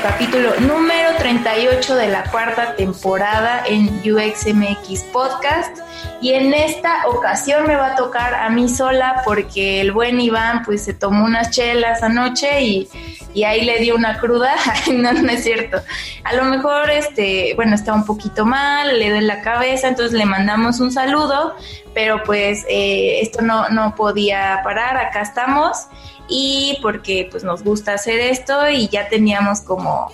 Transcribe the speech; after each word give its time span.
Capítulo 0.00 0.52
número 0.60 1.16
38 1.18 1.96
de 1.96 2.08
la 2.08 2.24
cuarta 2.30 2.76
temporada 2.76 3.62
en 3.66 3.88
UXMX 4.00 5.02
Podcast. 5.12 5.78
Y 6.20 6.32
en 6.32 6.54
esta 6.54 7.06
ocasión 7.08 7.66
me 7.66 7.76
va 7.76 7.92
a 7.92 7.96
tocar 7.96 8.34
a 8.34 8.48
mí 8.50 8.68
sola 8.68 9.22
porque 9.24 9.80
el 9.80 9.92
buen 9.92 10.20
Iván 10.20 10.62
pues 10.64 10.84
se 10.84 10.94
tomó 10.94 11.24
unas 11.24 11.50
chelas 11.50 12.02
anoche 12.02 12.62
y, 12.62 12.88
y 13.34 13.44
ahí 13.44 13.64
le 13.64 13.78
dio 13.78 13.94
una 13.94 14.18
cruda. 14.18 14.54
no, 14.92 15.10
es 15.30 15.44
cierto. 15.44 15.78
A 16.24 16.34
lo 16.34 16.44
mejor, 16.44 16.90
este, 16.90 17.52
bueno, 17.54 17.74
está 17.74 17.94
un 17.94 18.04
poquito 18.04 18.44
mal, 18.44 18.98
le 18.98 19.10
duele 19.10 19.26
la 19.26 19.42
cabeza, 19.42 19.88
entonces 19.88 20.16
le 20.18 20.24
mandamos 20.24 20.80
un 20.80 20.92
saludo, 20.92 21.54
pero 21.94 22.22
pues 22.24 22.64
eh, 22.68 23.20
esto 23.20 23.42
no, 23.42 23.68
no 23.68 23.94
podía 23.94 24.60
parar, 24.64 24.96
acá 24.96 25.22
estamos 25.22 25.88
y 26.28 26.78
porque 26.82 27.28
pues 27.30 27.44
nos 27.44 27.62
gusta 27.62 27.94
hacer 27.94 28.20
esto 28.20 28.68
y 28.70 28.88
ya 28.88 29.08
teníamos 29.08 29.60
como 29.60 30.10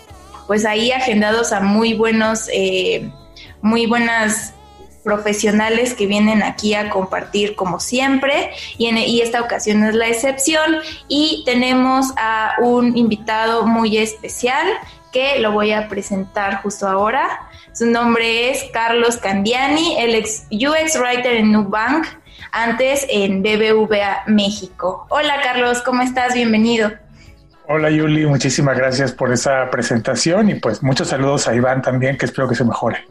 pues 0.47 0.65
ahí 0.65 0.91
agendados 0.91 1.53
a 1.53 1.61
muy 1.61 1.95
buenos, 1.95 2.49
eh, 2.53 3.11
muy 3.61 3.87
buenas 3.87 4.55
profesionales 5.03 5.95
que 5.95 6.07
vienen 6.07 6.43
aquí 6.43 6.75
a 6.75 6.91
compartir 6.91 7.55
como 7.55 7.81
siempre 7.81 8.51
y, 8.77 8.87
en, 8.87 8.99
y 8.99 9.21
esta 9.21 9.41
ocasión 9.41 9.83
es 9.85 9.95
la 9.95 10.09
excepción 10.09 10.77
y 11.09 11.43
tenemos 11.47 12.13
a 12.17 12.55
un 12.61 12.97
invitado 12.97 13.67
muy 13.67 13.99
especial 13.99 14.67
que 15.13 15.39
lo 15.39 15.53
voy 15.53 15.73
a 15.73 15.89
presentar 15.89 16.63
justo 16.63 16.87
ahora. 16.87 17.49
Su 17.73 17.87
nombre 17.87 18.51
es 18.51 18.65
Carlos 18.73 19.17
Candiani, 19.17 19.99
el 19.99 20.15
ex 20.15 20.47
UX 20.51 20.99
Writer 20.99 21.37
en 21.37 21.53
Nubank, 21.53 22.07
antes 22.53 23.07
en 23.09 23.43
BBVA 23.43 24.25
México. 24.27 25.07
Hola 25.11 25.41
Carlos, 25.43 25.81
¿cómo 25.83 26.03
estás? 26.03 26.35
Bienvenido. 26.35 26.91
Hola 27.69 27.91
Yuli, 27.91 28.25
muchísimas 28.27 28.77
gracias 28.79 29.13
por 29.13 29.31
esa 29.33 29.71
presentación 29.71 30.49
y 30.51 30.55
pues 30.55 30.83
muchos 30.83 31.09
saludos 31.09 31.49
a 31.49 31.55
Iván 31.55 31.83
también, 31.83 32.17
que 32.17 32.25
espero 32.25 32.49
que 32.49 32.55
se 32.55 32.65
mejore. 32.65 33.05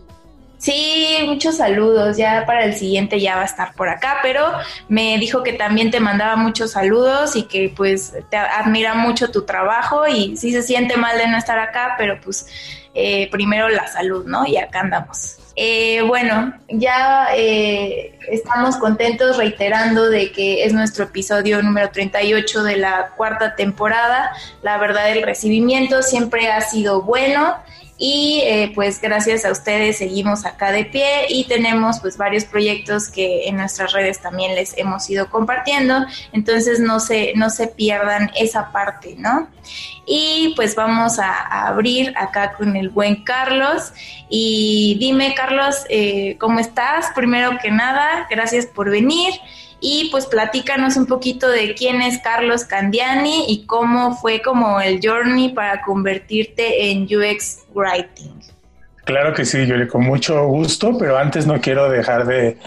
Sí, 0.57 1.17
muchos 1.25 1.57
saludos. 1.57 2.17
Ya 2.17 2.45
para 2.45 2.65
el 2.65 2.73
siguiente 2.73 3.19
ya 3.19 3.35
va 3.35 3.43
a 3.43 3.45
estar 3.45 3.73
por 3.73 3.89
acá, 3.89 4.17
pero 4.23 4.43
me 4.89 5.17
dijo 5.19 5.43
que 5.43 5.53
también 5.53 5.91
te 5.91 5.99
mandaba 5.99 6.35
muchos 6.35 6.71
saludos 6.71 7.35
y 7.35 7.43
que 7.43 7.71
pues 7.75 8.13
te 8.29 8.37
admira 8.37 8.95
mucho 8.95 9.29
tu 9.29 9.43
trabajo 9.43 10.07
y 10.07 10.35
sí 10.35 10.51
se 10.51 10.63
siente 10.63 10.97
mal 10.97 11.17
de 11.17 11.27
no 11.27 11.37
estar 11.37 11.59
acá, 11.59 11.95
pero 11.97 12.19
pues 12.19 12.47
eh, 12.95 13.29
primero 13.29 13.69
la 13.69 13.87
salud, 13.87 14.25
¿no? 14.25 14.47
Y 14.47 14.57
acá 14.57 14.79
andamos. 14.79 15.37
Eh, 15.59 16.01
bueno, 16.03 16.53
ya 16.69 17.29
eh, 17.35 18.17
estamos 18.29 18.77
contentos 18.77 19.37
reiterando 19.37 20.07
de 20.07 20.31
que 20.31 20.63
es 20.63 20.73
nuestro 20.73 21.05
episodio 21.05 21.61
número 21.63 21.89
38 21.89 22.63
de 22.63 22.77
la 22.77 23.09
cuarta 23.17 23.55
temporada. 23.55 24.31
La 24.61 24.77
verdad, 24.77 25.11
el 25.11 25.23
recibimiento 25.23 26.03
siempre 26.03 26.51
ha 26.51 26.61
sido 26.61 27.01
bueno 27.01 27.55
y 27.97 28.41
eh, 28.45 28.71
pues 28.75 29.01
gracias 29.01 29.43
a 29.43 29.51
ustedes 29.51 29.97
seguimos 29.97 30.45
acá 30.45 30.71
de 30.71 30.85
pie 30.85 31.25
y 31.29 31.45
tenemos 31.45 31.99
pues 31.99 32.17
varios 32.17 32.45
proyectos 32.45 33.09
que 33.09 33.47
en 33.47 33.57
nuestras 33.57 33.91
redes 33.91 34.19
también 34.19 34.55
les 34.55 34.77
hemos 34.77 35.09
ido 35.09 35.29
compartiendo, 35.29 36.05
entonces 36.31 36.79
no 36.79 36.99
se, 36.99 37.33
no 37.35 37.49
se 37.49 37.67
pierdan 37.67 38.29
esa 38.35 38.71
parte, 38.71 39.15
¿no? 39.17 39.47
Y 40.05 40.53
pues 40.55 40.75
vamos 40.75 41.19
a, 41.19 41.67
abrir 41.67 42.13
acá 42.15 42.53
con 42.53 42.75
el 42.75 42.89
buen 42.89 43.23
Carlos 43.23 43.91
y 44.29 44.95
dime 44.99 45.33
Carlos, 45.35 45.83
eh, 45.89 46.37
¿cómo 46.39 46.59
estás? 46.59 47.07
Primero 47.15 47.57
que 47.61 47.71
nada, 47.71 48.27
gracias 48.29 48.65
por 48.65 48.89
venir. 48.89 49.33
Y 49.79 50.09
pues 50.11 50.25
platícanos 50.25 50.97
un 50.97 51.05
poquito 51.05 51.49
de 51.49 51.75
quién 51.75 52.01
es 52.01 52.19
Carlos 52.21 52.63
Candiani 52.65 53.45
y 53.47 53.65
cómo 53.65 54.15
fue 54.17 54.41
como 54.41 54.81
el 54.81 54.99
journey 55.03 55.49
para 55.49 55.81
convertirte 55.81 56.89
en 56.89 57.03
UX 57.03 57.65
Writing. 57.73 58.41
Claro 59.05 59.33
que 59.33 59.45
sí, 59.45 59.65
Yuri, 59.65 59.87
con 59.87 60.03
mucho 60.03 60.45
gusto, 60.47 60.97
pero 60.97 61.17
antes 61.17 61.47
no 61.47 61.61
quiero 61.61 61.89
dejar 61.89 62.25
de 62.25 62.57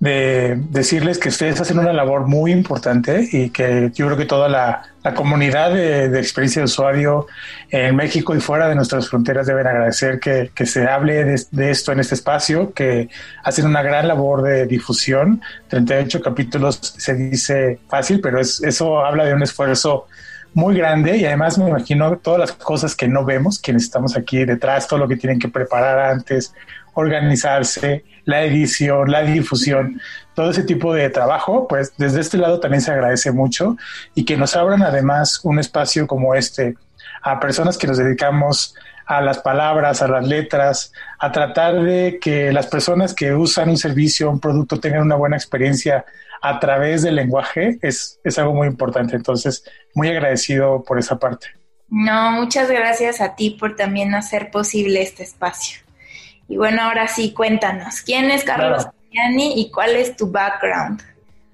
de 0.00 0.56
decirles 0.70 1.18
que 1.18 1.28
ustedes 1.28 1.60
hacen 1.60 1.78
una 1.78 1.92
labor 1.92 2.26
muy 2.26 2.52
importante 2.52 3.28
y 3.30 3.50
que 3.50 3.92
yo 3.94 4.06
creo 4.06 4.16
que 4.16 4.24
toda 4.24 4.48
la, 4.48 4.82
comunidad 5.14 5.72
de, 5.72 6.18
experiencia 6.18 6.60
de 6.60 6.64
usuario 6.64 7.26
en 7.70 7.96
México 7.96 8.34
y 8.34 8.40
fuera 8.40 8.68
de 8.68 8.74
nuestras 8.74 9.08
fronteras 9.08 9.46
deben 9.46 9.66
agradecer 9.66 10.18
que, 10.18 10.66
se 10.66 10.86
hable 10.86 11.24
de, 11.50 11.70
esto 11.70 11.92
en 11.92 12.00
este 12.00 12.14
espacio, 12.14 12.72
que 12.72 13.10
hacen 13.44 13.66
una 13.66 13.82
gran 13.82 14.08
labor 14.08 14.42
de 14.42 14.66
difusión. 14.66 15.42
38 15.68 16.22
capítulos 16.22 16.78
se 16.96 17.14
dice 17.14 17.78
fácil, 17.88 18.20
pero 18.22 18.40
es, 18.40 18.62
eso 18.62 19.04
habla 19.04 19.24
de 19.24 19.34
un 19.34 19.42
esfuerzo 19.42 20.06
muy 20.54 20.76
grande 20.76 21.16
y 21.16 21.24
además 21.24 21.58
me 21.58 21.68
imagino 21.68 22.16
todas 22.18 22.40
las 22.40 22.52
cosas 22.52 22.96
que 22.96 23.06
no 23.06 23.24
vemos, 23.24 23.58
quienes 23.58 23.84
estamos 23.84 24.16
aquí 24.16 24.44
detrás, 24.44 24.88
todo 24.88 24.98
lo 24.98 25.08
que 25.08 25.16
tienen 25.16 25.38
que 25.38 25.48
preparar 25.48 25.98
antes, 26.10 26.54
organizarse, 26.94 28.04
la 28.24 28.42
edición, 28.44 29.10
la 29.10 29.22
difusión, 29.22 30.00
todo 30.34 30.50
ese 30.50 30.62
tipo 30.62 30.94
de 30.94 31.10
trabajo, 31.10 31.66
pues 31.68 31.92
desde 31.96 32.20
este 32.20 32.38
lado 32.38 32.60
también 32.60 32.80
se 32.80 32.92
agradece 32.92 33.32
mucho 33.32 33.76
y 34.14 34.24
que 34.24 34.36
nos 34.36 34.56
abran 34.56 34.82
además 34.82 35.40
un 35.44 35.58
espacio 35.58 36.06
como 36.06 36.34
este 36.34 36.76
a 37.22 37.40
personas 37.40 37.76
que 37.76 37.86
nos 37.86 37.98
dedicamos 37.98 38.74
a 39.06 39.20
las 39.20 39.38
palabras, 39.38 40.02
a 40.02 40.08
las 40.08 40.26
letras, 40.26 40.92
a 41.18 41.32
tratar 41.32 41.82
de 41.82 42.18
que 42.20 42.52
las 42.52 42.68
personas 42.68 43.12
que 43.12 43.34
usan 43.34 43.68
un 43.68 43.76
servicio, 43.76 44.30
un 44.30 44.38
producto, 44.38 44.78
tengan 44.78 45.02
una 45.02 45.16
buena 45.16 45.36
experiencia 45.36 46.04
a 46.40 46.60
través 46.60 47.02
del 47.02 47.16
lenguaje, 47.16 47.78
es, 47.82 48.20
es 48.22 48.38
algo 48.38 48.54
muy 48.54 48.68
importante. 48.68 49.16
Entonces, 49.16 49.64
muy 49.94 50.08
agradecido 50.08 50.84
por 50.84 50.98
esa 50.98 51.18
parte. 51.18 51.48
No, 51.88 52.30
muchas 52.30 52.70
gracias 52.70 53.20
a 53.20 53.34
ti 53.34 53.50
por 53.50 53.74
también 53.74 54.14
hacer 54.14 54.52
posible 54.52 55.02
este 55.02 55.24
espacio. 55.24 55.80
Y 56.50 56.56
bueno, 56.56 56.82
ahora 56.82 57.06
sí, 57.06 57.32
cuéntanos, 57.32 58.00
¿quién 58.00 58.28
es 58.30 58.42
Carlos 58.42 58.86
y 59.12 59.70
cuál 59.70 59.94
es 59.94 60.16
tu 60.16 60.30
background? 60.30 61.00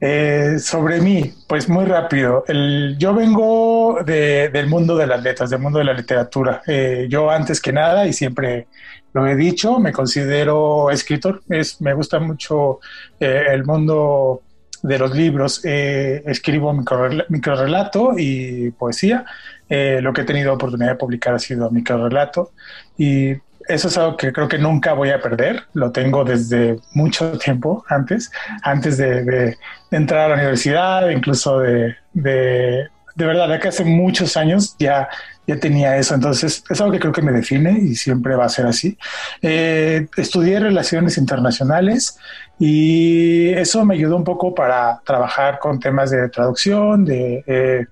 Eh, 0.01 0.57
sobre 0.59 1.03
mí, 1.03 1.34
pues 1.47 1.69
muy 1.69 1.84
rápido. 1.84 2.45
El, 2.49 2.97
yo 2.99 3.15
vengo 3.15 3.99
del 4.05 4.67
mundo 4.69 4.97
de 4.97 5.07
las 5.07 5.23
letras, 5.23 5.51
del 5.51 5.61
mundo 5.61 5.79
de 5.79 5.84
la 5.84 5.93
literatura. 5.93 6.62
Eh, 6.67 7.09
yo 7.11 7.31
antes 7.31 7.61
que 7.61 7.73
nada, 7.73 8.07
y 8.07 8.15
siempre 8.15 8.69
lo 9.13 9.27
he 9.27 9.37
dicho, 9.37 9.78
me 9.78 9.93
considero 9.93 10.91
escritor. 10.91 11.42
Es, 11.51 11.78
me 11.83 11.92
gusta 11.92 12.19
mucho 12.19 12.81
eh, 13.21 13.45
el 13.51 13.66
mundo 13.66 14.41
de 14.83 14.99
los 14.99 15.15
libros. 15.15 15.60
escribo 15.63 16.72
microrelato 16.72 18.15
y 18.16 18.71
poesía. 18.71 19.27
lo 19.69 20.13
que 20.15 20.22
he 20.22 20.25
tenido 20.25 20.54
oportunidad 20.54 20.92
de 20.92 20.97
publicar 20.97 21.34
ha 21.34 21.39
sido 21.39 21.71
microrelato. 21.71 22.53
Y 22.97 23.34
eso 23.68 23.89
es 23.89 23.98
algo 23.98 24.16
que 24.16 24.33
creo 24.33 24.48
que 24.48 24.59
nunca 24.59 24.92
voy 24.92 25.10
a 25.10 25.21
perder. 25.21 25.65
Lo 25.72 25.91
tengo 25.92 26.24
desde 26.24 26.78
mucho 26.92 27.39
tiempo 27.39 27.84
antes, 27.89 28.30
antes 28.63 28.97
de, 28.98 29.57
entrar 29.91 30.27
a 30.27 30.28
la 30.28 30.34
universidad, 30.34 31.09
incluso 31.10 31.60
de, 31.60 31.97
de, 32.13 32.89
de 33.15 33.27
verdad, 33.27 33.48
de 33.48 33.59
que 33.59 33.68
hace 33.68 33.84
muchos 33.84 34.36
años 34.36 34.77
ya, 34.78 35.09
ya 35.47 35.59
tenía 35.59 35.97
eso. 35.97 36.15
Entonces, 36.15 36.63
es 36.68 36.80
algo 36.80 36.92
que 36.92 37.01
creo 37.01 37.13
que 37.13 37.22
me 37.22 37.33
define 37.33 37.78
y 37.78 37.95
siempre 37.95 38.36
va 38.36 38.45
a 38.45 38.48
ser 38.48 38.66
así. 38.66 38.98
Eh, 39.42 40.07
estudié 40.16 40.60
relaciones 40.60 41.18
internacionales 41.18 42.18
y 42.59 43.51
eso 43.51 43.84
me 43.84 43.95
ayudó 43.95 44.16
un 44.16 44.24
poco 44.24 44.54
para 44.54 45.01
trabajar 45.04 45.59
con 45.59 45.78
temas 45.78 46.10
de 46.10 46.28
traducción. 46.28 47.04
De, 47.04 47.45
eh, 47.47 47.86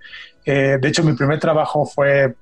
eh, 0.45 0.79
de 0.81 0.89
hecho, 0.89 1.03
mi 1.03 1.15
primer 1.15 1.39
trabajo 1.39 1.87
fue 1.87 2.35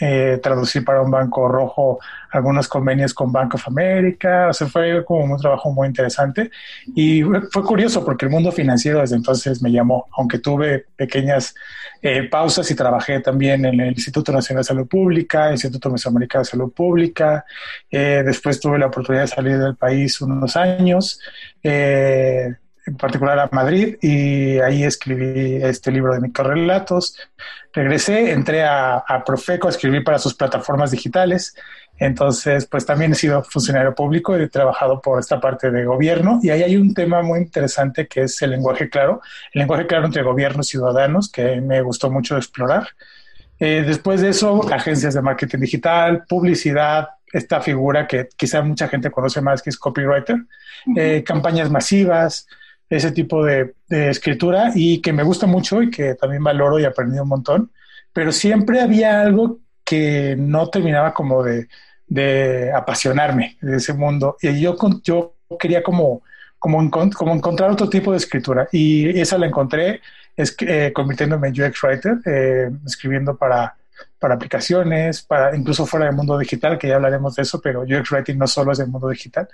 eh, 0.00 0.40
traducir 0.42 0.84
para 0.84 1.02
un 1.02 1.10
banco 1.10 1.46
rojo 1.46 1.98
algunos 2.30 2.68
convenios 2.68 3.12
con 3.12 3.32
Bank 3.32 3.54
of 3.54 3.68
America, 3.68 4.48
o 4.48 4.52
sea, 4.52 4.66
fue 4.66 5.04
como 5.04 5.34
un 5.34 5.40
trabajo 5.40 5.70
muy 5.72 5.88
interesante. 5.88 6.50
Y 6.94 7.22
fue 7.22 7.64
curioso 7.64 8.04
porque 8.04 8.24
el 8.24 8.30
mundo 8.30 8.52
financiero 8.52 9.00
desde 9.00 9.16
entonces 9.16 9.60
me 9.62 9.70
llamó, 9.70 10.06
aunque 10.16 10.38
tuve 10.38 10.86
pequeñas 10.96 11.54
eh, 12.02 12.22
pausas 12.30 12.70
y 12.70 12.74
trabajé 12.74 13.20
también 13.20 13.64
en 13.66 13.80
el 13.80 13.88
Instituto 13.88 14.32
Nacional 14.32 14.62
de 14.62 14.68
Salud 14.68 14.88
Pública, 14.88 15.50
Instituto 15.50 15.90
Mesoamericano 15.90 16.44
de 16.44 16.50
Salud 16.50 16.72
Pública, 16.72 17.44
eh, 17.90 18.22
después 18.24 18.58
tuve 18.60 18.78
la 18.78 18.86
oportunidad 18.86 19.24
de 19.24 19.28
salir 19.28 19.58
del 19.58 19.76
país 19.76 20.20
unos 20.20 20.56
años, 20.56 21.20
en 22.86 22.96
particular 22.96 23.38
a 23.38 23.48
Madrid, 23.52 23.96
y 24.00 24.58
ahí 24.58 24.84
escribí 24.84 25.56
este 25.62 25.90
libro 25.90 26.14
de 26.14 26.20
microrelatos. 26.20 27.16
Regresé, 27.72 28.32
entré 28.32 28.64
a, 28.64 28.96
a 28.98 29.24
Profeco 29.24 29.66
a 29.66 29.70
escribir 29.70 30.02
para 30.04 30.18
sus 30.18 30.34
plataformas 30.34 30.90
digitales. 30.90 31.54
Entonces, 31.98 32.66
pues 32.66 32.86
también 32.86 33.12
he 33.12 33.14
sido 33.14 33.44
funcionario 33.44 33.94
público 33.94 34.36
y 34.36 34.42
he 34.42 34.48
trabajado 34.48 35.02
por 35.02 35.20
esta 35.20 35.38
parte 35.38 35.70
de 35.70 35.84
gobierno. 35.84 36.40
Y 36.42 36.48
ahí 36.48 36.62
hay 36.62 36.76
un 36.76 36.94
tema 36.94 37.20
muy 37.20 37.40
interesante 37.40 38.06
que 38.06 38.22
es 38.22 38.40
el 38.40 38.50
lenguaje 38.50 38.88
claro, 38.88 39.20
el 39.52 39.60
lenguaje 39.60 39.86
claro 39.86 40.06
entre 40.06 40.22
gobierno 40.22 40.62
y 40.62 40.64
ciudadanos, 40.64 41.30
que 41.30 41.60
me 41.60 41.82
gustó 41.82 42.10
mucho 42.10 42.38
explorar. 42.38 42.88
Eh, 43.58 43.84
después 43.86 44.22
de 44.22 44.30
eso, 44.30 44.72
agencias 44.72 45.12
de 45.12 45.20
marketing 45.20 45.58
digital, 45.58 46.24
publicidad, 46.26 47.10
esta 47.30 47.60
figura 47.60 48.06
que 48.06 48.28
quizá 48.34 48.62
mucha 48.62 48.88
gente 48.88 49.10
conoce 49.10 49.42
más 49.42 49.62
que 49.62 49.68
es 49.68 49.76
copywriter, 49.76 50.36
eh, 50.96 51.22
campañas 51.22 51.70
masivas, 51.70 52.48
ese 52.90 53.12
tipo 53.12 53.44
de, 53.44 53.74
escritura 53.88 54.72
y 54.74 55.00
que 55.00 55.12
me 55.12 55.22
gusta 55.22 55.46
mucho 55.46 55.82
y 55.82 55.90
que 55.90 56.14
también 56.14 56.44
valoro 56.44 56.78
y 56.78 56.84
aprendí 56.84 57.18
un 57.18 57.28
montón, 57.28 57.70
pero 58.12 58.32
siempre 58.32 58.80
había 58.80 59.20
algo 59.22 59.60
que 59.84 60.36
no 60.36 60.68
terminaba 60.68 61.14
como 61.14 61.42
de, 61.42 61.68
apasionarme 62.74 63.56
de 63.60 63.76
ese 63.76 63.94
mundo. 63.94 64.36
Y 64.42 64.60
yo, 64.60 64.76
yo 65.02 65.36
quería 65.58 65.82
como, 65.82 66.22
como, 66.58 66.90
como 66.90 67.34
encontrar 67.34 67.70
otro 67.70 67.88
tipo 67.88 68.10
de 68.10 68.18
escritura. 68.18 68.68
Y 68.72 69.20
esa 69.20 69.38
la 69.38 69.46
encontré 69.46 70.00
es, 70.36 70.56
eh, 70.60 70.92
convirtiéndome 70.94 71.48
en 71.48 71.62
UX 71.62 71.82
Writer, 71.82 72.18
eh, 72.26 72.70
escribiendo 72.86 73.36
para 73.36 73.76
para 74.20 74.34
aplicaciones, 74.34 75.22
para 75.22 75.56
incluso 75.56 75.86
fuera 75.86 76.06
del 76.06 76.14
mundo 76.14 76.38
digital, 76.38 76.78
que 76.78 76.88
ya 76.88 76.96
hablaremos 76.96 77.34
de 77.34 77.42
eso, 77.42 77.60
pero 77.60 77.80
UX 77.80 78.12
Writing 78.12 78.36
no 78.38 78.46
solo 78.46 78.70
es 78.70 78.78
del 78.78 78.88
mundo 78.88 79.08
digital. 79.08 79.48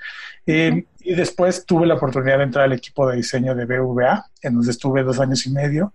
Eh, 0.45 0.85
y 1.01 1.15
después 1.15 1.65
tuve 1.65 1.87
la 1.87 1.95
oportunidad 1.95 2.39
de 2.39 2.45
entrar 2.45 2.65
al 2.65 2.73
equipo 2.73 3.09
de 3.09 3.17
diseño 3.17 3.55
de 3.55 3.65
BVA, 3.65 4.27
en 4.43 4.55
donde 4.55 4.71
estuve 4.73 5.05
dos 5.05 5.21
años 5.21 5.47
y 5.47 5.51
medio, 5.51 5.95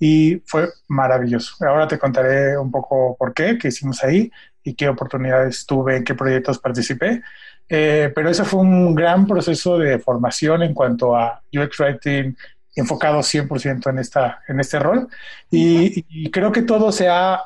y 0.00 0.42
fue 0.46 0.68
maravilloso. 0.88 1.54
Ahora 1.64 1.86
te 1.86 1.98
contaré 1.98 2.56
un 2.56 2.70
poco 2.70 3.16
por 3.18 3.34
qué, 3.34 3.58
qué 3.58 3.68
hicimos 3.68 4.02
ahí 4.02 4.30
y 4.64 4.74
qué 4.74 4.88
oportunidades 4.88 5.66
tuve, 5.66 5.98
en 5.98 6.04
qué 6.04 6.14
proyectos 6.14 6.58
participé. 6.58 7.22
Eh, 7.68 8.10
pero 8.14 8.30
ese 8.30 8.44
fue 8.44 8.60
un 8.60 8.94
gran 8.94 9.26
proceso 9.26 9.78
de 9.78 9.98
formación 9.98 10.62
en 10.62 10.72
cuanto 10.72 11.14
a 11.14 11.42
UX 11.52 11.80
Writing 11.80 12.34
enfocado 12.74 13.18
100% 13.20 13.90
en, 13.90 13.98
esta, 13.98 14.40
en 14.48 14.60
este 14.60 14.78
rol. 14.78 15.08
Y, 15.50 16.04
y 16.08 16.30
creo 16.30 16.52
que 16.52 16.62
todo 16.62 16.92
se 16.92 17.08
ha 17.08 17.42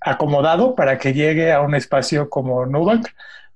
acomodado 0.00 0.74
para 0.74 0.98
que 0.98 1.12
llegue 1.12 1.52
a 1.52 1.60
un 1.60 1.74
espacio 1.74 2.28
como 2.30 2.66
Nubank. 2.66 3.08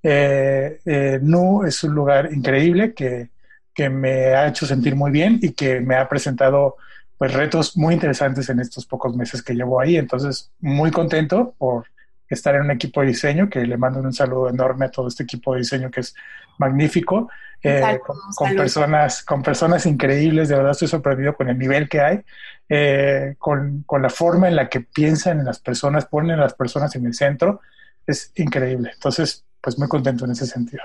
Eh, 0.03 0.81
eh, 0.85 1.19
Nu 1.23 1.65
es 1.65 1.83
un 1.85 1.95
lugar 1.95 2.33
increíble 2.33 2.93
que, 2.95 3.31
que, 3.73 3.89
me 3.89 4.35
ha 4.35 4.49
hecho 4.49 4.67
sentir 4.67 4.97
muy 4.97 5.11
bien 5.11 5.39
y 5.41 5.53
que 5.53 5.81
me 5.81 5.95
ha 5.95 6.09
presentado 6.09 6.77
pues 7.17 7.33
retos 7.33 7.77
muy 7.77 7.95
interesantes 7.95 8.49
en 8.49 8.59
estos 8.59 8.85
pocos 8.85 9.15
meses 9.17 9.43
que 9.43 9.55
llevo 9.55 9.81
ahí. 9.81 9.97
Entonces, 9.97 10.51
muy 10.61 10.91
contento 10.91 11.55
por 11.57 11.87
estar 12.29 12.55
en 12.55 12.63
un 12.63 12.71
equipo 12.73 13.01
de 13.01 13.09
diseño, 13.09 13.49
que 13.49 13.65
le 13.65 13.77
mando 13.77 14.01
un 14.01 14.13
saludo 14.13 14.49
enorme 14.49 14.87
a 14.87 14.91
todo 14.91 15.09
este 15.09 15.23
equipo 15.23 15.53
de 15.53 15.61
diseño 15.61 15.91
que 15.91 16.01
es 16.01 16.15
magnífico, 16.59 17.31
eh, 17.63 18.01
con, 18.35 18.57
personas, 18.57 19.23
con 19.23 19.43
personas 19.43 19.87
increíbles, 19.87 20.49
de 20.49 20.57
verdad 20.57 20.73
estoy 20.73 20.89
sorprendido 20.89 21.37
con 21.37 21.49
el 21.49 21.59
nivel 21.59 21.89
que 21.89 22.01
hay, 22.01 22.21
eh, 22.69 23.35
con, 23.39 23.85
con, 23.87 24.03
la 24.03 24.11
forma 24.11 24.49
en 24.49 24.57
la 24.57 24.69
que 24.69 24.81
piensan 24.81 25.39
en 25.39 25.45
las 25.45 25.61
personas, 25.61 26.07
ponen 26.07 26.39
a 26.39 26.43
las 26.43 26.55
personas 26.55 26.95
en 26.97 27.07
el 27.07 27.15
centro, 27.15 27.61
es 28.07 28.33
increíble. 28.35 28.91
Entonces, 28.95 29.45
pues 29.61 29.79
muy 29.79 29.89
contento 29.89 30.25
en 30.25 30.33
ese 30.33 30.47
sentido. 30.47 30.83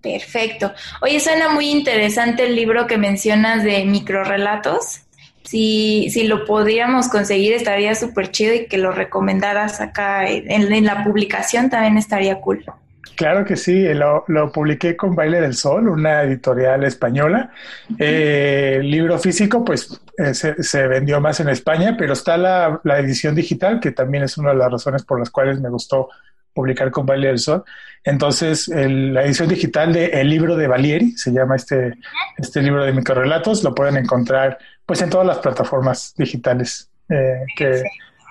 Perfecto. 0.00 0.72
Oye, 1.02 1.20
suena 1.20 1.50
muy 1.50 1.68
interesante 1.68 2.46
el 2.46 2.56
libro 2.56 2.86
que 2.86 2.96
mencionas 2.96 3.64
de 3.64 3.84
microrelatos. 3.84 5.00
Si, 5.42 6.08
si 6.10 6.26
lo 6.26 6.44
podríamos 6.44 7.08
conseguir, 7.08 7.52
estaría 7.52 7.94
súper 7.94 8.30
chido 8.30 8.54
y 8.54 8.66
que 8.66 8.78
lo 8.78 8.92
recomendaras 8.92 9.80
acá 9.80 10.26
en, 10.26 10.50
en 10.50 10.84
la 10.84 11.04
publicación 11.04 11.70
también 11.70 11.98
estaría 11.98 12.40
cool. 12.40 12.64
Claro 13.14 13.44
que 13.44 13.56
sí, 13.56 13.82
lo, 13.94 14.24
lo, 14.28 14.50
publiqué 14.52 14.96
con 14.96 15.14
Baile 15.14 15.40
del 15.40 15.54
Sol, 15.54 15.88
una 15.88 16.22
editorial 16.22 16.84
española. 16.84 17.50
Eh, 17.98 18.76
el 18.80 18.90
libro 18.90 19.18
físico, 19.18 19.64
pues 19.64 20.00
eh, 20.18 20.34
se, 20.34 20.86
vendió 20.86 21.20
más 21.20 21.40
en 21.40 21.48
España, 21.48 21.96
pero 21.96 22.12
está 22.12 22.36
la, 22.36 22.80
edición 22.98 23.34
digital, 23.34 23.80
que 23.80 23.92
también 23.92 24.24
es 24.24 24.36
una 24.36 24.50
de 24.50 24.56
las 24.56 24.70
razones 24.70 25.04
por 25.04 25.18
las 25.18 25.30
cuales 25.30 25.60
me 25.60 25.70
gustó 25.70 26.08
publicar 26.52 26.90
con 26.90 27.06
Baile 27.06 27.28
del 27.28 27.38
Sol. 27.38 27.64
Entonces, 28.04 28.68
la 28.68 29.24
edición 29.24 29.48
digital 29.48 29.92
de 29.92 30.06
El 30.06 30.28
libro 30.28 30.56
de 30.56 30.66
Valieri, 30.66 31.12
se 31.12 31.32
llama 31.32 31.56
este, 31.56 31.94
este 32.38 32.62
libro 32.62 32.84
de 32.84 32.92
microrelatos, 32.92 33.64
lo 33.64 33.74
pueden 33.74 33.96
encontrar 33.96 34.58
pues 34.86 35.02
en 35.02 35.10
todas 35.10 35.26
las 35.26 35.38
plataformas 35.38 36.14
digitales 36.16 36.88
eh, 37.08 37.44
que, 37.56 37.82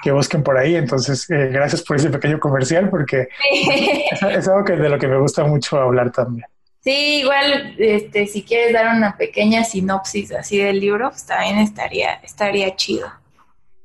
que 0.05 0.11
busquen 0.11 0.43
por 0.43 0.55
ahí. 0.55 0.75
Entonces, 0.75 1.27
eh, 1.31 1.49
gracias 1.51 1.81
por 1.81 1.97
ese 1.97 2.11
pequeño 2.11 2.39
comercial 2.39 2.89
porque 2.91 3.27
es, 4.29 4.47
algo 4.47 4.63
que, 4.63 4.73
de 4.73 4.87
lo 4.87 4.99
que 4.99 5.07
me 5.07 5.17
gusta 5.17 5.43
mucho 5.43 5.79
hablar 5.79 6.11
también. 6.11 6.45
Sí, 6.83 7.21
igual, 7.21 7.75
este, 7.79 8.27
si 8.27 8.43
quieres 8.43 8.71
dar 8.71 8.95
una 8.95 9.17
pequeña 9.17 9.63
sinopsis 9.63 10.31
así 10.31 10.59
del 10.59 10.79
libro, 10.79 11.09
pues 11.09 11.25
también 11.25 11.57
estaría, 11.57 12.13
estaría 12.21 12.75
chido. 12.75 13.07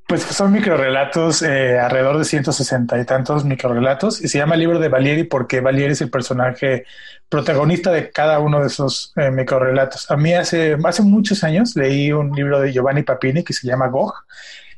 Pues 0.06 0.22
son 0.22 0.52
microrelatos, 0.52 1.40
eh, 1.40 1.78
alrededor 1.78 2.18
de 2.18 2.26
160 2.26 3.00
y 3.00 3.06
tantos 3.06 3.46
microrelatos, 3.46 4.22
y 4.22 4.28
se 4.28 4.36
llama 4.36 4.56
el 4.56 4.60
libro 4.60 4.78
de 4.78 4.88
Valieri 4.88 5.24
porque 5.24 5.62
Valieri 5.62 5.92
es 5.94 6.02
el 6.02 6.10
personaje 6.10 6.84
protagonista 7.30 7.90
de 7.90 8.10
cada 8.10 8.40
uno 8.40 8.60
de 8.60 8.66
esos 8.66 9.14
eh, 9.16 9.30
microrelatos. 9.30 10.10
A 10.10 10.18
mí 10.18 10.34
hace, 10.34 10.76
hace 10.84 11.02
muchos 11.02 11.42
años 11.44 11.74
leí 11.76 12.12
un 12.12 12.32
libro 12.32 12.60
de 12.60 12.72
Giovanni 12.72 13.04
Papini 13.04 13.42
que 13.42 13.54
se 13.54 13.66
llama 13.66 13.88
Gog, 13.88 14.12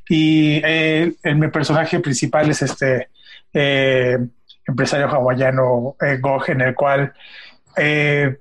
y 0.08 0.60
eh, 0.64 1.14
el, 1.22 1.36
mi 1.36 1.48
personaje 1.48 2.00
principal 2.00 2.50
es 2.50 2.62
este 2.62 3.08
eh, 3.52 4.18
empresario 4.66 5.08
hawaiano, 5.08 5.96
eh, 6.00 6.18
Gog, 6.20 6.50
en 6.50 6.60
el 6.60 6.74
cual 6.74 7.12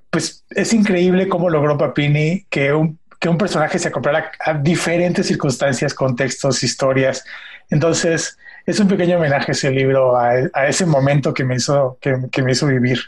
pues 0.10 0.44
es 0.50 0.74
increíble 0.74 1.30
cómo 1.30 1.50
logró 1.50 1.78
Papini 1.78 2.46
que 2.50 2.74
un, 2.74 3.00
que 3.18 3.30
un 3.30 3.38
personaje 3.38 3.80
se 3.80 3.88
acoplara 3.88 4.30
a 4.40 4.56
diferentes 4.56 5.26
circunstancias, 5.26 5.94
contextos, 5.94 6.64
historias. 6.64 7.24
Entonces, 7.70 8.38
es 8.66 8.80
un 8.82 8.90
pequeño 8.90 9.18
homenaje 9.18 9.54
ese 9.54 9.72
libro 9.72 10.18
a, 10.18 10.68
ese 10.68 10.86
momento 10.86 11.34
que 11.34 11.46
me 11.46 11.56
hizo, 11.56 11.98
que, 12.02 12.42
me 12.42 12.52
hizo 12.52 12.68
vivir 12.68 13.00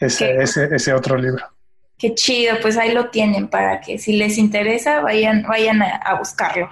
ese, 0.00 0.36
ese, 0.36 0.74
ese, 0.74 0.94
otro 0.94 1.18
libro. 1.18 1.44
Qué 1.98 2.14
chido, 2.14 2.56
pues 2.62 2.78
ahí 2.78 2.92
lo 2.92 3.10
tienen 3.10 3.48
para 3.48 3.82
que 3.82 3.98
si 3.98 4.16
les 4.16 4.38
interesa 4.38 5.00
vayan, 5.00 5.42
vayan 5.42 5.82
a 5.82 6.14
buscarlo. 6.18 6.70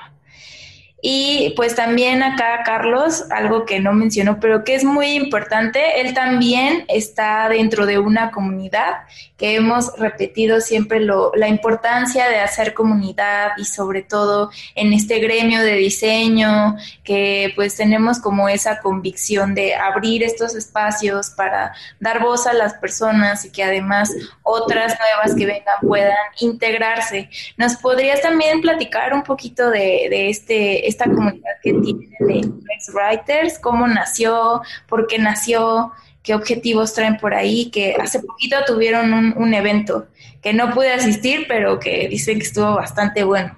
Y 1.07 1.53
pues 1.55 1.75
también 1.75 2.23
acá 2.23 2.63
Carlos, 2.65 3.27
algo 3.31 3.67
que 3.67 3.79
no 3.79 3.93
mencionó, 3.93 4.41
pero 4.41 4.65
que 4.65 4.75
es 4.75 4.85
muy 4.85 5.09
importante, 5.09 6.01
él 6.01 6.15
también 6.15 6.87
está 6.89 7.47
dentro 7.51 7.85
de 7.85 7.99
una 7.99 8.31
comunidad 8.31 9.01
que 9.37 9.57
hemos 9.57 9.99
repetido 9.99 10.63
siempre 10.63 11.01
lo, 11.01 11.31
la 11.35 11.49
importancia 11.49 12.31
de 12.31 12.39
hacer 12.39 12.73
comunidad 12.73 13.51
y 13.59 13.67
sobre 13.67 14.01
todo 14.01 14.51
en 14.75 14.95
este 14.95 15.19
gremio 15.19 15.61
de 15.61 15.75
diseño, 15.75 16.77
que 17.03 17.53
pues 17.55 17.77
tenemos 17.77 18.19
como 18.19 18.49
esa 18.49 18.81
convicción 18.81 19.55
de 19.55 19.75
abrir 19.75 20.23
estos 20.23 20.55
espacios 20.55 21.29
para 21.29 21.75
dar 22.01 22.23
voz 22.23 22.47
a 22.47 22.55
las 22.55 22.75
personas 22.75 23.45
y 23.45 23.51
que 23.51 23.63
además 23.63 24.11
otras 24.43 24.97
nuevas 24.99 25.37
que 25.37 25.45
vengan 25.45 25.81
puedan 25.83 26.17
integrarse. 26.41 27.29
¿Nos 27.59 27.77
podrías 27.77 28.23
también 28.23 28.63
platicar 28.63 29.13
un 29.13 29.23
poquito 29.23 29.69
de, 29.69 30.07
de 30.09 30.31
este 30.31 30.94
esta 30.95 31.11
comunidad 31.11 31.53
que 31.63 31.73
tiene 31.75 32.09
de 32.19 32.51
Writers, 32.93 33.59
cómo 33.59 33.87
nació, 33.87 34.63
por 34.89 35.07
qué 35.07 35.19
nació, 35.19 35.93
qué 36.23 36.35
objetivos 36.35 36.95
traen 36.95 37.19
por 37.19 37.35
ahí, 37.35 37.71
que 37.71 37.97
hace 38.01 38.21
poquito 38.21 38.57
tuvieron 38.67 39.13
un, 39.37 39.55
evento 39.55 40.07
que 40.43 40.53
no 40.53 40.73
pude 40.73 40.93
asistir, 40.93 41.47
pero 41.49 41.79
que 41.79 42.09
dicen 42.09 42.39
que 42.39 42.47
estuvo 42.47 42.75
bastante 42.75 43.25
bueno. 43.25 43.57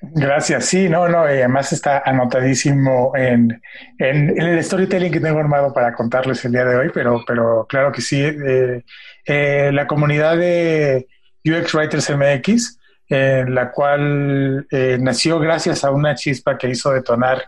Gracias, 0.00 0.66
sí, 0.66 0.88
no, 0.88 1.08
no, 1.08 1.24
y 1.26 1.38
además 1.38 1.72
está 1.72 2.02
anotadísimo 2.04 3.12
en, 3.16 3.62
en, 3.98 4.38
el 4.38 4.62
storytelling 4.62 5.10
que 5.10 5.20
tengo 5.20 5.38
armado 5.38 5.72
para 5.72 5.94
contarles 5.94 6.44
el 6.44 6.52
día 6.52 6.64
de 6.64 6.76
hoy, 6.76 6.90
pero, 6.92 7.24
pero 7.26 7.66
claro 7.66 7.90
que 7.90 8.02
sí, 8.02 8.20
eh, 8.20 8.84
eh, 9.24 9.70
la 9.72 9.86
comunidad 9.86 10.36
de 10.36 11.06
UX 11.44 11.72
Writers 11.74 12.10
MX 12.10 12.78
en 13.08 13.54
la 13.54 13.70
cual 13.70 14.66
eh, 14.70 14.98
nació 15.00 15.38
gracias 15.38 15.84
a 15.84 15.90
una 15.90 16.14
chispa 16.14 16.56
que 16.56 16.68
hizo 16.68 16.90
detonar 16.90 17.44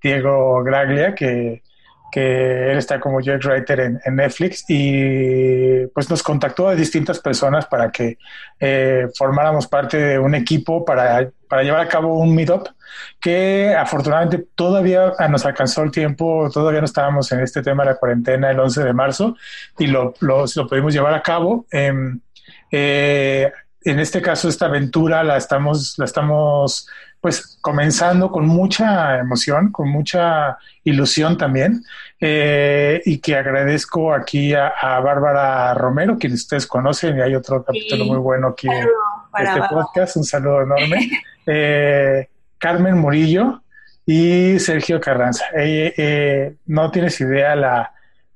Diego 0.00 0.62
Graglia, 0.62 1.14
que 1.14 1.62
que 2.10 2.70
él 2.70 2.78
está 2.78 2.98
como 2.98 3.18
UX 3.18 3.44
Writer 3.44 3.80
en, 3.80 4.16
Netflix 4.16 4.64
y 4.68 5.86
pues 5.88 6.08
nos 6.08 6.22
contactó 6.22 6.68
a 6.68 6.74
distintas 6.74 7.18
personas 7.20 7.66
para 7.66 7.90
que 7.90 8.18
eh, 8.58 9.06
formáramos 9.16 9.66
parte 9.66 9.98
de 9.98 10.18
un 10.18 10.34
equipo 10.34 10.84
para, 10.84 11.30
para 11.48 11.62
llevar 11.62 11.80
a 11.80 11.88
cabo 11.88 12.18
un 12.18 12.34
meetup 12.34 12.68
que 13.20 13.74
afortunadamente 13.74 14.46
todavía 14.54 15.12
nos 15.28 15.44
alcanzó 15.44 15.82
el 15.82 15.90
tiempo, 15.90 16.48
todavía 16.52 16.80
no 16.80 16.86
estábamos 16.86 17.30
en 17.32 17.40
este 17.40 17.62
tema 17.62 17.84
de 17.84 17.90
la 17.90 17.96
cuarentena 17.96 18.50
el 18.50 18.58
11 18.58 18.84
de 18.84 18.92
marzo 18.92 19.36
y 19.78 19.86
lo, 19.86 20.14
lo, 20.20 20.46
pudimos 20.68 20.92
llevar 20.94 21.14
a 21.14 21.22
cabo. 21.22 21.66
Em, 21.70 22.20
eh, 22.70 23.52
en 23.90 24.00
este 24.00 24.20
caso, 24.20 24.48
esta 24.48 24.66
aventura 24.66 25.22
la 25.22 25.36
estamos, 25.36 25.98
la 25.98 26.04
estamos 26.04 26.88
pues 27.20 27.58
comenzando 27.60 28.30
con 28.30 28.46
mucha 28.46 29.18
emoción, 29.18 29.72
con 29.72 29.88
mucha 29.88 30.58
ilusión 30.84 31.36
también, 31.36 31.82
eh, 32.20 33.00
y 33.04 33.18
que 33.18 33.36
agradezco 33.36 34.12
aquí 34.12 34.54
a, 34.54 35.00
Bárbara 35.00 35.74
Romero, 35.74 36.16
quien 36.18 36.34
ustedes 36.34 36.66
conocen, 36.66 37.18
y 37.18 37.22
hay 37.22 37.34
otro 37.34 37.64
capítulo 37.64 38.04
muy 38.04 38.18
bueno 38.18 38.48
aquí 38.48 38.68
en 38.68 39.46
este 39.46 39.60
podcast, 39.68 40.16
un 40.16 40.24
saludo 40.24 40.62
enorme, 40.62 41.10
eh, 41.46 42.28
Carmen 42.58 42.98
Murillo 42.98 43.62
y 44.06 44.58
Sergio 44.60 45.00
Carranza. 45.00 45.46
Eh, 45.56 46.56
no 46.66 46.90
tienes 46.90 47.20
idea 47.20 47.56
la, 47.56 47.92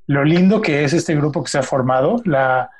lo 0.06 0.24
lindo 0.24 0.60
que 0.60 0.84
es 0.84 0.92
este 0.92 1.14
grupo 1.14 1.44
que 1.44 1.50
se 1.50 1.58
ha 1.58 1.62
formado, 1.62 2.20
la, 2.24 2.70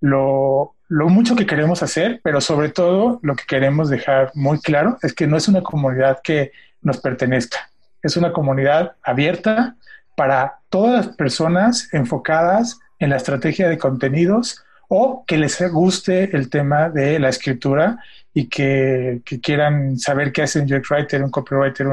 lo, 0.00 0.74
lo 0.90 1.08
mucho 1.08 1.36
que 1.36 1.46
queremos 1.46 1.84
hacer, 1.84 2.20
pero 2.24 2.40
sobre 2.40 2.68
todo 2.68 3.20
lo 3.22 3.36
que 3.36 3.44
queremos 3.46 3.88
dejar 3.88 4.32
muy 4.34 4.58
claro 4.58 4.98
es 5.02 5.14
que 5.14 5.28
no 5.28 5.36
es 5.36 5.46
una 5.46 5.62
comunidad 5.62 6.18
que 6.20 6.50
nos 6.82 6.98
pertenezca, 6.98 7.70
es 8.02 8.16
una 8.16 8.32
comunidad 8.32 8.96
abierta 9.04 9.76
para 10.16 10.58
todas 10.68 11.06
las 11.06 11.16
personas 11.16 11.88
enfocadas 11.94 12.80
en 12.98 13.10
la 13.10 13.16
estrategia 13.18 13.68
de 13.68 13.78
contenidos 13.78 14.64
o 14.88 15.24
que 15.28 15.38
les 15.38 15.62
guste 15.70 16.36
el 16.36 16.50
tema 16.50 16.90
de 16.90 17.20
la 17.20 17.28
escritura 17.28 18.00
y 18.32 18.48
que, 18.48 19.22
quieran 19.42 19.98
saber 19.98 20.32
qué 20.32 20.42
hace 20.42 20.60
un 20.60 20.72
UX 20.72 20.90
writer, 20.90 21.22
un 21.22 21.30
copywriter, 21.30 21.86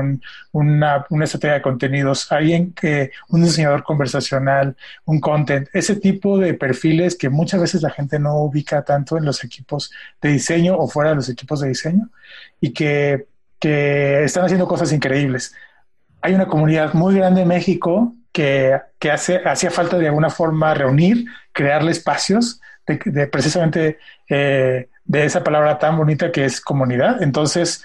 una, 0.52 1.06
estrategia 1.24 1.56
de 1.56 1.62
contenidos, 1.62 2.32
alguien 2.32 2.74
que, 2.74 3.12
un 3.30 3.44
diseñador 3.44 3.84
conversacional, 3.84 4.76
un 5.06 5.20
content, 5.20 5.68
ese 5.74 5.96
tipo 5.96 6.38
de 6.38 6.54
perfiles 6.54 7.16
que 7.16 7.30
muchas 7.30 7.62
veces 7.62 7.82
la 7.82 7.90
gente 7.90 8.20
no 8.20 8.38
ubica 8.44 8.84
tanto 8.84 9.18
en 9.18 9.26
los 9.26 9.44
equipos 9.44 9.92
de 10.22 10.30
diseño 10.30 10.78
o 10.78 10.88
fuera 10.88 11.12
de 11.12 11.16
los 11.18 11.30
equipos 11.30 11.60
de 11.62 11.70
diseño 11.70 12.10
y 12.62 12.72
que, 12.72 13.26
que 13.60 14.24
están 14.24 14.46
haciendo 14.46 14.68
cosas 14.68 14.92
increíbles. 14.94 15.56
Hay 16.22 16.34
una 16.34 16.48
comunidad 16.48 16.94
muy 16.94 17.16
grande 17.16 17.42
en 17.42 17.48
México 17.48 18.14
que, 18.32 18.80
que 19.00 19.10
hace, 19.10 19.38
hacía 19.38 19.72
falta 19.72 19.98
de 19.98 20.08
alguna 20.08 20.30
forma 20.30 20.74
reunir, 20.74 21.26
crearle 21.52 21.92
espacios 21.92 22.62
de, 22.88 23.28
precisamente 23.28 23.98
eh, 24.30 24.90
de 25.08 25.26
esa 25.26 25.44
palabra 25.44 25.80
tan 25.80 25.98
bonita 25.98 26.32
que 26.32 26.46
es 26.46 26.62
comunidad. 26.62 27.24
Entonces, 27.24 27.84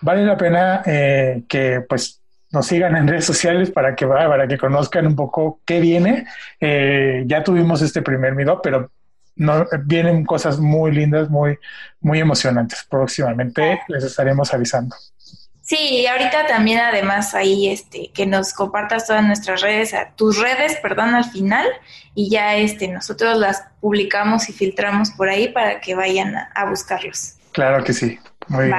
vale 0.00 0.24
la 0.24 0.36
pena 0.36 0.82
eh, 0.84 1.44
que 1.48 1.80
pues 1.88 2.20
nos 2.50 2.66
sigan 2.66 2.96
en 2.96 3.08
redes 3.08 3.24
sociales 3.24 3.70
para 3.70 3.94
que, 3.96 4.06
para 4.06 4.46
que 4.46 4.58
conozcan 4.58 5.06
un 5.06 5.16
poco 5.16 5.60
qué 5.64 5.80
viene. 5.80 6.26
Eh, 6.60 7.24
ya 7.26 7.42
tuvimos 7.42 7.80
este 7.80 8.02
primer 8.02 8.34
video, 8.34 8.60
pero 8.60 8.90
no, 9.36 9.66
vienen 9.84 10.24
cosas 10.24 10.58
muy 10.58 10.92
lindas, 10.92 11.30
muy, 11.30 11.58
muy 12.00 12.18
emocionantes. 12.18 12.86
Próximamente 12.90 13.80
les 13.88 14.04
estaremos 14.04 14.52
avisando. 14.52 14.94
Sí, 15.62 16.04
ahorita 16.06 16.46
también 16.48 16.80
además 16.80 17.34
ahí 17.34 17.68
este 17.68 18.10
que 18.12 18.26
nos 18.26 18.52
compartas 18.52 19.06
todas 19.06 19.24
nuestras 19.24 19.60
redes, 19.60 19.94
tus 20.16 20.38
redes, 20.38 20.76
perdón, 20.82 21.14
al 21.14 21.24
final 21.24 21.66
y 22.14 22.30
ya 22.30 22.56
este 22.56 22.88
nosotros 22.88 23.38
las 23.38 23.64
publicamos 23.80 24.48
y 24.48 24.52
filtramos 24.52 25.12
por 25.12 25.28
ahí 25.28 25.48
para 25.48 25.80
que 25.80 25.94
vayan 25.94 26.34
a, 26.34 26.64
buscarlos. 26.68 27.36
Claro 27.52 27.84
que 27.84 27.92
sí. 27.92 28.18
Muy 28.48 28.66
bien. 28.66 28.76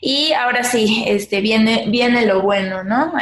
Y 0.00 0.32
ahora 0.32 0.64
sí, 0.64 1.04
este 1.06 1.40
viene 1.40 1.86
viene 1.88 2.26
lo 2.26 2.42
bueno, 2.42 2.82
¿no? 2.82 3.12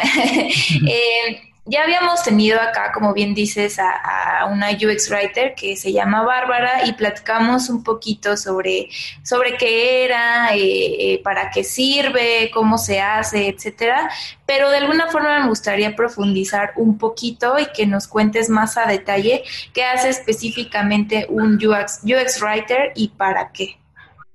eh, 0.88 1.42
ya 1.70 1.84
habíamos 1.84 2.24
tenido 2.24 2.60
acá, 2.60 2.90
como 2.92 3.14
bien 3.14 3.32
dices, 3.32 3.78
a, 3.78 4.44
una 4.50 4.70
UX 4.70 5.08
Writer 5.10 5.54
que 5.54 5.76
se 5.76 5.92
llama 5.92 6.24
Bárbara 6.24 6.84
y 6.84 6.94
platicamos 6.94 7.68
un 7.68 7.84
poquito 7.84 8.36
sobre, 8.36 8.88
sobre 9.22 9.56
qué 9.56 10.04
era, 10.04 10.54
eh, 10.54 11.14
eh, 11.14 11.20
para 11.22 11.50
qué 11.50 11.62
sirve, 11.62 12.50
cómo 12.52 12.76
se 12.76 13.00
hace, 13.00 13.48
etcétera. 13.48 14.10
Pero 14.46 14.68
de 14.70 14.78
alguna 14.78 15.06
forma 15.08 15.38
me 15.38 15.48
gustaría 15.48 15.94
profundizar 15.94 16.72
un 16.74 16.98
poquito 16.98 17.56
y 17.58 17.66
que 17.66 17.86
nos 17.86 18.08
cuentes 18.08 18.48
más 18.48 18.76
a 18.76 18.86
detalle 18.86 19.44
qué 19.72 19.84
hace 19.84 20.08
específicamente 20.08 21.26
un 21.28 21.54
UX, 21.54 22.00
UX 22.02 22.42
Writer 22.42 22.92
y 22.96 23.08
para 23.08 23.52
qué. 23.52 23.79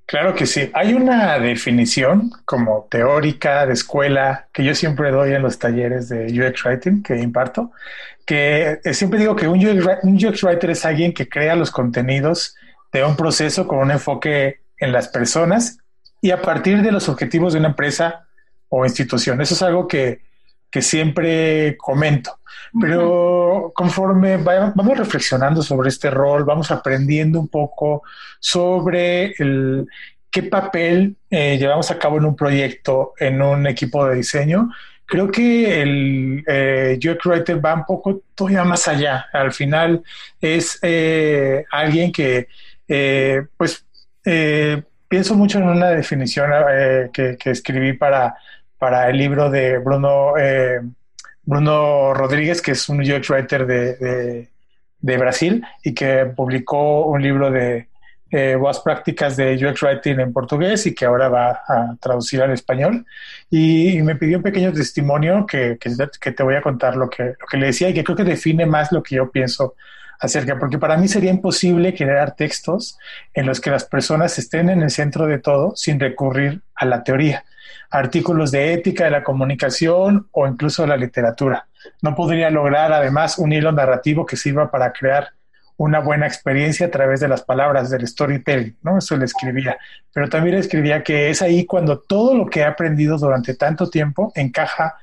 Claro 0.05 0.35
que 0.35 0.45
sí. 0.45 0.69
Hay 0.74 0.93
una 0.93 1.39
definición 1.39 2.31
como 2.45 2.88
teórica 2.91 3.65
de 3.65 3.74
escuela 3.74 4.47
que 4.53 4.63
yo 4.63 4.75
siempre 4.75 5.09
doy 5.09 5.33
en 5.33 5.41
los 5.41 5.57
talleres 5.57 6.09
de 6.09 6.25
UX 6.27 6.63
Writing 6.63 7.01
que 7.01 7.17
imparto, 7.17 7.71
que 8.25 8.79
siempre 8.93 9.19
digo 9.19 9.35
que 9.35 9.47
un 9.47 9.59
UX, 9.59 10.43
Writer 10.43 10.69
es 10.69 10.85
alguien 10.85 11.13
que 11.13 11.27
crea 11.27 11.55
los 11.55 11.71
contenidos 11.71 12.55
de 12.91 13.03
un 13.03 13.15
proceso 13.15 13.67
con 13.67 13.79
un 13.79 13.91
enfoque 13.91 14.62
en 14.77 14.91
las 14.91 15.07
personas 15.07 15.79
y 16.21 16.31
a 16.31 16.41
partir 16.41 16.81
de 16.81 16.91
los 16.91 17.09
objetivos 17.09 17.53
de 17.53 17.59
una 17.59 17.69
empresa 17.69 18.27
o 18.69 18.85
institución. 18.85 19.41
Eso 19.41 19.55
es 19.55 19.62
algo 19.63 19.88
que, 19.88 20.21
que 20.75 20.82
siempre 20.82 21.77
comento. 21.77 22.39
Pero 22.82 23.72
conforme 23.74 24.36
vamos 24.36 24.98
reflexionando 24.98 25.62
sobre 25.62 25.88
este 25.88 26.10
rol, 26.10 26.44
vamos 26.44 26.70
aprendiendo 26.70 27.39
un 27.39 27.48
poco 27.48 28.03
sobre 28.41 29.34
el, 29.39 29.88
qué 30.29 30.44
papel 30.44 31.15
eh, 31.29 31.58
llevamos 31.58 31.91
a 31.91 31.98
cabo 31.98 32.17
en 32.17 32.25
un 32.25 32.36
proyecto, 32.36 33.13
en 33.17 33.41
un 33.41 33.67
equipo 33.67 34.05
de 34.05 34.17
diseño. 34.17 34.70
Creo 35.05 35.32
que 35.32 35.82
el 35.82 36.44
eh, 36.46 37.00
UX 37.00 37.25
Writer 37.25 37.65
va 37.65 37.75
un 37.75 37.86
poco 37.86 38.24
todavía 38.36 38.65
más 38.65 38.86
allá. 38.89 39.27
Al 39.32 39.53
final 39.53 40.03
es 40.41 40.77
eh, 40.82 41.63
alguien 41.72 42.12
que, 42.12 42.50
eh, 42.89 43.46
pues, 43.55 43.86
pienso 45.08 45.36
mucho 45.36 45.60
en 45.60 45.70
una 45.70 45.91
definición 45.91 46.51
que, 47.13 47.38
que, 47.39 47.51
escribí 47.51 47.94
para, 47.94 48.36
para 48.77 49.10
el 49.10 49.17
libro 49.17 49.50
de 49.50 49.77
Bruno 49.77 50.34
Bruno 51.46 52.13
Rodríguez, 52.13 52.62
que 52.62 52.72
es 52.72 52.89
un 52.89 53.00
UX 53.00 53.29
writer 53.29 53.65
de, 53.65 54.50
Brasil 55.00 55.63
y 55.84 55.94
que 55.94 56.25
publicó 56.36 57.05
un 57.05 57.22
libro 57.22 57.51
de 57.51 57.89
eh, 58.32 58.55
buenas 58.55 58.79
prácticas 58.79 59.38
de 59.38 59.53
UX 59.53 59.84
writing 59.84 60.20
en 60.20 60.34
portugués 60.34 60.88
y 60.88 60.96
que 60.96 61.05
ahora 61.05 61.29
va 61.29 61.62
a 61.67 61.96
traducir 62.01 62.41
al 62.41 62.51
español. 62.51 63.05
Y, 63.51 64.01
me 64.01 64.15
pidió 64.15 64.38
un 64.38 64.44
pequeño 64.44 64.74
testimonio 64.74 65.46
que, 65.46 65.77
que, 65.79 66.32
te 66.32 66.44
voy 66.44 66.55
a 66.55 66.62
contar 66.62 66.96
lo 66.96 67.08
que, 67.08 67.24
lo 67.24 67.48
que 67.50 67.58
le 67.58 67.67
decía 67.67 67.89
y 67.89 67.94
que 67.94 68.03
creo 68.03 68.17
que 68.17 68.24
define 68.24 68.65
más 68.65 68.91
lo 68.91 69.03
que 69.03 69.17
yo 69.17 69.29
pienso 69.29 69.75
acerca, 70.19 70.57
porque 70.60 70.77
para 70.77 70.98
mí 70.98 71.07
sería 71.07 71.31
imposible 71.31 71.93
crear 71.93 72.36
textos 72.36 72.98
en 73.34 73.45
los 73.45 73.60
que 73.60 73.72
las 73.72 73.86
personas 73.86 74.38
estén 74.39 74.69
en 74.69 74.81
el 74.81 74.89
centro 74.89 75.27
de 75.27 75.39
todo 75.39 75.75
sin 75.75 76.00
recurrir 76.00 76.62
a 76.75 76.86
la 76.86 77.03
teoría 77.03 77.43
artículos 77.89 78.51
de 78.51 78.74
ética 78.74 79.05
de 79.05 79.12
la 79.12 79.24
comunicación 79.24 80.27
o 80.31 80.48
incluso 80.48 80.86
la 80.86 80.98
literatura. 80.98 81.67
No 82.01 82.15
podría 82.15 82.50
lograr 82.50 82.91
además 82.93 83.38
un 83.38 83.53
hilo 83.53 83.72
narrativo 83.72 84.25
que 84.25 84.38
sirva 84.38 84.72
para 84.72 84.91
crear 84.91 85.29
una 85.77 86.00
buena 86.00 86.25
experiencia 86.25 86.88
a 86.88 86.91
través 86.91 87.19
de 87.19 87.27
las 87.27 87.43
palabras 87.43 87.89
del 87.89 88.07
storytelling, 88.07 88.77
¿no? 88.81 88.98
Eso 88.98 89.17
le 89.17 89.25
escribía. 89.25 89.77
Pero 90.13 90.29
también 90.29 90.55
le 90.55 90.62
escribía 90.62 91.03
que 91.03 91.29
es 91.29 91.41
ahí 91.41 91.65
cuando 91.65 92.00
todo 92.00 92.34
lo 92.34 92.45
que 92.45 92.62
he 92.62 92.65
aprendido 92.65 93.17
durante 93.17 93.55
tanto 93.55 93.89
tiempo 93.89 94.31
encaja 94.36 94.95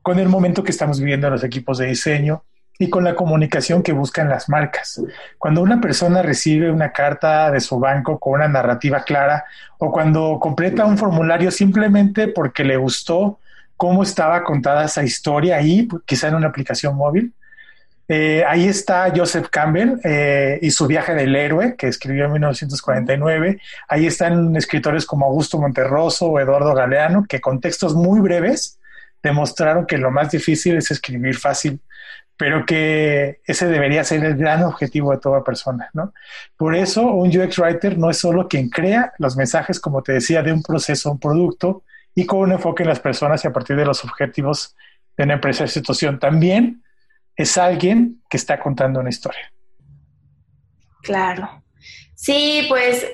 con 0.00 0.18
el 0.18 0.28
momento 0.28 0.62
que 0.62 0.70
estamos 0.70 1.00
viviendo 1.00 1.26
en 1.26 1.32
los 1.32 1.44
equipos 1.44 1.78
de 1.78 1.86
diseño, 1.86 2.44
y 2.82 2.90
con 2.90 3.04
la 3.04 3.14
comunicación 3.14 3.80
que 3.80 3.92
buscan 3.92 4.28
las 4.28 4.48
marcas. 4.48 5.00
Cuando 5.38 5.62
una 5.62 5.80
persona 5.80 6.20
recibe 6.20 6.68
una 6.68 6.90
carta 6.90 7.48
de 7.52 7.60
su 7.60 7.78
banco 7.78 8.18
con 8.18 8.32
una 8.32 8.48
narrativa 8.48 9.04
clara 9.04 9.44
o 9.78 9.92
cuando 9.92 10.40
completa 10.40 10.84
un 10.84 10.98
formulario 10.98 11.52
simplemente 11.52 12.26
porque 12.26 12.64
le 12.64 12.76
gustó 12.76 13.38
cómo 13.76 14.02
estaba 14.02 14.42
contada 14.42 14.84
esa 14.84 15.04
historia 15.04 15.58
ahí, 15.58 15.86
quizá 16.04 16.26
en 16.26 16.34
una 16.34 16.48
aplicación 16.48 16.96
móvil. 16.96 17.32
Eh, 18.08 18.42
ahí 18.48 18.66
está 18.66 19.12
Joseph 19.14 19.46
Campbell 19.48 20.00
eh, 20.02 20.58
y 20.60 20.72
su 20.72 20.88
viaje 20.88 21.14
del 21.14 21.36
héroe, 21.36 21.76
que 21.76 21.86
escribió 21.86 22.24
en 22.24 22.32
1949. 22.32 23.60
Ahí 23.86 24.08
están 24.08 24.56
escritores 24.56 25.06
como 25.06 25.26
Augusto 25.26 25.56
Monterroso 25.60 26.26
o 26.26 26.40
Eduardo 26.40 26.74
Galeano, 26.74 27.26
que 27.28 27.40
con 27.40 27.60
textos 27.60 27.94
muy 27.94 28.18
breves 28.18 28.80
demostraron 29.22 29.86
que 29.86 29.98
lo 29.98 30.10
más 30.10 30.32
difícil 30.32 30.78
es 30.78 30.90
escribir 30.90 31.38
fácil 31.38 31.78
pero 32.42 32.66
que 32.66 33.40
ese 33.44 33.68
debería 33.68 34.02
ser 34.02 34.24
el 34.24 34.36
gran 34.36 34.64
objetivo 34.64 35.12
de 35.12 35.18
toda 35.18 35.44
persona, 35.44 35.90
¿no? 35.92 36.12
Por 36.56 36.74
eso 36.74 37.02
un 37.06 37.28
UX 37.28 37.56
Writer 37.60 37.96
no 37.96 38.10
es 38.10 38.16
solo 38.16 38.48
quien 38.48 38.68
crea 38.68 39.12
los 39.18 39.36
mensajes, 39.36 39.78
como 39.78 40.02
te 40.02 40.14
decía, 40.14 40.42
de 40.42 40.52
un 40.52 40.60
proceso, 40.60 41.12
un 41.12 41.20
producto, 41.20 41.84
y 42.16 42.26
con 42.26 42.40
un 42.40 42.50
enfoque 42.50 42.82
en 42.82 42.88
las 42.88 42.98
personas 42.98 43.44
y 43.44 43.46
a 43.46 43.52
partir 43.52 43.76
de 43.76 43.84
los 43.84 44.02
objetivos 44.02 44.74
de 45.16 45.22
una 45.22 45.34
empresa 45.34 45.62
o 45.62 45.66
institución. 45.66 46.18
También 46.18 46.82
es 47.36 47.56
alguien 47.56 48.20
que 48.28 48.38
está 48.38 48.58
contando 48.58 48.98
una 48.98 49.10
historia. 49.10 49.52
Claro. 51.04 51.62
Sí, 52.16 52.66
pues 52.68 53.06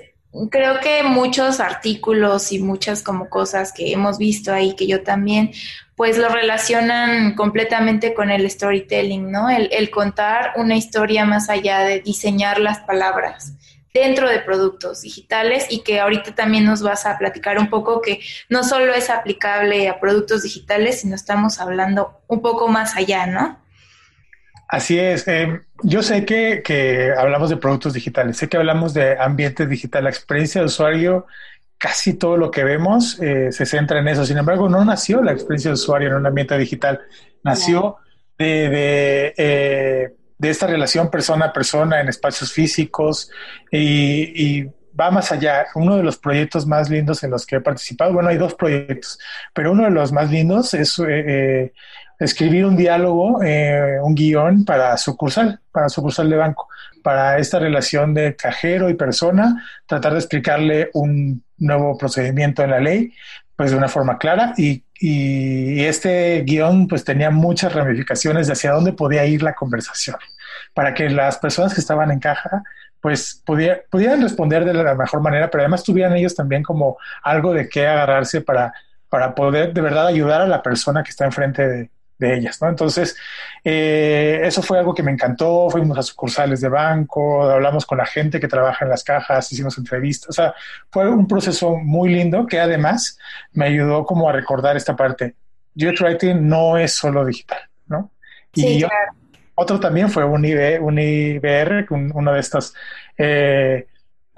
creo 0.50 0.80
que 0.80 1.02
muchos 1.02 1.60
artículos 1.60 2.52
y 2.52 2.58
muchas 2.58 3.02
como 3.02 3.28
cosas 3.28 3.72
que 3.72 3.92
hemos 3.92 4.18
visto 4.18 4.52
ahí, 4.52 4.74
que 4.74 4.86
yo 4.86 5.02
también, 5.02 5.52
pues 5.96 6.18
lo 6.18 6.28
relacionan 6.28 7.34
completamente 7.34 8.14
con 8.14 8.30
el 8.30 8.48
storytelling, 8.48 9.30
¿no? 9.30 9.50
El, 9.50 9.68
el 9.72 9.90
contar 9.90 10.52
una 10.56 10.76
historia 10.76 11.24
más 11.24 11.48
allá 11.48 11.80
de 11.80 12.00
diseñar 12.00 12.60
las 12.60 12.80
palabras 12.80 13.54
dentro 13.92 14.28
de 14.28 14.40
productos 14.40 15.02
digitales 15.02 15.66
y 15.70 15.80
que 15.80 16.00
ahorita 16.00 16.34
también 16.34 16.64
nos 16.64 16.82
vas 16.82 17.06
a 17.06 17.18
platicar 17.18 17.58
un 17.58 17.68
poco 17.68 18.00
que 18.00 18.20
no 18.48 18.62
solo 18.62 18.92
es 18.94 19.10
aplicable 19.10 19.88
a 19.88 19.98
productos 19.98 20.42
digitales, 20.42 21.00
sino 21.00 21.14
estamos 21.14 21.58
hablando 21.58 22.20
un 22.28 22.40
poco 22.42 22.68
más 22.68 22.96
allá, 22.96 23.26
¿no? 23.26 23.58
Así 24.68 24.98
es. 24.98 25.26
Eh, 25.26 25.62
yo 25.82 26.02
sé 26.02 26.26
que, 26.26 26.62
que, 26.62 27.12
hablamos 27.16 27.48
de 27.48 27.56
productos 27.56 27.94
digitales, 27.94 28.36
sé 28.36 28.48
que 28.48 28.58
hablamos 28.58 28.92
de 28.92 29.18
ambiente 29.18 29.66
digital, 29.66 30.04
la 30.04 30.10
experiencia 30.10 30.60
de 30.60 30.66
usuario, 30.66 31.26
casi 31.78 32.14
todo 32.14 32.36
lo 32.36 32.50
que 32.50 32.64
vemos 32.64 33.18
eh, 33.20 33.50
se 33.50 33.64
centra 33.64 34.00
en 34.00 34.08
eso. 34.08 34.26
Sin 34.26 34.36
embargo, 34.36 34.68
no 34.68 34.84
nació 34.84 35.22
la 35.22 35.32
experiencia 35.32 35.70
de 35.70 35.74
usuario 35.74 36.08
en 36.08 36.16
un 36.16 36.26
ambiente 36.26 36.58
digital, 36.58 37.00
nació 37.42 37.96
de, 38.36 38.68
de, 38.68 39.34
eh, 39.38 40.14
de, 40.36 40.50
esta 40.50 40.66
relación 40.66 41.10
persona 41.10 41.46
a 41.46 41.52
persona 41.52 42.00
en 42.00 42.08
espacios 42.08 42.52
físicos 42.52 43.30
y, 43.70 44.58
y 44.60 44.70
va 44.98 45.10
más 45.10 45.32
allá. 45.32 45.66
Uno 45.74 45.96
de 45.96 46.02
los 46.02 46.18
proyectos 46.18 46.66
más 46.66 46.90
lindos 46.90 47.22
en 47.22 47.30
los 47.30 47.46
que 47.46 47.56
he 47.56 47.60
participado, 47.60 48.12
bueno, 48.12 48.28
hay 48.28 48.36
dos 48.36 48.54
proyectos, 48.54 49.18
pero 49.54 49.72
uno 49.72 49.84
de 49.84 49.90
los 49.90 50.12
más 50.12 50.30
lindos 50.30 50.74
es 50.74 50.98
eh, 51.06 51.72
escribir 52.18 52.66
un 52.66 52.76
diálogo, 52.76 53.42
eh, 53.42 53.98
un 54.02 54.14
guion 54.14 54.64
para 54.64 54.96
sucursal, 54.96 55.60
para 55.70 55.88
sucursal 55.88 56.28
de 56.28 56.36
banco, 56.36 56.68
para 57.02 57.38
esta 57.38 57.58
relación 57.58 58.12
de 58.12 58.34
cajero 58.34 58.90
y 58.90 58.94
persona, 58.94 59.64
tratar 59.86 60.12
de 60.12 60.18
explicarle 60.18 60.90
un 60.94 61.42
nuevo 61.58 61.96
procedimiento 61.96 62.62
en 62.62 62.70
la 62.70 62.80
ley, 62.80 63.12
pues 63.54 63.70
de 63.70 63.76
una 63.76 63.88
forma 63.88 64.18
clara 64.18 64.54
y, 64.56 64.84
y, 65.00 65.84
este 65.84 66.42
guion 66.44 66.86
pues 66.88 67.04
tenía 67.04 67.30
muchas 67.30 67.72
ramificaciones 67.72 68.46
de 68.46 68.52
hacia 68.52 68.72
dónde 68.72 68.92
podía 68.92 69.24
ir 69.26 69.42
la 69.42 69.54
conversación, 69.54 70.16
para 70.74 70.94
que 70.94 71.08
las 71.10 71.38
personas 71.38 71.74
que 71.74 71.80
estaban 71.80 72.10
en 72.10 72.20
caja 72.20 72.62
pues 73.00 73.42
pudieran 73.44 74.22
responder 74.22 74.64
de 74.64 74.74
la 74.74 74.94
mejor 74.96 75.20
manera, 75.20 75.48
pero 75.50 75.62
además 75.62 75.84
tuvieran 75.84 76.16
ellos 76.16 76.34
también 76.34 76.64
como 76.64 76.98
algo 77.22 77.54
de 77.54 77.68
qué 77.68 77.86
agarrarse 77.86 78.40
para, 78.40 78.72
para 79.08 79.36
poder 79.36 79.72
de 79.72 79.80
verdad 79.80 80.08
ayudar 80.08 80.40
a 80.40 80.48
la 80.48 80.62
persona 80.62 81.04
que 81.04 81.10
está 81.10 81.24
enfrente 81.24 81.68
de, 81.68 81.90
de 82.18 82.36
ellas, 82.36 82.60
¿no? 82.60 82.68
Entonces, 82.68 83.16
eh, 83.64 84.40
eso 84.44 84.62
fue 84.62 84.78
algo 84.78 84.94
que 84.94 85.02
me 85.02 85.12
encantó, 85.12 85.68
fuimos 85.70 85.96
a 85.98 86.02
sucursales 86.02 86.60
de 86.60 86.68
banco, 86.68 87.42
hablamos 87.48 87.86
con 87.86 87.98
la 87.98 88.06
gente 88.06 88.40
que 88.40 88.48
trabaja 88.48 88.84
en 88.84 88.90
las 88.90 89.04
cajas, 89.04 89.52
hicimos 89.52 89.78
entrevistas, 89.78 90.30
o 90.30 90.32
sea, 90.32 90.54
fue 90.90 91.08
un 91.08 91.26
proceso 91.26 91.76
muy 91.76 92.10
lindo 92.10 92.46
que 92.46 92.60
además 92.60 93.18
me 93.52 93.66
ayudó 93.66 94.04
como 94.04 94.28
a 94.28 94.32
recordar 94.32 94.76
esta 94.76 94.96
parte. 94.96 95.34
UX 95.76 96.00
Writing 96.00 96.48
no 96.48 96.76
es 96.76 96.94
solo 96.94 97.24
digital, 97.24 97.60
¿no? 97.86 98.10
Y 98.54 98.82
otro 99.54 99.78
también 99.78 100.10
fue 100.10 100.24
un, 100.24 100.44
IB, 100.44 100.80
un 100.80 100.98
IBR, 100.98 101.86
uno 101.90 102.32
de 102.32 102.40
estos... 102.40 102.74
Eh, 103.16 103.86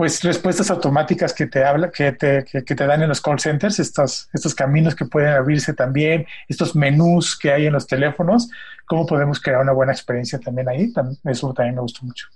pues 0.00 0.22
respuestas 0.22 0.70
automáticas 0.70 1.34
que 1.34 1.44
te 1.44 1.62
habla, 1.62 1.90
que 1.90 2.12
te, 2.12 2.42
que, 2.42 2.62
te 2.62 2.86
dan 2.86 3.02
en 3.02 3.10
los 3.10 3.20
call 3.20 3.38
centers, 3.38 3.78
estos, 3.80 4.30
estos 4.32 4.54
caminos 4.54 4.94
que 4.94 5.04
pueden 5.04 5.34
abrirse 5.34 5.74
también, 5.74 6.26
estos 6.48 6.74
menús 6.74 7.38
que 7.38 7.52
hay 7.52 7.66
en 7.66 7.74
los 7.74 7.86
teléfonos, 7.86 8.48
cómo 8.86 9.04
podemos 9.04 9.38
crear 9.38 9.60
una 9.60 9.72
buena 9.72 9.92
experiencia 9.92 10.38
también 10.38 10.70
ahí, 10.70 10.90
eso 11.26 11.52
también 11.52 11.74
me 11.74 11.82
gustó 11.82 12.06
mucho. 12.06 12.28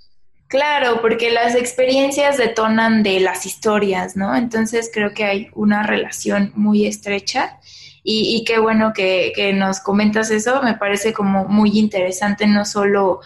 Claro, 0.47 1.01
porque 1.01 1.31
las 1.31 1.55
experiencias 1.55 2.37
detonan 2.37 3.03
de 3.03 3.21
las 3.21 3.47
historias, 3.47 4.15
¿no? 4.15 4.37
Entonces 4.37 4.91
creo 4.93 5.15
que 5.15 5.25
hay 5.25 5.49
una 5.55 5.85
relación 5.85 6.53
muy 6.57 6.85
estrecha 6.87 7.61
y, 8.03 8.37
y 8.37 8.45
qué 8.45 8.59
bueno 8.59 8.93
que, 8.93 9.33
que, 9.35 9.55
nos 9.55 9.81
comentas 9.81 10.31
eso, 10.31 10.63
me 10.63 10.75
parece 10.75 11.15
como 11.15 11.47
muy 11.47 11.79
interesante 11.79 12.47
no 12.47 12.67
solo 12.67 13.21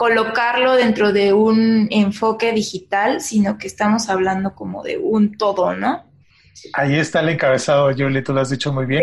colocarlo 0.00 0.76
dentro 0.76 1.12
de 1.12 1.34
un 1.34 1.86
enfoque 1.90 2.52
digital, 2.52 3.20
sino 3.20 3.58
que 3.58 3.66
estamos 3.66 4.08
hablando 4.08 4.54
como 4.54 4.82
de 4.82 4.96
un 4.96 5.36
todo, 5.36 5.74
¿no? 5.76 6.06
Ahí 6.72 6.98
está 6.98 7.20
el 7.20 7.28
encabezado, 7.28 7.90
Julie, 7.94 8.22
tú 8.22 8.32
lo 8.32 8.40
has 8.40 8.48
dicho 8.48 8.72
muy 8.72 8.86
bien, 8.86 9.02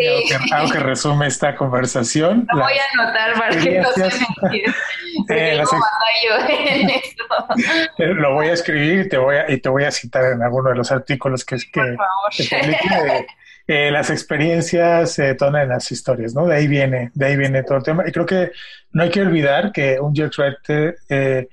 algo, 0.52 0.72
que, 0.72 0.80
resume 0.80 1.28
esta 1.28 1.56
conversación. 1.56 2.48
Lo 2.52 2.64
voy 2.64 2.74
a 2.74 3.00
anotar 3.00 3.34
para 3.36 3.58
que 3.60 3.80
no 3.80 3.92
se 3.92 4.06
me 4.06 4.10
eh, 5.36 5.54
en 5.54 6.90
eso. 6.90 7.16
Lo 8.16 8.34
voy 8.34 8.48
a 8.48 8.54
escribir 8.54 9.02
y 9.02 9.10
te 9.10 9.20
voy 9.20 9.36
a, 9.36 9.52
y 9.52 9.60
te 9.60 9.70
voy 9.70 9.84
a 9.84 9.92
citar 9.92 10.24
en 10.34 10.42
alguno 10.42 10.72
de 10.72 10.78
los 10.78 10.92
artículos 10.92 11.46
que, 11.46 11.58
que, 11.58 11.96
que 12.36 13.28
eh, 13.70 13.92
las 13.92 14.10
experiencias 14.10 15.12
se 15.12 15.32
eh, 15.32 15.38
en 15.42 15.70
las 15.70 15.92
historias, 15.92 16.34
¿no? 16.34 16.46
De 16.46 16.56
ahí 16.56 16.68
viene, 16.68 17.12
de 17.14 17.26
ahí 17.26 17.36
viene 17.36 17.64
todo 17.64 17.80
el 17.80 17.84
tema. 17.84 18.04
Y 18.08 18.14
creo 18.14 18.26
que 18.26 18.52
no 18.94 19.04
hay 19.04 19.10
que 19.10 19.22
olvidar 19.22 19.74
que 19.74 20.00
un 20.00 20.12
UX 20.12 20.40
Writer 20.40 20.98
eh, 21.10 21.50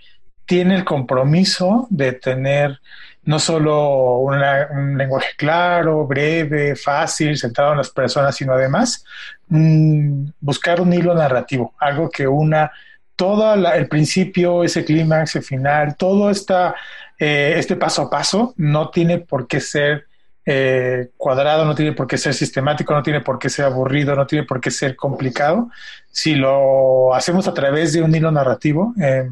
tiene 0.47 0.77
el 0.77 0.85
compromiso 0.85 1.89
de 1.91 2.13
tener 2.13 2.79
no 3.25 3.41
solo 3.41 4.19
un 4.19 4.97
lenguaje 4.97 5.31
claro, 5.37 6.07
breve, 6.07 6.77
fácil, 6.77 7.37
centrado 7.37 7.73
en 7.73 7.79
las 7.79 7.91
personas, 7.91 8.37
sino 8.37 8.53
además 8.53 9.05
mm, 9.49 10.27
buscar 10.41 10.81
un 10.81 10.93
hilo 10.93 11.15
narrativo, 11.15 11.75
algo 11.81 12.11
que 12.11 12.29
una 12.29 12.71
todo 13.17 13.55
el 13.55 13.89
principio, 13.89 14.63
ese 14.63 14.85
clímax, 14.85 15.37
el 15.37 15.43
final, 15.43 15.97
todo 15.97 16.31
esta, 16.31 16.75
este 17.17 17.77
paso 17.77 18.03
a 18.03 18.11
paso 18.11 18.55
no 18.57 18.91
tiene 18.91 19.19
por 19.19 19.47
qué 19.47 19.61
ser 19.61 20.07
eh, 20.47 21.11
cuadrado, 21.17 21.65
no 21.65 21.75
tiene 21.75 21.93
por 21.93 22.07
qué 22.07 22.19
ser 22.19 22.35
sistemático, 22.35 22.93
no 22.95 23.03
tiene 23.03 23.21
por 23.21 23.39
qué 23.39 23.49
ser 23.49 23.65
aburrido, 23.65 24.15
no 24.15 24.27
tiene 24.27 24.45
por 24.45 24.61
qué 24.61 24.71
ser 24.71 24.97
complicado. 24.97 25.71
Si 26.11 26.35
lo 26.35 27.15
hacemos 27.15 27.49
a 27.49 27.55
través 27.55 27.93
de 27.93 28.03
un 28.03 28.15
hilo 28.15 28.31
narrativo, 28.31 28.95
eh, 29.01 29.29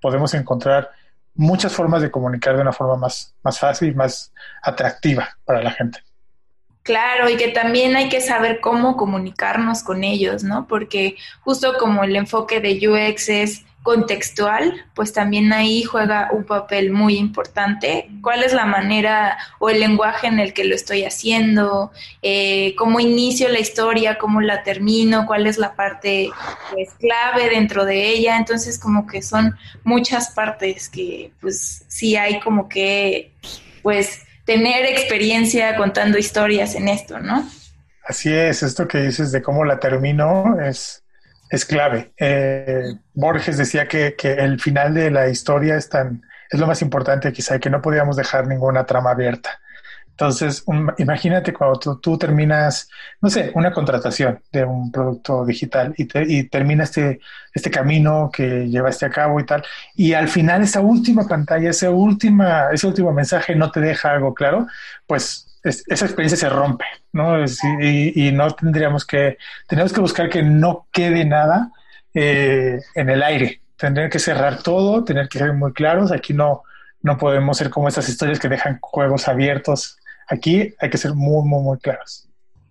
podemos 0.00 0.34
encontrar 0.34 0.90
muchas 1.34 1.72
formas 1.72 2.02
de 2.02 2.10
comunicar 2.10 2.56
de 2.56 2.62
una 2.62 2.72
forma 2.72 2.96
más, 2.96 3.34
más 3.42 3.58
fácil 3.58 3.88
y 3.88 3.94
más 3.94 4.32
atractiva 4.62 5.30
para 5.44 5.62
la 5.62 5.70
gente. 5.70 6.00
Claro, 6.82 7.28
y 7.28 7.36
que 7.36 7.48
también 7.48 7.94
hay 7.94 8.08
que 8.08 8.20
saber 8.20 8.60
cómo 8.60 8.96
comunicarnos 8.96 9.82
con 9.82 10.02
ellos, 10.02 10.42
¿no? 10.42 10.66
Porque 10.66 11.16
justo 11.42 11.74
como 11.78 12.04
el 12.04 12.16
enfoque 12.16 12.60
de 12.60 12.88
UX 12.88 13.28
es 13.28 13.64
contextual, 13.82 14.84
pues 14.94 15.12
también 15.12 15.52
ahí 15.52 15.84
juega 15.84 16.28
un 16.32 16.44
papel 16.44 16.90
muy 16.90 17.16
importante. 17.16 18.10
¿Cuál 18.22 18.42
es 18.42 18.52
la 18.52 18.66
manera 18.66 19.38
o 19.58 19.70
el 19.70 19.80
lenguaje 19.80 20.26
en 20.26 20.38
el 20.38 20.52
que 20.52 20.64
lo 20.64 20.74
estoy 20.74 21.04
haciendo? 21.04 21.90
Eh, 22.20 22.74
¿Cómo 22.76 23.00
inicio 23.00 23.48
la 23.48 23.58
historia? 23.58 24.18
¿Cómo 24.18 24.42
la 24.42 24.62
termino? 24.62 25.26
¿Cuál 25.26 25.46
es 25.46 25.56
la 25.56 25.74
parte 25.74 26.30
pues, 26.72 26.90
clave 26.98 27.48
dentro 27.48 27.86
de 27.86 28.08
ella? 28.08 28.36
Entonces 28.36 28.78
como 28.78 29.06
que 29.06 29.22
son 29.22 29.56
muchas 29.82 30.30
partes 30.30 30.88
que 30.88 31.32
pues 31.40 31.84
sí 31.88 32.16
hay 32.16 32.40
como 32.40 32.68
que 32.68 33.32
pues 33.82 34.22
tener 34.44 34.84
experiencia 34.84 35.76
contando 35.76 36.18
historias 36.18 36.74
en 36.74 36.88
esto, 36.88 37.18
¿no? 37.18 37.48
Así 38.04 38.32
es, 38.32 38.62
esto 38.62 38.88
que 38.88 38.98
dices 38.98 39.32
de 39.32 39.40
cómo 39.40 39.64
la 39.64 39.78
termino 39.78 40.60
es 40.60 41.04
es 41.50 41.64
clave. 41.64 42.12
Eh, 42.16 42.94
Borges 43.12 43.58
decía 43.58 43.86
que, 43.88 44.14
que, 44.16 44.32
el 44.32 44.60
final 44.60 44.94
de 44.94 45.10
la 45.10 45.28
historia 45.28 45.76
es, 45.76 45.88
tan, 45.88 46.22
es 46.48 46.58
lo 46.58 46.66
más 46.66 46.80
importante 46.80 47.32
quizá 47.32 47.58
que 47.58 47.68
no 47.68 47.82
podíamos 47.82 48.16
dejar 48.16 48.46
ninguna 48.46 48.86
trama 48.86 49.10
abierta. 49.10 49.60
Entonces, 50.20 50.64
imagínate 50.98 51.54
cuando 51.54 51.98
tú, 51.98 52.18
terminas, 52.18 52.90
no 53.22 53.30
sé, 53.30 53.52
una 53.54 53.72
contratación 53.72 54.42
de 54.52 54.64
un 54.66 54.92
producto 54.92 55.46
digital 55.46 55.94
y, 55.96 56.06
y 56.36 56.44
termina 56.44 56.84
este, 56.84 57.20
este 57.54 57.70
camino 57.70 58.30
que 58.30 58.68
llevaste 58.68 59.06
a 59.06 59.10
cabo 59.10 59.40
y 59.40 59.46
tal, 59.46 59.64
y 59.94 60.12
al 60.12 60.28
final 60.28 60.62
esa 60.62 60.82
última 60.82 61.26
pantalla, 61.26 61.70
ese, 61.70 61.88
última, 61.88 62.68
ese 62.70 62.86
último 62.86 63.12
mensaje 63.14 63.56
no 63.56 63.70
te 63.70 63.80
deja 63.80 64.12
algo 64.12 64.34
claro, 64.34 64.66
pues 65.06 65.49
esa 65.62 66.04
experiencia 66.04 66.36
se 66.36 66.48
rompe, 66.48 66.84
¿no? 67.12 67.44
y, 67.80 68.32
no 68.32 68.50
tendríamos 68.52 69.04
que, 69.04 69.36
tenemos 69.66 69.92
que 69.92 70.00
buscar 70.00 70.28
que 70.28 70.42
no 70.42 70.86
quede 70.92 71.24
nada 71.24 71.70
eh, 72.14 72.80
en 72.94 73.10
el 73.10 73.22
aire, 73.22 73.60
tendría 73.76 74.08
que 74.08 74.18
cerrar 74.18 74.62
todo, 74.62 75.04
tener 75.04 75.28
que 75.28 75.38
ser 75.38 75.52
muy 75.52 75.72
claros, 75.72 76.12
aquí 76.12 76.32
no, 76.32 76.62
no 77.02 77.18
podemos 77.18 77.56
ser 77.56 77.70
como 77.70 77.88
esas 77.88 78.08
historias 78.08 78.38
que 78.38 78.48
dejan 78.48 78.78
juegos 78.80 79.28
abiertos, 79.28 79.98
aquí 80.28 80.74
hay 80.78 80.90
que 80.90 80.98
ser 80.98 81.14
muy, 81.14 81.46
muy, 81.46 81.62
muy 81.62 81.78
claros. 81.78 82.28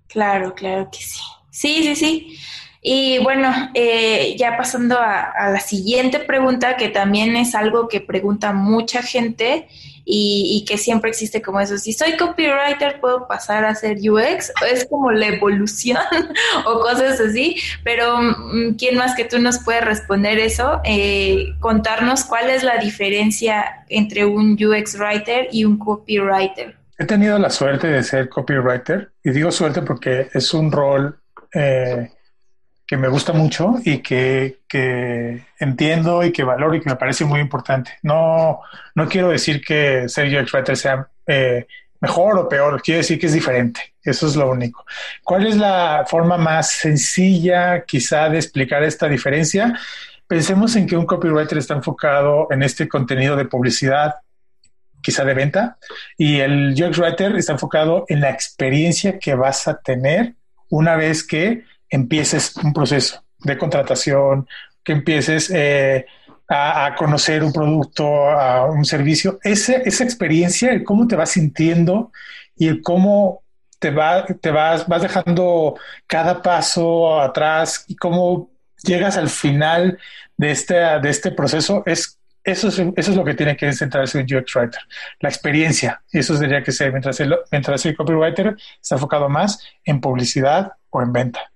Claro, 0.08 0.56
claro 0.56 0.90
que 0.92 1.00
sí. 1.00 1.20
Sí, 1.52 1.84
sí, 1.84 1.96
sí. 1.96 2.40
Y 2.82 3.20
bueno, 3.20 3.52
eh, 3.74 4.36
ya 4.38 4.56
pasando 4.56 4.98
a, 4.98 5.50
la 5.52 5.60
siguiente 5.60 6.20
pregunta, 6.20 6.78
que 6.78 6.88
también 6.88 7.36
es 7.36 7.54
algo 7.54 7.90
que 7.90 8.00
pregunta 8.00 8.54
mucha 8.54 9.02
gente 9.02 9.68
y, 10.06 10.66
que 10.68 10.78
siempre 10.78 11.10
existe 11.10 11.42
como 11.42 11.60
eso. 11.60 11.78
Si 11.78 11.92
soy 11.92 12.16
copywriter, 12.16 13.00
¿puedo 13.02 13.28
pasar 13.28 13.66
a 13.66 13.76
ser 13.76 13.98
UX? 13.98 14.52
Es 14.72 14.86
como 14.86 15.12
la 15.12 15.28
evolución 15.28 16.00
o 16.66 16.80
cosas 16.80 17.20
así, 17.20 17.58
pero 17.84 18.20
mm, 18.22 18.76
¿quién 18.78 18.98
más 18.98 19.14
que 19.14 19.26
tú 19.26 19.40
nos 19.40 19.60
puede 19.60 19.82
responder 19.82 20.40
eso? 20.40 20.80
Eh, 20.86 21.54
contarnos 21.60 22.24
cuál 22.24 22.50
es 22.50 22.64
la 22.64 22.78
diferencia 22.78 23.84
entre 23.90 24.26
un 24.26 24.54
UX 24.54 24.98
writer 24.98 25.50
y 25.52 25.66
un 25.66 25.78
copywriter. 25.78 26.76
He 26.98 27.06
tenido 27.06 27.38
la 27.38 27.50
suerte 27.50 27.88
de 27.88 28.04
ser 28.04 28.30
copywriter 28.30 29.12
y 29.24 29.32
digo 29.32 29.52
suerte 29.52 29.82
porque 29.82 30.30
es 30.34 30.54
un 30.54 30.72
rol... 30.72 31.20
Eh, 31.54 32.10
que 32.90 32.98
me 32.98 33.08
gusta 33.08 33.34
mucho 33.34 33.76
y 33.86 34.00
que, 34.00 34.58
entiendo 35.60 36.24
y 36.24 36.32
que 36.32 36.44
valoro 36.44 36.74
y 36.74 36.82
que 36.82 36.90
me 36.90 36.96
parece 36.96 37.24
muy 37.24 37.40
importante. 37.40 38.00
No, 38.02 38.62
no 38.96 39.08
quiero 39.08 39.30
decir 39.30 39.62
que 39.62 40.10
ser 40.10 40.26
UX 40.26 40.52
Writer 40.52 40.76
sea 40.76 41.08
eh, 41.28 41.68
mejor 42.02 42.40
o 42.40 42.50
peor, 42.50 42.82
quiero 42.82 42.98
decir 42.98 43.20
que 43.20 43.28
es 43.28 43.34
diferente. 43.34 43.94
Eso 44.02 44.26
es 44.26 44.36
lo 44.36 44.50
único. 44.50 44.88
¿Cuál 45.24 45.46
es 45.46 45.56
la 45.56 46.04
forma 46.08 46.38
más 46.38 46.72
sencilla 46.72 47.86
quizá 47.86 48.28
de 48.28 48.38
explicar 48.38 48.82
esta 48.82 49.08
diferencia? 49.08 49.78
Pensemos 50.26 50.76
en 50.76 50.88
que 50.88 50.98
un 50.98 51.06
copywriter 51.06 51.60
está 51.60 51.76
enfocado 51.76 52.48
en 52.50 52.64
este 52.64 52.90
contenido 52.90 53.36
de 53.36 53.46
publicidad, 53.46 54.16
quizá 55.04 55.24
de 55.26 55.36
venta, 55.36 55.78
y 56.18 56.40
el 56.40 56.74
UX 56.74 56.98
Writer 56.98 57.36
está 57.36 57.52
enfocado 57.52 58.06
en 58.10 58.22
la 58.22 58.32
experiencia 58.32 59.20
que 59.20 59.36
vas 59.36 59.68
a 59.68 59.80
tener 59.80 60.34
una 60.72 60.96
vez 60.96 61.24
que 61.24 61.66
empieces 61.90 62.56
un 62.58 62.74
proceso 62.74 63.24
de 63.40 63.58
contratación, 63.58 64.48
que 64.84 64.94
empieces 64.94 65.52
eh, 65.54 66.06
a, 66.48 66.96
conocer 66.98 67.44
un 67.44 67.54
producto, 67.54 68.30
a 68.30 68.70
un 68.70 68.86
servicio, 68.86 69.40
esa, 69.44 69.74
esa 69.74 70.04
experiencia, 70.04 70.72
el 70.72 70.84
cómo 70.84 71.08
te 71.08 71.16
vas 71.16 71.32
sintiendo 71.32 72.12
y 72.56 72.68
el 72.68 72.82
cómo 72.82 73.44
te, 73.78 73.92
va, 73.92 74.26
te 74.26 74.52
vas, 74.52 74.88
vas 74.88 75.02
dejando 75.02 75.76
cada 76.08 76.42
paso 76.42 77.22
atrás 77.22 77.86
y 77.88 77.96
cómo 77.96 78.52
llegas 78.84 79.18
al 79.18 79.30
final 79.30 80.00
de 80.38 80.52
este, 80.52 80.76
de 80.76 81.10
este 81.10 81.32
proceso, 81.32 81.84
es 81.86 82.20
eso 82.44 82.70
es, 82.70 82.80
eso 82.80 83.12
es 83.12 83.18
lo 83.18 83.26
que 83.26 83.34
tiene 83.34 83.56
que 83.56 83.72
centrarse 83.74 84.18
un 84.18 84.24
UX 84.24 84.56
Writer, 84.56 84.82
la 85.20 85.30
experiencia. 85.30 86.02
Eso 86.12 86.38
tendría 86.38 86.64
que 86.64 86.72
ser, 86.72 86.92
mientras 86.92 87.20
el, 87.20 87.36
mientras 87.52 87.86
el 87.86 87.96
copywriter 87.96 88.56
está 88.82 88.96
enfocado 88.96 89.30
más 89.30 89.62
en 89.84 90.00
publicidad 90.00 90.72
o 90.90 91.02
en 91.02 91.12
venta. 91.12 91.52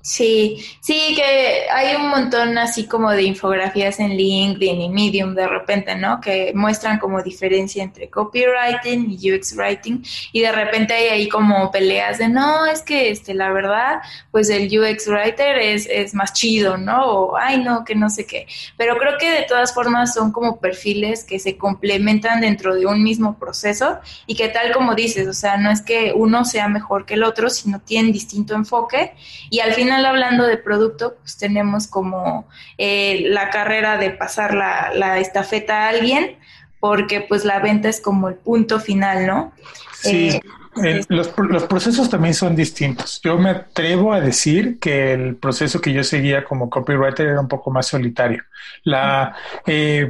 Sí, 0.00 0.64
sí, 0.80 1.14
que 1.16 1.66
hay 1.70 1.96
un 1.96 2.08
montón 2.08 2.56
así 2.56 2.86
como 2.86 3.10
de 3.10 3.24
infografías 3.24 3.98
en 3.98 4.16
LinkedIn 4.16 4.80
y 4.80 4.88
Medium 4.88 5.34
de 5.34 5.48
repente, 5.48 5.96
¿no? 5.96 6.20
Que 6.20 6.52
muestran 6.54 6.98
como 6.98 7.20
diferencia 7.20 7.82
entre 7.82 8.08
copywriting 8.08 9.18
y 9.18 9.32
UX 9.32 9.56
writing 9.56 10.02
y 10.32 10.40
de 10.40 10.52
repente 10.52 10.94
hay 10.94 11.08
ahí 11.08 11.28
como 11.28 11.70
peleas 11.72 12.18
de, 12.18 12.28
no, 12.28 12.64
es 12.66 12.82
que 12.82 13.10
este, 13.10 13.34
la 13.34 13.50
verdad, 13.50 13.98
pues 14.30 14.50
el 14.50 14.66
UX 14.66 15.08
writer 15.08 15.58
es, 15.58 15.86
es 15.90 16.14
más 16.14 16.32
chido, 16.32 16.76
¿no? 16.76 17.04
O, 17.04 17.36
ay, 17.36 17.58
no, 17.58 17.84
que 17.84 17.96
no 17.96 18.08
sé 18.08 18.24
qué. 18.24 18.46
Pero 18.76 18.96
creo 18.98 19.18
que 19.18 19.30
de 19.30 19.42
todas 19.42 19.74
formas 19.74 20.14
son 20.14 20.30
como 20.30 20.60
perfiles 20.60 21.24
que 21.24 21.40
se 21.40 21.56
complementan 21.56 22.40
dentro 22.40 22.76
de 22.76 22.86
un 22.86 23.02
mismo 23.02 23.36
proceso 23.36 23.98
y 24.28 24.36
que 24.36 24.48
tal 24.48 24.72
como 24.72 24.94
dices, 24.94 25.26
o 25.26 25.32
sea, 25.32 25.56
no 25.56 25.72
es 25.72 25.82
que 25.82 26.12
uno 26.14 26.44
sea 26.44 26.68
mejor 26.68 27.04
que 27.04 27.14
el 27.14 27.24
otro, 27.24 27.50
sino 27.50 27.80
tienen 27.80 28.12
distinto 28.12 28.54
enfoque 28.54 29.14
y 29.50 29.58
al 29.58 29.74
final 29.74 29.87
hablando 29.92 30.46
de 30.46 30.56
producto, 30.56 31.16
pues 31.20 31.36
tenemos 31.36 31.86
como 31.86 32.48
eh, 32.76 33.24
la 33.28 33.50
carrera 33.50 33.96
de 33.98 34.10
pasar 34.10 34.54
la, 34.54 35.18
estafeta 35.18 35.86
a 35.86 35.88
alguien, 35.90 36.36
porque 36.80 37.20
pues 37.20 37.44
la 37.44 37.58
venta 37.60 37.88
es 37.88 38.00
como 38.00 38.28
el 38.28 38.36
punto 38.36 38.80
final, 38.80 39.26
¿no? 39.26 39.52
Sí. 39.94 40.28
Eh, 40.28 40.40
eh, 40.84 41.04
los, 41.08 41.32
los, 41.36 41.64
procesos 41.64 42.08
también 42.08 42.34
son 42.34 42.54
distintos. 42.54 43.20
Yo 43.24 43.36
me 43.36 43.50
atrevo 43.50 44.12
a 44.12 44.20
decir 44.20 44.78
que 44.78 45.12
el 45.12 45.34
proceso 45.36 45.80
que 45.80 45.92
yo 45.92 46.04
seguía 46.04 46.44
como 46.44 46.70
copywriter 46.70 47.26
era 47.26 47.40
un 47.40 47.48
poco 47.48 47.70
más 47.72 47.88
solitario. 47.88 48.44
La, 48.84 49.34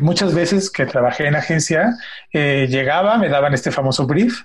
muchas 0.01 0.35
veces 0.35 0.71
que 0.71 0.85
trabajé 0.85 1.27
en 1.27 1.37
agencia, 1.37 1.95
llegaba, 2.33 3.17
me 3.17 3.31
daban 3.31 3.55
este 3.55 3.71
famoso 3.71 4.07
brief, 4.07 4.43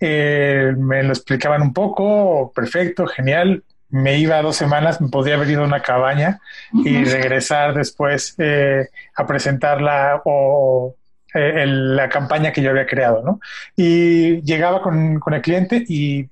me 0.00 1.02
lo 1.02 1.08
explicaban 1.08 1.60
un 1.60 1.72
poco, 1.72 2.52
perfecto, 2.54 3.06
genial, 3.06 3.64
me 3.94 4.18
iba 4.18 4.42
dos 4.42 4.56
semanas, 4.56 5.00
me 5.00 5.08
podía 5.08 5.36
haber 5.36 5.48
ido 5.50 5.62
a 5.62 5.66
una 5.66 5.80
cabaña 5.80 6.40
y 6.72 7.04
regresar 7.04 7.74
después 7.74 8.34
eh, 8.38 8.88
a 9.14 9.24
presentarla 9.24 10.20
o 10.24 10.96
eh, 11.32 11.64
la 11.64 12.08
campaña 12.08 12.52
que 12.52 12.60
yo 12.60 12.70
había 12.70 12.86
creado, 12.86 13.22
¿no? 13.22 13.38
Y 13.76 14.42
llegaba 14.42 14.82
con, 14.82 15.20
el 15.24 15.42
cliente 15.42 15.84
y, 15.88 16.28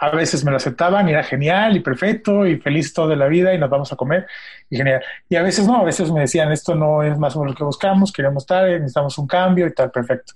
a 0.00 0.10
veces 0.10 0.44
me 0.44 0.50
lo 0.50 0.56
aceptaban 0.56 1.08
y 1.08 1.12
era 1.12 1.22
genial 1.22 1.76
y 1.76 1.80
perfecto 1.80 2.44
y 2.44 2.56
feliz 2.58 2.92
toda 2.92 3.14
la 3.14 3.26
vida 3.26 3.54
y 3.54 3.58
nos 3.58 3.70
vamos 3.70 3.92
a 3.92 3.96
comer 3.96 4.26
y 4.68 4.76
genial. 4.76 5.02
Y 5.28 5.36
a 5.36 5.42
veces 5.42 5.64
no, 5.64 5.80
a 5.80 5.84
veces 5.84 6.10
me 6.10 6.20
decían 6.20 6.50
esto 6.50 6.74
no 6.74 7.04
es 7.04 7.16
más 7.18 7.36
o 7.36 7.40
menos 7.40 7.54
lo 7.54 7.56
que 7.56 7.64
buscamos, 7.64 8.12
queremos 8.12 8.46
tal, 8.46 8.72
necesitamos 8.80 9.16
un 9.18 9.28
cambio 9.28 9.66
y 9.68 9.74
tal, 9.74 9.92
perfecto. 9.92 10.34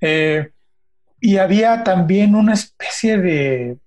Eh, 0.00 0.50
y 1.20 1.36
había 1.36 1.84
también 1.84 2.34
una 2.34 2.54
especie 2.54 3.18
de 3.18 3.78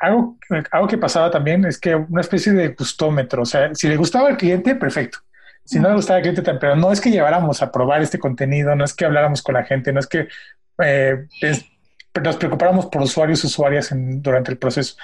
algo, 0.00 0.38
algo 0.70 0.88
que 0.88 0.98
pasaba 0.98 1.30
también 1.30 1.64
es 1.64 1.78
que 1.78 1.94
una 1.94 2.22
especie 2.22 2.52
de 2.52 2.68
gustómetro, 2.68 3.42
o 3.42 3.46
sea, 3.46 3.74
si 3.74 3.88
le 3.88 3.96
gustaba 3.96 4.28
al 4.28 4.36
cliente, 4.36 4.74
perfecto. 4.74 5.18
Si 5.64 5.78
no 5.78 5.88
le 5.88 5.94
gustaba 5.94 6.16
al 6.16 6.22
cliente, 6.22 6.42
pero 6.54 6.74
no 6.74 6.90
es 6.90 7.00
que 7.00 7.10
lleváramos 7.10 7.62
a 7.62 7.70
probar 7.70 8.02
este 8.02 8.18
contenido, 8.18 8.74
no 8.74 8.84
es 8.84 8.94
que 8.94 9.04
habláramos 9.04 9.42
con 9.42 9.54
la 9.54 9.64
gente, 9.64 9.92
no 9.92 10.00
es 10.00 10.06
que 10.06 10.26
eh, 10.82 11.26
nos 12.22 12.36
preocupáramos 12.36 12.86
por 12.86 13.02
usuarios 13.02 13.44
y 13.44 13.46
usuarias 13.46 13.90
durante 13.92 14.50
el 14.50 14.58
proceso. 14.58 14.96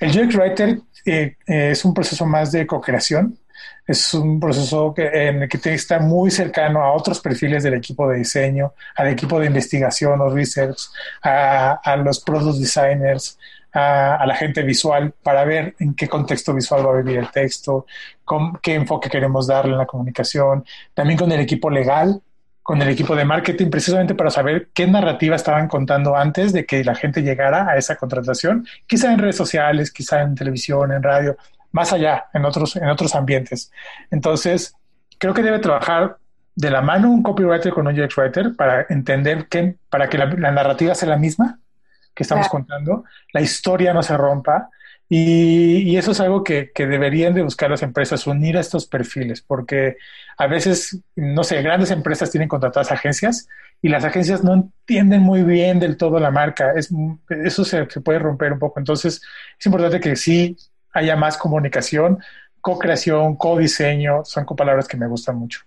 El 0.00 0.10
UX 0.10 0.36
Writer 0.36 0.78
eh, 1.04 1.36
eh, 1.46 1.70
es 1.72 1.84
un 1.84 1.92
proceso 1.92 2.24
más 2.24 2.52
de 2.52 2.66
co-creación, 2.66 3.38
es 3.86 4.14
un 4.14 4.40
proceso 4.40 4.94
que, 4.94 5.28
en 5.28 5.42
el 5.42 5.48
que 5.48 5.58
tiene 5.58 5.76
que 5.76 5.82
estar 5.82 6.00
muy 6.00 6.30
cercano 6.30 6.80
a 6.80 6.92
otros 6.92 7.20
perfiles 7.20 7.62
del 7.62 7.74
equipo 7.74 8.08
de 8.08 8.18
diseño, 8.18 8.72
al 8.96 9.08
equipo 9.08 9.38
de 9.38 9.46
investigación 9.46 10.20
o 10.20 10.30
research, 10.30 10.78
a, 11.22 11.72
a 11.84 11.96
los 11.96 12.20
product 12.20 12.58
designers, 12.58 13.38
a, 13.74 14.24
la 14.24 14.36
gente 14.36 14.62
visual 14.62 15.12
para 15.22 15.44
ver 15.44 15.74
en 15.80 15.94
qué 15.94 16.08
contexto 16.08 16.54
visual 16.54 16.86
va 16.86 16.92
a 16.92 17.02
vivir 17.02 17.18
el 17.18 17.30
texto, 17.30 17.86
con, 18.24 18.56
qué 18.58 18.74
enfoque 18.74 19.10
queremos 19.10 19.48
darle 19.48 19.72
en 19.72 19.78
la 19.78 19.86
comunicación, 19.86 20.64
también 20.94 21.18
con 21.18 21.30
el 21.32 21.40
equipo 21.40 21.68
legal, 21.68 22.22
con 22.62 22.80
el 22.80 22.88
equipo 22.88 23.14
de 23.14 23.24
marketing, 23.24 23.68
precisamente 23.68 24.14
para 24.14 24.30
saber 24.30 24.68
qué 24.72 24.86
narrativa 24.86 25.36
estaban 25.36 25.68
contando 25.68 26.16
antes 26.16 26.52
de 26.52 26.64
que 26.64 26.82
la 26.84 26.94
gente 26.94 27.22
llegara 27.22 27.68
a 27.68 27.76
esa 27.76 27.96
contratación, 27.96 28.66
quizá 28.86 29.12
en 29.12 29.18
redes 29.18 29.36
sociales, 29.36 29.92
quizá 29.92 30.22
en 30.22 30.34
televisión, 30.34 30.92
en 30.92 31.02
radio, 31.02 31.36
más 31.72 31.92
allá, 31.92 32.26
en 32.32 32.44
otros, 32.44 32.76
en 32.76 32.88
otros 32.88 33.14
ambientes. 33.14 33.70
Entonces, 34.10 34.74
creo 35.18 35.34
que 35.34 35.42
debe 35.42 35.58
trabajar 35.58 36.16
de 36.54 36.70
la 36.70 36.80
mano 36.80 37.10
un 37.10 37.22
copywriter 37.22 37.72
con 37.72 37.88
un 37.88 38.00
UX 38.00 38.16
writer 38.16 38.54
para 38.56 38.86
entender 38.88 39.48
que, 39.48 39.74
para 39.90 40.08
que 40.08 40.16
la, 40.16 40.26
la 40.26 40.52
narrativa 40.52 40.94
sea 40.94 41.08
la 41.08 41.16
misma 41.16 41.58
que 42.14 42.22
estamos 42.22 42.48
contando, 42.48 43.04
la 43.32 43.40
historia 43.40 43.92
no 43.92 44.02
se 44.02 44.16
rompa. 44.16 44.70
Y, 45.08 45.96
eso 45.96 46.12
es 46.12 46.20
algo 46.20 46.42
que, 46.42 46.72
deberían 46.74 47.34
de 47.34 47.42
buscar 47.42 47.70
las 47.70 47.82
empresas, 47.82 48.26
unir 48.26 48.56
a 48.56 48.60
estos 48.60 48.86
perfiles, 48.86 49.42
porque 49.42 49.96
a 50.38 50.46
veces, 50.46 51.00
no 51.14 51.44
sé, 51.44 51.62
grandes 51.62 51.90
empresas 51.90 52.30
tienen 52.30 52.48
contratadas 52.48 52.90
agencias 52.90 53.46
y 53.82 53.88
las 53.88 54.04
agencias 54.04 54.42
no 54.42 54.54
entienden 54.54 55.20
muy 55.20 55.42
bien 55.42 55.78
del 55.78 55.96
todo 55.96 56.18
la 56.18 56.30
marca. 56.30 56.72
Es, 56.72 56.90
eso 57.28 57.64
se, 57.64 57.88
se 57.90 58.00
puede 58.00 58.18
romper 58.18 58.52
un 58.52 58.58
poco. 58.58 58.80
Entonces, 58.80 59.20
es 59.58 59.66
importante 59.66 60.00
que 60.00 60.16
sí 60.16 60.56
haya 60.92 61.16
más 61.16 61.36
comunicación, 61.36 62.18
co-creación, 62.60 63.36
co-diseño, 63.36 64.24
son 64.24 64.46
palabras 64.46 64.88
que 64.88 64.96
me 64.96 65.06
gustan 65.06 65.36
mucho. 65.36 65.60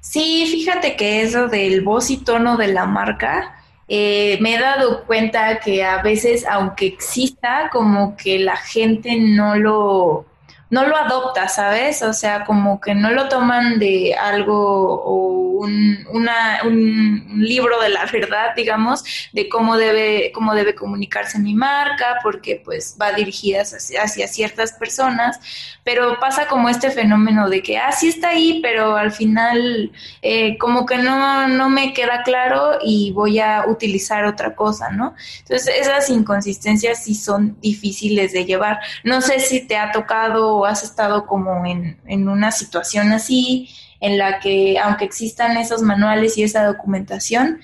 Sí, 0.00 0.46
fíjate 0.50 0.96
que 0.96 1.22
eso 1.22 1.48
del 1.48 1.82
voz 1.82 2.10
y 2.10 2.18
tono 2.18 2.56
de 2.56 2.68
la 2.68 2.86
marca 2.86 3.56
eh, 3.88 4.38
me 4.40 4.54
he 4.54 4.58
dado 4.58 5.04
cuenta 5.04 5.60
que 5.60 5.82
a 5.82 6.02
veces, 6.02 6.46
aunque 6.46 6.86
exista, 6.86 7.70
como 7.72 8.16
que 8.16 8.38
la 8.38 8.56
gente 8.56 9.16
no 9.16 9.56
lo, 9.56 10.26
no 10.70 10.86
lo 10.86 10.96
adopta, 10.96 11.48
¿sabes? 11.48 12.02
O 12.02 12.12
sea, 12.12 12.44
como 12.44 12.80
que 12.80 12.94
no 12.94 13.10
lo 13.10 13.28
toman 13.28 13.78
de 13.78 14.14
algo 14.14 15.02
o 15.02 15.38
un, 15.58 16.06
una, 16.12 16.60
un 16.64 17.24
libro 17.38 17.80
de 17.80 17.88
la 17.88 18.04
verdad, 18.12 18.54
digamos, 18.54 19.04
de 19.32 19.48
cómo 19.48 19.76
debe, 19.76 20.30
cómo 20.32 20.54
debe 20.54 20.74
comunicarse 20.74 21.38
mi 21.38 21.54
marca, 21.54 22.18
porque 22.22 22.60
pues 22.64 22.96
va 23.00 23.12
dirigida 23.12 23.62
hacia, 23.62 24.28
ciertas 24.28 24.72
personas, 24.72 25.40
pero 25.84 26.18
pasa 26.20 26.46
como 26.46 26.68
este 26.68 26.90
fenómeno 26.90 27.48
de 27.48 27.62
que, 27.62 27.78
ah, 27.78 27.92
sí 27.92 28.08
está 28.08 28.30
ahí, 28.30 28.60
pero 28.62 28.96
al 28.96 29.10
final 29.10 29.90
eh, 30.22 30.58
como 30.58 30.84
que 30.84 30.98
no, 30.98 31.48
no 31.48 31.70
me 31.70 31.92
queda 31.94 32.22
claro 32.22 32.78
y 32.82 33.12
voy 33.12 33.40
a 33.40 33.64
utilizar 33.66 34.26
otra 34.26 34.54
cosa, 34.54 34.90
¿no? 34.90 35.14
Entonces 35.40 35.74
esas 35.80 36.10
inconsistencias 36.10 37.04
sí 37.04 37.14
son 37.14 37.58
difíciles 37.60 38.32
de 38.32 38.44
llevar. 38.44 38.80
No 39.02 39.20
sé 39.20 39.40
si 39.40 39.66
te 39.66 39.76
ha 39.76 39.92
tocado 39.92 40.57
has 40.64 40.82
estado 40.82 41.26
como 41.26 41.64
en, 41.66 42.00
en 42.06 42.28
una 42.28 42.50
situación 42.50 43.12
así 43.12 43.68
en 44.00 44.18
la 44.18 44.38
que 44.40 44.78
aunque 44.78 45.04
existan 45.04 45.56
esos 45.56 45.82
manuales 45.82 46.38
y 46.38 46.44
esa 46.44 46.64
documentación, 46.64 47.60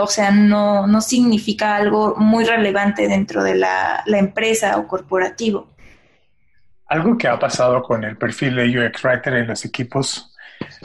o 0.00 0.06
sea, 0.06 0.30
no, 0.30 0.86
no 0.86 1.00
significa 1.00 1.76
algo 1.76 2.16
muy 2.16 2.44
relevante 2.44 3.06
dentro 3.06 3.42
de 3.42 3.54
la, 3.54 4.02
la 4.06 4.18
empresa 4.18 4.78
o 4.78 4.86
corporativo. 4.86 5.68
Algo 6.86 7.18
que 7.18 7.28
ha 7.28 7.38
pasado 7.38 7.82
con 7.82 8.02
el 8.04 8.16
perfil 8.16 8.56
de 8.56 8.86
UX 8.86 9.04
Writer 9.04 9.34
en 9.34 9.46
los 9.46 9.64
equipos 9.66 10.34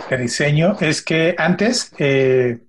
de 0.10 0.18
diseño 0.18 0.76
es 0.82 1.02
que 1.02 1.34
antes, 1.38 1.94
eh, 1.98 2.60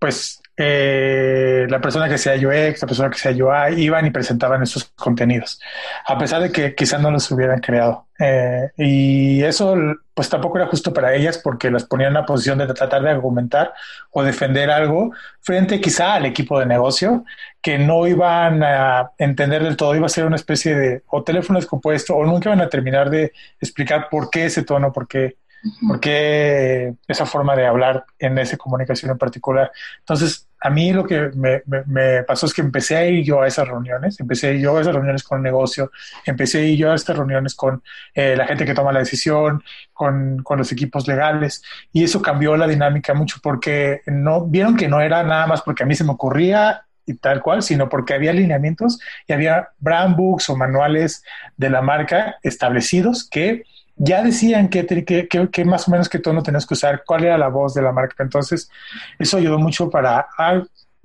pues 0.00 0.42
eh, 0.56 1.66
la 1.68 1.80
persona 1.80 2.08
que 2.08 2.18
sea 2.18 2.34
UX, 2.34 2.80
la 2.82 2.86
persona 2.86 3.10
que 3.10 3.18
sea 3.18 3.32
UI, 3.32 3.82
iban 3.82 4.06
y 4.06 4.10
presentaban 4.10 4.62
esos 4.62 4.84
contenidos, 4.94 5.60
a 6.06 6.16
pesar 6.16 6.42
de 6.42 6.52
que 6.52 6.74
quizás 6.74 7.00
no 7.00 7.10
los 7.10 7.30
hubieran 7.30 7.60
creado. 7.60 8.06
Eh, 8.16 8.70
y 8.76 9.42
eso 9.42 9.76
pues 10.14 10.28
tampoco 10.28 10.58
era 10.58 10.68
justo 10.68 10.92
para 10.92 11.12
ellas 11.14 11.38
porque 11.42 11.68
las 11.72 11.82
ponían 11.84 12.08
en 12.08 12.14
la 12.14 12.24
posición 12.24 12.58
de 12.58 12.68
tratar 12.68 13.02
de 13.02 13.10
argumentar 13.10 13.74
o 14.10 14.22
defender 14.22 14.70
algo 14.70 15.10
frente 15.40 15.80
quizá 15.80 16.14
al 16.14 16.26
equipo 16.26 16.60
de 16.60 16.66
negocio 16.66 17.24
que 17.60 17.76
no 17.76 18.06
iban 18.06 18.62
a 18.62 19.10
entender 19.18 19.64
del 19.64 19.76
todo, 19.76 19.96
iba 19.96 20.06
a 20.06 20.08
ser 20.08 20.26
una 20.26 20.36
especie 20.36 20.76
de 20.76 21.02
o 21.08 21.24
teléfono 21.24 21.58
descompuesto 21.58 22.14
o 22.14 22.24
nunca 22.24 22.50
iban 22.50 22.60
a 22.60 22.68
terminar 22.68 23.10
de 23.10 23.32
explicar 23.60 24.08
por 24.08 24.30
qué 24.30 24.44
ese 24.44 24.62
tono, 24.62 24.92
por 24.92 25.08
qué 25.08 25.38
¿Por 25.86 25.98
qué 26.00 26.94
esa 27.08 27.24
forma 27.24 27.56
de 27.56 27.66
hablar 27.66 28.04
en 28.18 28.36
esa 28.38 28.56
comunicación 28.56 29.10
en 29.10 29.18
particular? 29.18 29.72
Entonces, 30.00 30.48
a 30.60 30.70
mí 30.70 30.92
lo 30.92 31.04
que 31.04 31.30
me, 31.34 32.22
pasó 32.24 32.46
es 32.46 32.54
que 32.54 32.60
empecé 32.60 32.96
a 32.96 33.06
ir 33.06 33.24
yo 33.24 33.42
a 33.42 33.46
esas 33.46 33.68
reuniones, 33.68 34.18
empecé 34.20 34.48
a 34.48 34.52
ir 34.52 34.60
yo 34.60 34.76
a 34.76 34.80
esas 34.80 34.94
reuniones 34.94 35.22
con 35.22 35.38
el 35.38 35.42
negocio, 35.42 35.90
empecé 36.24 36.58
a 36.58 36.64
ir 36.64 36.78
yo 36.78 36.92
a 36.92 36.94
estas 36.94 37.16
reuniones 37.16 37.54
con 37.54 37.82
eh, 38.14 38.34
la 38.36 38.46
gente 38.46 38.64
que 38.64 38.74
toma 38.74 38.92
la 38.92 39.00
decisión, 39.00 39.62
con, 39.92 40.42
con, 40.42 40.58
los 40.58 40.72
equipos 40.72 41.06
legales, 41.06 41.62
y 41.92 42.04
eso 42.04 42.22
cambió 42.22 42.56
la 42.56 42.66
dinámica 42.66 43.14
mucho 43.14 43.36
porque 43.42 44.00
no 44.06 44.46
vieron 44.46 44.76
que 44.76 44.88
no 44.88 45.00
era 45.00 45.22
nada 45.22 45.46
más 45.46 45.62
porque 45.62 45.82
a 45.82 45.86
mí 45.86 45.94
se 45.94 46.04
me 46.04 46.12
ocurría 46.12 46.84
y 47.06 47.14
tal 47.14 47.42
cual, 47.42 47.62
sino 47.62 47.88
porque 47.88 48.14
había 48.14 48.30
alineamientos 48.30 48.98
y 49.26 49.32
había 49.32 49.68
brand 49.78 50.16
books 50.16 50.48
o 50.48 50.56
manuales 50.56 51.22
de 51.56 51.70
la 51.70 51.82
marca 51.82 52.36
establecidos 52.42 53.28
que 53.28 53.64
ya 53.96 54.22
decían 54.22 54.68
que, 54.68 55.64
más 55.64 55.88
o 55.88 55.90
menos 55.90 56.08
qué 56.08 56.18
tono 56.18 56.42
tenías 56.42 56.66
que 56.66 56.74
usar, 56.74 57.02
cuál 57.06 57.24
era 57.24 57.38
la 57.38 57.48
voz 57.48 57.74
de 57.74 57.82
la 57.82 57.92
marca. 57.92 58.22
Entonces, 58.22 58.70
eso 59.18 59.36
ayudó 59.36 59.58
mucho 59.58 59.90
para... 59.90 60.26
Ah, 60.36 60.62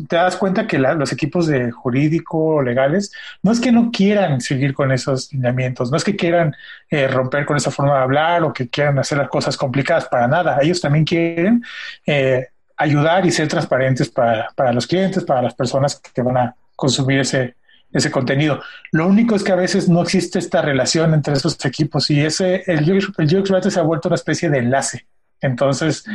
te 0.08 0.15
das 0.15 0.38
cuenta 0.38 0.65
que 0.65 0.80
los 0.80 1.12
equipos 1.12 1.47
de 1.47 1.71
jurídico 1.71 2.38
o 2.38 2.62
legales 2.62 3.12
no 3.43 3.52
es 3.52 3.60
que 3.60 3.69
no 3.69 3.91
quieran 3.91 4.39
seguir 4.39 4.73
con 4.73 4.93
esos 4.93 5.34
lineamientos, 5.34 5.91
no 5.91 5.97
es 5.97 6.06
que 6.06 6.15
quieran 6.15 6.56
eh, 6.89 7.06
romper 7.10 7.45
con 7.45 7.58
esa 7.58 7.69
forma 7.69 7.97
de 7.97 8.04
hablar 8.04 8.43
o 8.43 8.54
que 8.54 8.69
quieran 8.69 8.97
hacer 8.97 9.17
las 9.17 9.28
cosas 9.28 9.58
complicadas, 9.58 10.06
para 10.08 10.25
nada. 10.28 10.60
Ellos 10.62 10.80
también 10.80 11.04
quieren 11.04 11.63
eh, 12.06 12.47
ayudar 12.78 13.25
y 13.25 13.32
ser 13.32 13.49
transparentes 13.49 14.10
para, 14.10 14.47
para 14.56 14.71
los 14.71 14.88
clientes, 14.88 15.25
para 15.25 15.41
las 15.41 15.54
personas 15.54 15.99
que 15.99 16.21
van 16.21 16.38
a 16.38 16.56
consumir 16.78 17.19
ese, 17.19 17.56
ese 17.91 18.12
contenido. 18.12 18.62
Lo 18.91 19.08
único 19.08 19.36
es 19.36 19.43
que 19.43 19.52
a 19.52 19.56
veces 19.56 19.89
no 19.89 20.02
existe 20.02 20.39
esta 20.39 20.62
relación 20.62 21.13
entre 21.13 21.34
esos 21.34 21.63
equipos 21.65 22.10
y 22.10 22.21
ese, 22.21 22.63
el 22.67 22.89
UX, 22.91 23.12
el 23.17 23.71
se 23.71 23.80
ha 23.80 23.84
vuelto 23.84 24.10
una 24.10 24.15
especie 24.15 24.49
de 24.49 24.60
enlace. 24.60 25.08
Entonces, 25.41 26.06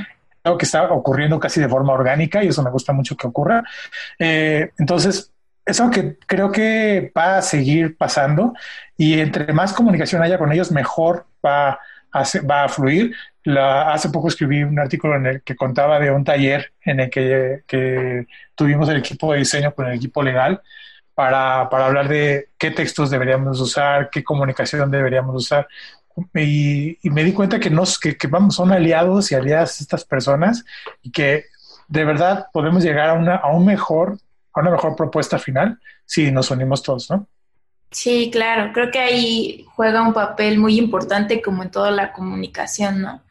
algo 0.44 0.58
que 0.58 0.66
está 0.66 0.92
ocurriendo 0.92 1.40
casi 1.40 1.60
de 1.60 1.68
forma 1.68 1.92
orgánica 1.92 2.44
y 2.44 2.48
eso 2.48 2.62
me 2.62 2.70
gusta 2.70 2.92
mucho 2.92 3.16
que 3.16 3.26
ocurra. 3.26 3.64
Eh, 4.18 4.70
entonces, 4.78 5.32
es 5.64 5.80
algo 5.80 5.92
que 5.92 6.18
creo 6.26 6.52
que 6.52 7.12
va 7.16 7.38
a 7.38 7.42
seguir 7.42 7.96
pasando 7.96 8.52
y 8.96 9.18
entre 9.18 9.52
más 9.52 9.72
comunicación 9.72 10.22
haya 10.22 10.38
con 10.38 10.52
ellos, 10.52 10.70
mejor 10.70 11.26
va 11.44 11.80
a, 12.12 12.22
va 12.48 12.64
a 12.64 12.68
fluir. 12.68 13.14
La, 13.42 13.92
hace 13.92 14.10
poco 14.10 14.28
escribí 14.28 14.62
un 14.62 14.78
artículo 14.78 15.16
en 15.16 15.26
el 15.26 15.42
que 15.42 15.56
contaba 15.56 15.98
de 15.98 16.10
un 16.10 16.24
taller 16.24 16.72
en 16.82 17.00
el 17.00 17.10
que, 17.10 17.62
que 17.66 18.26
tuvimos 18.54 18.88
el 18.88 18.98
equipo 18.98 19.32
de 19.32 19.40
diseño 19.40 19.74
con 19.74 19.86
el 19.86 19.94
equipo 19.94 20.22
legal 20.22 20.62
para, 21.14 21.68
para 21.70 21.86
hablar 21.86 22.08
de 22.08 22.50
qué 22.58 22.70
textos 22.70 23.10
deberíamos 23.10 23.60
usar, 23.60 24.10
qué 24.10 24.24
comunicación 24.24 24.90
deberíamos 24.90 25.36
usar. 25.36 25.68
Y, 26.34 26.98
me 27.02 27.24
di 27.24 27.32
cuenta 27.32 27.58
que, 27.58 27.70
nos, 27.70 27.98
que, 27.98 28.16
vamos, 28.28 28.54
son 28.54 28.72
aliados 28.72 29.32
y 29.32 29.34
aliadas 29.34 29.80
estas 29.80 30.04
personas 30.04 30.64
y 31.02 31.10
que 31.10 31.46
de 31.88 32.04
verdad 32.04 32.46
podemos 32.52 32.84
llegar 32.84 33.10
a 33.10 33.14
una, 33.14 33.36
a 33.36 33.52
un 33.52 33.64
mejor, 33.64 34.18
a 34.52 34.60
una 34.60 34.70
mejor 34.70 34.96
propuesta 34.96 35.38
final 35.38 35.78
si 36.04 36.30
nos 36.30 36.50
unimos 36.50 36.82
todos, 36.82 37.10
¿no? 37.10 37.26
Sí, 37.90 38.28
claro, 38.32 38.72
creo 38.72 38.90
que 38.90 38.98
ahí 38.98 39.66
juega 39.76 40.02
un 40.02 40.12
papel 40.12 40.58
muy 40.58 40.78
importante 40.78 41.40
como 41.40 41.62
en 41.62 41.70
toda 41.70 41.92
la 41.92 42.12
comunicación, 42.12 43.02
¿no? 43.02 43.22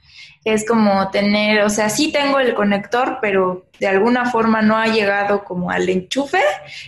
Es 0.45 0.65
como 0.65 1.09
tener, 1.09 1.61
o 1.63 1.69
sea, 1.69 1.89
sí 1.89 2.11
tengo 2.11 2.39
el 2.39 2.53
conector, 2.53 3.19
pero 3.21 3.65
de 3.79 3.87
alguna 3.87 4.29
forma 4.29 4.61
no 4.61 4.77
ha 4.77 4.87
llegado 4.87 5.43
como 5.43 5.71
al 5.71 5.87
enchufe, 5.87 6.41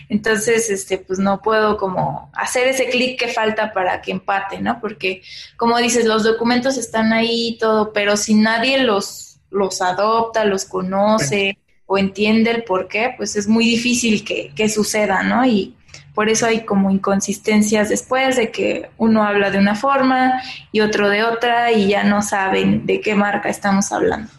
entonces, 0.08 0.68
este, 0.68 0.98
pues 0.98 1.18
no 1.18 1.40
puedo 1.40 1.78
como 1.78 2.30
hacer 2.34 2.68
ese 2.68 2.88
clic 2.88 3.18
que 3.18 3.28
falta 3.28 3.72
para 3.72 4.02
que 4.02 4.12
empate, 4.12 4.60
¿no? 4.60 4.78
Porque, 4.80 5.22
como 5.56 5.78
dices, 5.78 6.04
los 6.04 6.22
documentos 6.22 6.76
están 6.76 7.12
ahí 7.12 7.48
y 7.48 7.58
todo, 7.58 7.92
pero 7.92 8.16
si 8.16 8.34
nadie 8.34 8.78
los, 8.78 9.38
los 9.50 9.80
adopta, 9.80 10.44
los 10.44 10.66
conoce 10.66 11.58
o 11.86 11.96
entiende 11.96 12.50
el 12.50 12.64
por 12.64 12.88
qué, 12.88 13.14
pues 13.16 13.36
es 13.36 13.48
muy 13.48 13.64
difícil 13.64 14.24
que, 14.24 14.52
que 14.54 14.68
suceda, 14.68 15.22
¿no? 15.22 15.46
Y 15.46 15.74
por 16.16 16.30
eso 16.30 16.46
hay 16.46 16.64
como 16.64 16.90
inconsistencias 16.90 17.90
después 17.90 18.36
de 18.36 18.50
que 18.50 18.88
uno 18.96 19.22
habla 19.22 19.50
de 19.50 19.58
una 19.58 19.74
forma 19.74 20.40
y 20.72 20.80
otro 20.80 21.10
de 21.10 21.22
otra 21.22 21.72
y 21.72 21.88
ya 21.88 22.04
no 22.04 22.22
saben 22.22 22.86
de 22.86 23.02
qué 23.02 23.14
marca 23.14 23.50
estamos 23.50 23.92
hablando. 23.92 24.30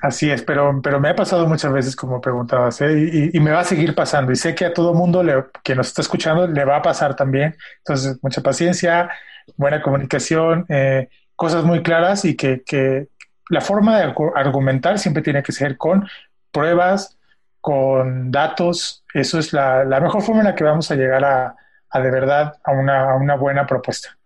Así 0.00 0.30
es, 0.30 0.42
pero, 0.42 0.80
pero 0.82 0.98
me 1.00 1.10
ha 1.10 1.14
pasado 1.14 1.46
muchas 1.46 1.70
veces 1.70 1.94
como 1.94 2.22
preguntabas, 2.22 2.80
¿eh? 2.80 3.30
y, 3.34 3.40
me 3.40 3.50
va 3.50 3.60
a 3.60 3.64
seguir 3.64 3.94
pasando. 3.94 4.32
Y 4.32 4.36
sé 4.36 4.54
que 4.54 4.64
a 4.64 4.72
todo 4.72 4.94
mundo 4.94 5.22
le, 5.22 5.44
que 5.62 5.74
nos 5.74 5.88
está 5.88 6.00
escuchando 6.00 6.46
le 6.46 6.64
va 6.64 6.76
a 6.76 6.82
pasar 6.82 7.14
también. 7.14 7.54
Entonces, 7.78 8.18
mucha 8.22 8.40
paciencia, 8.40 9.10
buena 9.58 9.82
comunicación, 9.82 10.64
eh, 10.70 11.08
cosas 11.36 11.62
muy 11.62 11.82
claras 11.82 12.24
y 12.24 12.36
que, 12.36 12.62
que 12.64 13.08
la 13.50 13.60
forma 13.60 13.98
de 13.98 14.14
argumentar 14.34 14.98
siempre 14.98 15.22
tiene 15.22 15.42
que 15.42 15.52
ser 15.52 15.76
con 15.76 16.08
pruebas, 16.52 17.17
con 17.60 18.30
datos, 18.30 19.04
eso 19.14 19.38
es 19.38 19.52
la, 19.52 19.84
mejor 20.00 20.22
forma 20.22 20.40
en 20.40 20.46
la 20.46 20.54
que 20.54 20.64
vamos 20.64 20.90
a 20.90 20.94
llegar 20.94 21.24
a, 21.24 21.54
de 22.00 22.10
verdad 22.10 22.54
a 22.64 22.72
una, 22.72 23.12
a 23.12 23.16
una 23.16 23.36
buena 23.36 23.66
propuesta. 23.66 24.16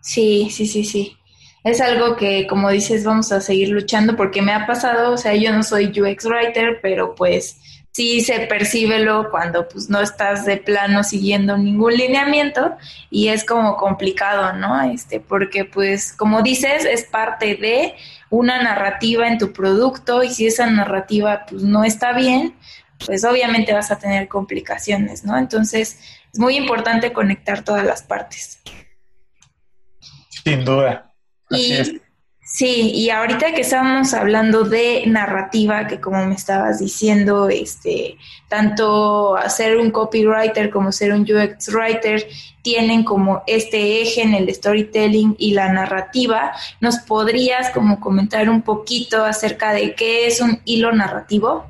Sí, 0.00 0.48
sí, 0.50 0.66
sí, 0.66 0.84
sí. 0.84 1.16
Es 1.64 1.80
algo 1.80 2.16
que, 2.16 2.46
como 2.48 2.70
dices, 2.70 3.04
vamos 3.04 3.30
a 3.30 3.40
seguir 3.40 3.68
luchando 3.68 4.16
porque 4.16 4.42
me 4.42 4.52
ha 4.52 4.66
pasado, 4.66 5.12
o 5.12 5.16
sea, 5.16 5.34
yo 5.34 5.52
no 5.52 5.62
soy 5.62 5.86
UX 5.88 6.24
writer, 6.24 6.80
pero 6.82 7.14
pues 7.14 7.60
sí 7.92 8.22
se 8.22 8.40
percibe 8.46 8.98
lo 9.00 9.30
cuando 9.30 9.68
pues 9.68 9.88
no 9.88 10.00
estás 10.00 10.44
de 10.46 10.56
plano 10.56 11.04
siguiendo 11.04 11.56
ningún 11.56 11.94
lineamiento 11.94 12.76
y 13.10 13.28
es 13.28 13.44
como 13.44 13.76
complicado, 13.76 14.54
¿no? 14.54 14.82
Este, 14.82 15.20
porque 15.20 15.64
pues 15.66 16.12
como 16.12 16.42
dices, 16.42 16.84
es 16.84 17.04
parte 17.04 17.54
de 17.56 17.94
una 18.32 18.62
narrativa 18.62 19.28
en 19.28 19.36
tu 19.36 19.52
producto 19.52 20.22
y 20.22 20.30
si 20.30 20.46
esa 20.46 20.66
narrativa 20.66 21.44
pues 21.46 21.62
no 21.62 21.84
está 21.84 22.14
bien, 22.14 22.54
pues 23.04 23.24
obviamente 23.24 23.74
vas 23.74 23.90
a 23.90 23.98
tener 23.98 24.26
complicaciones, 24.26 25.22
¿no? 25.22 25.36
Entonces 25.36 25.98
es 26.32 26.38
muy 26.38 26.56
importante 26.56 27.12
conectar 27.12 27.62
todas 27.62 27.84
las 27.84 28.02
partes. 28.02 28.62
Sin 30.44 30.64
duda. 30.64 31.12
y, 31.50 32.00
Sí, 32.52 32.90
y 32.94 33.08
ahorita 33.08 33.54
que 33.54 33.62
estamos 33.62 34.12
hablando 34.12 34.64
de 34.64 35.04
narrativa, 35.06 35.86
que 35.86 36.02
como 36.02 36.26
me 36.26 36.34
estabas 36.34 36.80
diciendo, 36.80 37.48
este, 37.48 38.18
tanto 38.46 39.36
ser 39.48 39.78
un 39.78 39.90
copywriter 39.90 40.68
como 40.68 40.92
ser 40.92 41.14
un 41.14 41.22
UX 41.22 41.72
writer 41.72 42.26
tienen 42.60 43.04
como 43.04 43.42
este 43.46 44.02
eje 44.02 44.20
en 44.20 44.34
el 44.34 44.54
storytelling 44.54 45.34
y 45.38 45.54
la 45.54 45.72
narrativa, 45.72 46.52
¿nos 46.78 46.98
podrías 46.98 47.70
como 47.70 47.98
comentar 47.98 48.50
un 48.50 48.60
poquito 48.60 49.24
acerca 49.24 49.72
de 49.72 49.94
qué 49.94 50.26
es 50.26 50.42
un 50.42 50.60
hilo 50.66 50.92
narrativo? 50.92 51.64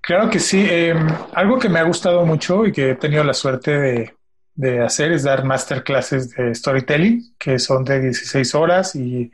Claro 0.00 0.30
que 0.30 0.38
sí. 0.38 0.64
Em, 0.70 1.08
algo 1.34 1.58
que 1.58 1.68
me 1.68 1.80
ha 1.80 1.82
gustado 1.82 2.24
mucho 2.24 2.64
y 2.64 2.70
que 2.70 2.90
he 2.90 2.94
tenido 2.94 3.24
la 3.24 3.34
suerte 3.34 3.76
de, 3.76 4.17
hacer 4.84 5.12
es 5.12 5.22
dar 5.22 5.44
masterclasses 5.44 6.30
de 6.30 6.54
storytelling, 6.54 7.34
que 7.38 7.58
son 7.58 7.84
de 7.84 8.00
16 8.00 8.54
horas 8.54 8.94
y 8.94 9.30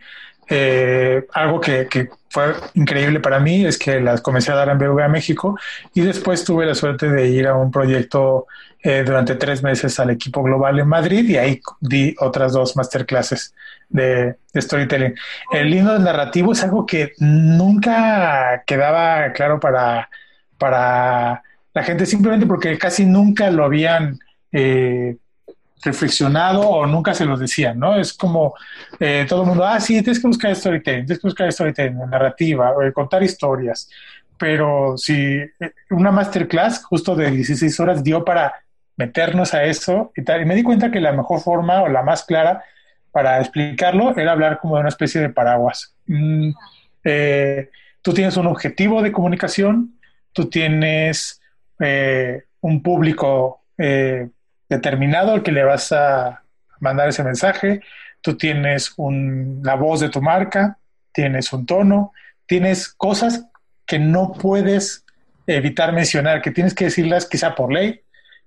eh, 0.49 1.27
algo 1.33 1.61
que, 1.61 1.89
fue 2.29 2.53
increíble 2.75 3.21
para 3.21 3.39
mí 3.39 3.65
es 3.65 3.79
que 3.79 4.01
las 4.01 4.21
comencé 4.21 4.51
a 4.51 4.57
dar 4.57 4.69
en 4.69 4.77
BVA 4.77 5.07
México 5.07 5.57
y 5.95 6.01
después 6.01 6.45
tuve 6.45 6.67
la 6.67 6.75
suerte 6.75 7.09
de 7.09 7.29
ir 7.29 7.47
a 7.47 7.55
un 7.55 7.71
proyecto 7.71 8.49
eh, 8.83 9.05
durante 9.07 9.37
tres 9.37 9.63
meses 9.63 10.01
al 10.01 10.11
equipo 10.11 10.43
global 10.43 10.81
en 10.81 10.89
Madrid 10.89 11.29
y 11.29 11.37
ahí 11.37 11.61
di 11.81 12.15
otras 12.19 12.53
dos 12.53 12.77
masterclasses 12.77 13.55
de, 13.89 14.35
de 14.53 14.61
storytelling. 14.61 15.15
El 15.53 15.71
lindo 15.71 15.97
narrativo 15.99 16.53
es 16.53 16.63
algo 16.65 16.85
que 16.85 17.13
nunca 17.19 18.65
quedaba 18.67 19.33
claro 19.33 19.61
para 19.61 20.09
para 20.59 21.43
la 21.73 21.83
gente 21.83 22.07
simplemente 22.07 22.47
porque 22.47 22.79
casi 22.79 23.05
nunca 23.05 23.51
lo 23.51 23.65
habían 23.65 24.19
eh, 24.57 25.17
reflexionado 25.83 26.61
o 26.61 26.87
nunca 26.87 27.13
se 27.13 27.25
los 27.25 27.41
decían, 27.41 27.79
¿no? 27.79 27.97
Es 27.99 28.15
como 28.15 28.55
eh, 29.01 29.27
todo 29.29 29.43
el 29.43 29.49
mundo, 29.49 29.67
ah, 29.67 29.81
sí, 29.81 30.01
tienes 30.01 30.21
que 30.21 30.29
buscar 30.29 30.55
storytelling, 30.55 31.05
tienes 31.05 31.21
que 31.21 31.27
buscar 31.27 31.53
storytelling, 31.53 31.99
narrativa, 32.09 32.73
contar 32.95 33.23
historias. 33.25 33.91
Pero 34.39 34.97
si 34.97 35.15
eh, 35.15 35.51
una 35.91 36.13
masterclass 36.13 36.85
justo 36.85 37.17
de 37.17 37.33
16 37.33 37.81
horas 37.81 38.05
dio 38.05 38.25
para 38.25 38.55
meternos 38.97 39.55
a 39.55 39.65
eso 39.65 40.13
y 40.17 40.23
tal, 40.23 40.43
y 40.43 40.45
me 40.45 40.55
di 40.55 40.63
cuenta 40.63 40.93
que 40.93 41.01
la 41.01 41.13
mejor 41.13 41.41
forma 41.41 41.83
o 41.83 41.89
la 41.89 42.05
más 42.05 42.23
clara 42.23 42.63
para 43.11 43.41
explicarlo 43.41 44.17
era 44.17 44.33
hablar 44.33 44.61
como 44.61 44.77
de 44.77 44.81
una 44.83 44.89
especie 44.89 45.21
de 45.21 45.31
paraguas. 45.31 45.97
Mm, 46.07 46.51
eh, 47.03 47.71
tú 48.03 48.15
tienes 48.15 48.37
un 48.37 48.47
objetivo 48.47 49.03
de 49.03 49.11
comunicación, 49.11 49.99
tú 50.33 50.49
tienes 50.49 51.41
un 52.61 52.83
público 52.83 53.61
determinado 54.75 55.33
al 55.33 55.43
que 55.43 55.53
le 55.53 55.65
vas 55.65 55.93
a 55.93 56.43
mandar 56.81 57.09
ese 57.09 57.25
mensaje, 57.25 57.81
tú 58.21 58.37
tienes 58.37 58.93
un, 58.97 59.61
la 59.63 59.75
voz 59.75 60.01
de 60.01 60.09
tu 60.09 60.21
marca, 60.21 60.79
tienes 61.13 61.53
un 61.53 61.67
tono, 61.67 62.13
tienes 62.47 62.89
cosas 62.89 63.47
que 63.87 63.99
no 63.99 64.33
puedes 64.33 65.05
evitar 65.47 65.93
mencionar, 65.93 66.43
que 66.43 66.51
tienes 66.51 66.75
que 66.75 66.87
decirlas 66.87 67.27
quizá 67.27 67.55
por 67.55 67.73
ley, 67.73 68.01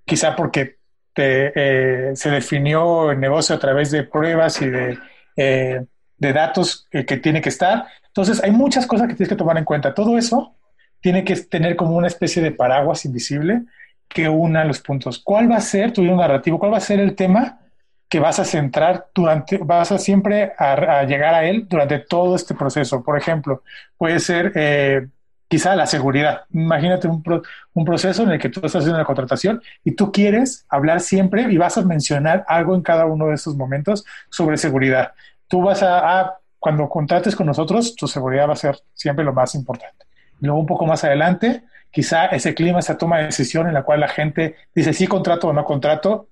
quizá 0.04 0.34
porque 0.36 0.78
te, 1.12 1.52
eh, 1.54 2.16
se 2.16 2.30
definió 2.30 3.10
el 3.10 3.20
negocio 3.20 3.54
a 3.54 3.58
través 3.58 3.90
de 3.90 4.02
pruebas 4.04 4.60
y 4.60 4.68
de, 4.68 4.98
eh, 5.36 5.84
de 6.16 6.32
datos 6.32 6.86
que 6.90 7.16
tiene 7.16 7.40
que 7.40 7.48
estar. 7.48 7.86
Entonces, 8.06 8.42
hay 8.42 8.50
muchas 8.50 8.86
cosas 8.86 9.06
que 9.06 9.14
tienes 9.14 9.28
que 9.28 9.36
tomar 9.36 9.58
en 9.58 9.64
cuenta. 9.64 9.94
Todo 9.94 10.18
eso 10.18 10.56
tiene 11.00 11.24
que 11.24 11.36
tener 11.36 11.76
como 11.76 11.96
una 11.96 12.08
especie 12.08 12.42
de 12.42 12.50
paraguas 12.50 13.04
invisible 13.04 13.62
que 14.08 14.28
una 14.28 14.64
los 14.64 14.80
puntos. 14.80 15.20
¿Cuál 15.22 15.50
va 15.50 15.56
a 15.56 15.60
ser 15.60 15.92
tu 15.92 16.02
narrativo? 16.02 16.58
¿Cuál 16.58 16.72
va 16.72 16.78
a 16.78 16.80
ser 16.80 17.00
el 17.00 17.14
tema 17.14 17.60
que 18.08 18.20
vas 18.20 18.38
a 18.38 18.44
centrar 18.44 19.08
durante, 19.14 19.58
vas 19.58 19.92
a 19.92 19.98
siempre 19.98 20.52
a, 20.58 21.04
llegar 21.04 21.34
a 21.34 21.44
él 21.44 21.66
durante 21.68 21.98
todo 21.98 22.34
este 22.34 22.54
proceso? 22.54 23.02
Por 23.02 23.18
ejemplo, 23.18 23.62
puede 23.96 24.18
ser 24.18 24.52
eh, 24.54 25.06
quizá 25.46 25.76
la 25.76 25.86
seguridad. 25.86 26.42
Imagínate 26.52 27.08
un, 27.08 27.22
proceso 27.84 28.22
en 28.22 28.30
el 28.30 28.38
que 28.38 28.48
tú 28.48 28.60
estás 28.60 28.76
haciendo 28.76 28.98
la 28.98 29.04
contratación 29.04 29.62
y 29.84 29.92
tú 29.92 30.10
quieres 30.10 30.64
hablar 30.68 31.00
siempre 31.00 31.42
y 31.42 31.56
vas 31.58 31.78
a 31.78 31.82
mencionar 31.82 32.44
algo 32.48 32.74
en 32.74 32.82
cada 32.82 33.06
uno 33.06 33.26
de 33.26 33.34
estos 33.34 33.56
momentos 33.56 34.04
sobre 34.30 34.56
seguridad. 34.56 35.12
Tú 35.46 35.62
vas 35.62 35.82
a, 35.82 36.20
a 36.20 36.38
cuando 36.58 36.88
contrates 36.88 37.36
con 37.36 37.46
nosotros, 37.46 37.94
tu 37.94 38.08
seguridad 38.08 38.48
va 38.48 38.54
a 38.54 38.56
ser 38.56 38.78
siempre 38.94 39.24
lo 39.24 39.32
más 39.32 39.54
importante. 39.54 40.06
Luego 40.40 40.58
un 40.58 40.66
poco 40.66 40.86
más 40.86 41.04
adelante, 41.04 41.62
quizá 41.90 42.26
ese 42.26 42.54
clima, 42.54 42.78
esa 42.78 42.98
toma 42.98 43.18
de 43.18 43.26
decisión 43.26 43.66
en 43.66 43.74
la 43.74 43.82
cual 43.82 44.00
la 44.00 44.08
gente 44.08 44.56
dice 44.74 44.92
sí 44.92 45.06
contrato 45.06 45.48
o 45.48 45.52
no 45.52 45.64
contrato, 45.64 46.28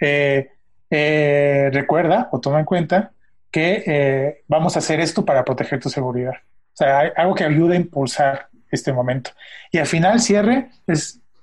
eh, 0.00 0.52
eh, 0.90 1.70
recuerda 1.72 2.28
o 2.32 2.40
toma 2.40 2.60
en 2.60 2.64
cuenta 2.64 3.12
que 3.50 3.82
eh, 3.86 4.44
vamos 4.48 4.76
a 4.76 4.78
hacer 4.78 5.00
esto 5.00 5.24
para 5.24 5.44
proteger 5.44 5.80
tu 5.80 5.88
seguridad. 5.88 6.34
O 6.72 6.76
sea, 6.76 7.00
hay 7.00 7.10
algo 7.16 7.34
que 7.34 7.44
ayude 7.44 7.74
a 7.74 7.80
impulsar 7.80 8.48
este 8.70 8.92
momento. 8.92 9.30
Y 9.72 9.78
al 9.78 9.86
final, 9.86 10.20
cierre, 10.20 10.70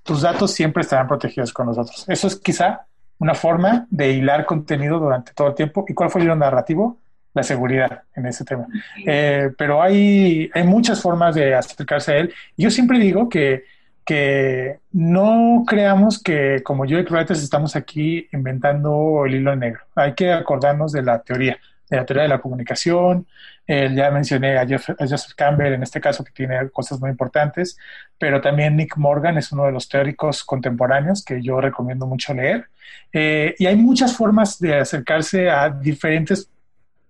tus 0.03 0.21
datos 0.21 0.51
siempre 0.51 0.81
estarán 0.81 1.07
protegidos 1.07 1.51
con 1.51 1.67
nosotros. 1.67 2.05
Eso 2.07 2.27
es 2.27 2.37
quizá 2.37 2.87
una 3.19 3.35
forma 3.35 3.87
de 3.89 4.11
hilar 4.11 4.45
contenido 4.45 4.99
durante 4.99 5.33
todo 5.33 5.49
el 5.49 5.55
tiempo. 5.55 5.85
¿Y 5.87 5.93
cuál 5.93 6.09
fue 6.09 6.21
el 6.21 6.39
narrativo? 6.39 6.99
La 7.37 7.43
seguridad 7.43 8.01
en 8.15 8.25
ese 8.25 8.43
tema. 8.43 8.67
Eh, 9.05 9.51
pero 9.57 9.81
hay, 9.81 10.49
hay 10.53 10.63
muchas 10.63 11.01
formas 11.01 11.35
de 11.35 11.55
acercarse 11.55 12.11
a 12.11 12.17
él. 12.17 12.33
Yo 12.57 12.69
siempre 12.69 12.99
digo 12.99 13.29
que, 13.29 13.63
que 14.03 14.79
no 14.91 15.63
creamos 15.67 16.21
que 16.21 16.61
como 16.63 16.85
yo 16.85 16.99
y 16.99 17.03
Writers 17.03 17.43
estamos 17.43 17.75
aquí 17.75 18.27
inventando 18.33 19.23
el 19.25 19.35
hilo 19.35 19.55
negro. 19.55 19.81
Hay 19.95 20.13
que 20.13 20.33
acordarnos 20.33 20.91
de 20.91 21.03
la 21.03 21.21
teoría, 21.21 21.57
de 21.89 21.97
la 21.97 22.05
teoría 22.05 22.23
de 22.23 22.29
la 22.29 22.41
comunicación. 22.41 23.27
ya 23.67 24.09
mencioné 24.11 24.57
a, 24.57 24.65
Joseph 24.65 25.35
Campbell 25.35 25.73
en 25.73 25.83
este 25.83 26.01
caso 26.01 26.23
que 26.23 26.31
tiene 26.31 26.69
cosas 26.69 26.99
muy 26.99 27.09
importantes, 27.09 27.77
pero 28.17 28.41
también 28.41 28.75
Nick 28.75 28.97
Morgan 28.97 29.37
es 29.37 29.51
uno 29.51 29.65
de 29.65 29.73
los 29.73 29.87
teóricos 29.87 30.43
contemporáneos 30.43 31.23
que 31.23 31.41
yo 31.41 31.61
recomiendo 31.61 32.07
mucho 32.07 32.33
leer. 32.33 32.67
Eh, 33.13 33.55
y 33.59 33.65
hay 33.65 33.75
muchas 33.75 34.15
formas 34.15 34.59
de 34.59 34.75
acercarse 34.75 35.49
a 35.49 35.69
diferentes 35.69 36.49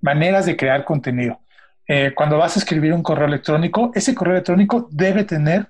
maneras 0.02 0.46
de 0.46 0.56
crear 0.56 0.84
contenido. 0.84 1.40
Eh, 1.88 2.14
cuando 2.16 2.38
vas 2.38 2.56
a 2.56 2.60
escribir 2.60 2.94
un 2.94 3.04
correo 3.04 3.28
electrónico, 3.28 3.92
ese 3.96 4.14
correo 4.14 4.34
electrónico 4.34 4.88
debe 4.92 5.24
tener 5.24 5.68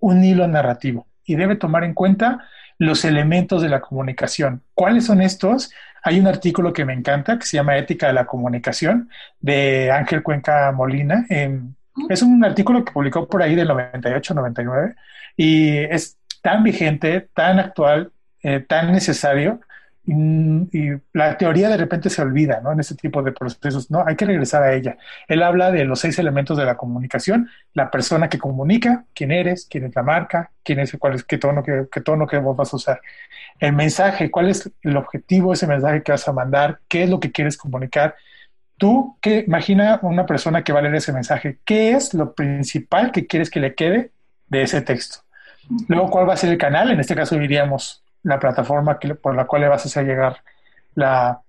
un 0.00 0.24
hilo 0.24 0.48
narrativo 0.48 1.06
y 1.24 1.36
debe 1.36 1.56
tomar 1.56 1.84
en 1.84 1.94
cuenta 1.94 2.44
los 2.78 3.04
elementos 3.04 3.62
de 3.62 3.68
la 3.68 3.80
comunicación. 3.80 4.62
¿Cuáles 4.74 5.06
son 5.06 5.20
estos? 5.20 5.70
Hay 6.02 6.18
un 6.18 6.26
artículo 6.26 6.72
que 6.72 6.84
me 6.84 6.94
encanta 6.94 7.38
que 7.38 7.46
se 7.46 7.56
llama 7.58 7.76
Ética 7.76 8.06
de 8.06 8.14
la 8.14 8.26
Comunicación 8.26 9.10
de 9.38 9.90
Ángel 9.92 10.22
Cuenca 10.22 10.72
Molina. 10.72 11.26
es 12.08 12.22
un 12.22 12.44
artículo 12.44 12.84
que 12.84 12.92
publicó 12.92 13.28
por 13.28 13.42
ahí 13.42 13.54
del 13.54 13.68
98-99 13.68 14.94
y 15.36 15.76
es 15.76 16.18
tan 16.42 16.64
vigente, 16.64 17.28
tan 17.34 17.58
actual, 17.58 18.12
eh, 18.42 18.60
tan 18.60 18.92
necesario 18.92 19.60
y, 20.12 20.90
la 21.12 21.38
teoría 21.38 21.68
de 21.68 21.76
repente 21.76 22.10
se 22.10 22.20
olvida, 22.20 22.60
¿no? 22.60 22.72
En 22.72 22.80
ese 22.80 22.96
tipo 22.96 23.22
de 23.22 23.32
procesos, 23.32 23.90
¿no? 23.90 24.04
Hay 24.04 24.16
que 24.16 24.24
regresar 24.24 24.62
a 24.62 24.74
ella. 24.74 24.96
Él 25.28 25.42
habla 25.42 25.70
de 25.70 25.84
los 25.84 26.00
seis 26.00 26.18
elementos 26.18 26.58
de 26.58 26.64
la 26.64 26.76
comunicación, 26.76 27.48
la 27.74 27.90
persona 27.90 28.28
que 28.28 28.38
comunica, 28.38 29.04
quién 29.14 29.30
eres, 29.30 29.66
quién 29.70 29.84
es 29.84 29.94
la 29.94 30.02
marca, 30.02 30.50
quién 30.64 30.80
es, 30.80 30.96
cuál 30.98 31.14
es, 31.14 31.24
qué 31.24 31.38
tono, 31.38 31.62
qué, 31.62 31.86
qué 31.92 32.00
tono 32.00 32.26
que 32.26 32.38
vos 32.38 32.56
vas 32.56 32.72
a 32.72 32.76
usar. 32.76 33.00
El 33.60 33.72
mensaje, 33.74 34.30
cuál 34.30 34.48
es 34.48 34.70
el 34.82 34.96
objetivo 34.96 35.50
de 35.50 35.54
ese 35.54 35.66
mensaje 35.68 36.02
que 36.02 36.12
vas 36.12 36.26
a 36.26 36.32
mandar, 36.32 36.80
qué 36.88 37.04
es 37.04 37.10
lo 37.10 37.20
que 37.20 37.30
quieres 37.30 37.56
comunicar. 37.56 38.16
Tú, 38.78 39.16
que 39.20 39.44
imagina 39.46 40.00
una 40.02 40.26
persona 40.26 40.64
que 40.64 40.72
va 40.72 40.80
a 40.80 40.82
leer 40.82 40.96
ese 40.96 41.12
mensaje, 41.12 41.58
¿qué 41.64 41.92
es 41.92 42.14
lo 42.14 42.34
principal 42.34 43.12
que 43.12 43.26
quieres 43.26 43.50
que 43.50 43.60
le 43.60 43.74
quede 43.74 44.10
de 44.48 44.62
ese 44.62 44.80
texto? 44.80 45.18
Luego, 45.86 46.10
¿cuál 46.10 46.28
va 46.28 46.34
a 46.34 46.36
ser 46.36 46.50
el 46.50 46.58
canal? 46.58 46.90
En 46.90 46.98
este 46.98 47.14
caso 47.14 47.36
diríamos 47.36 48.02
la 48.22 48.38
plataforma 48.38 48.98
por 49.20 49.34
la 49.34 49.46
cual 49.46 49.62
le 49.62 49.68
vas 49.68 49.84
a 49.84 49.88
hacer 49.88 50.06
llegar 50.06 50.42
la, 50.94 51.40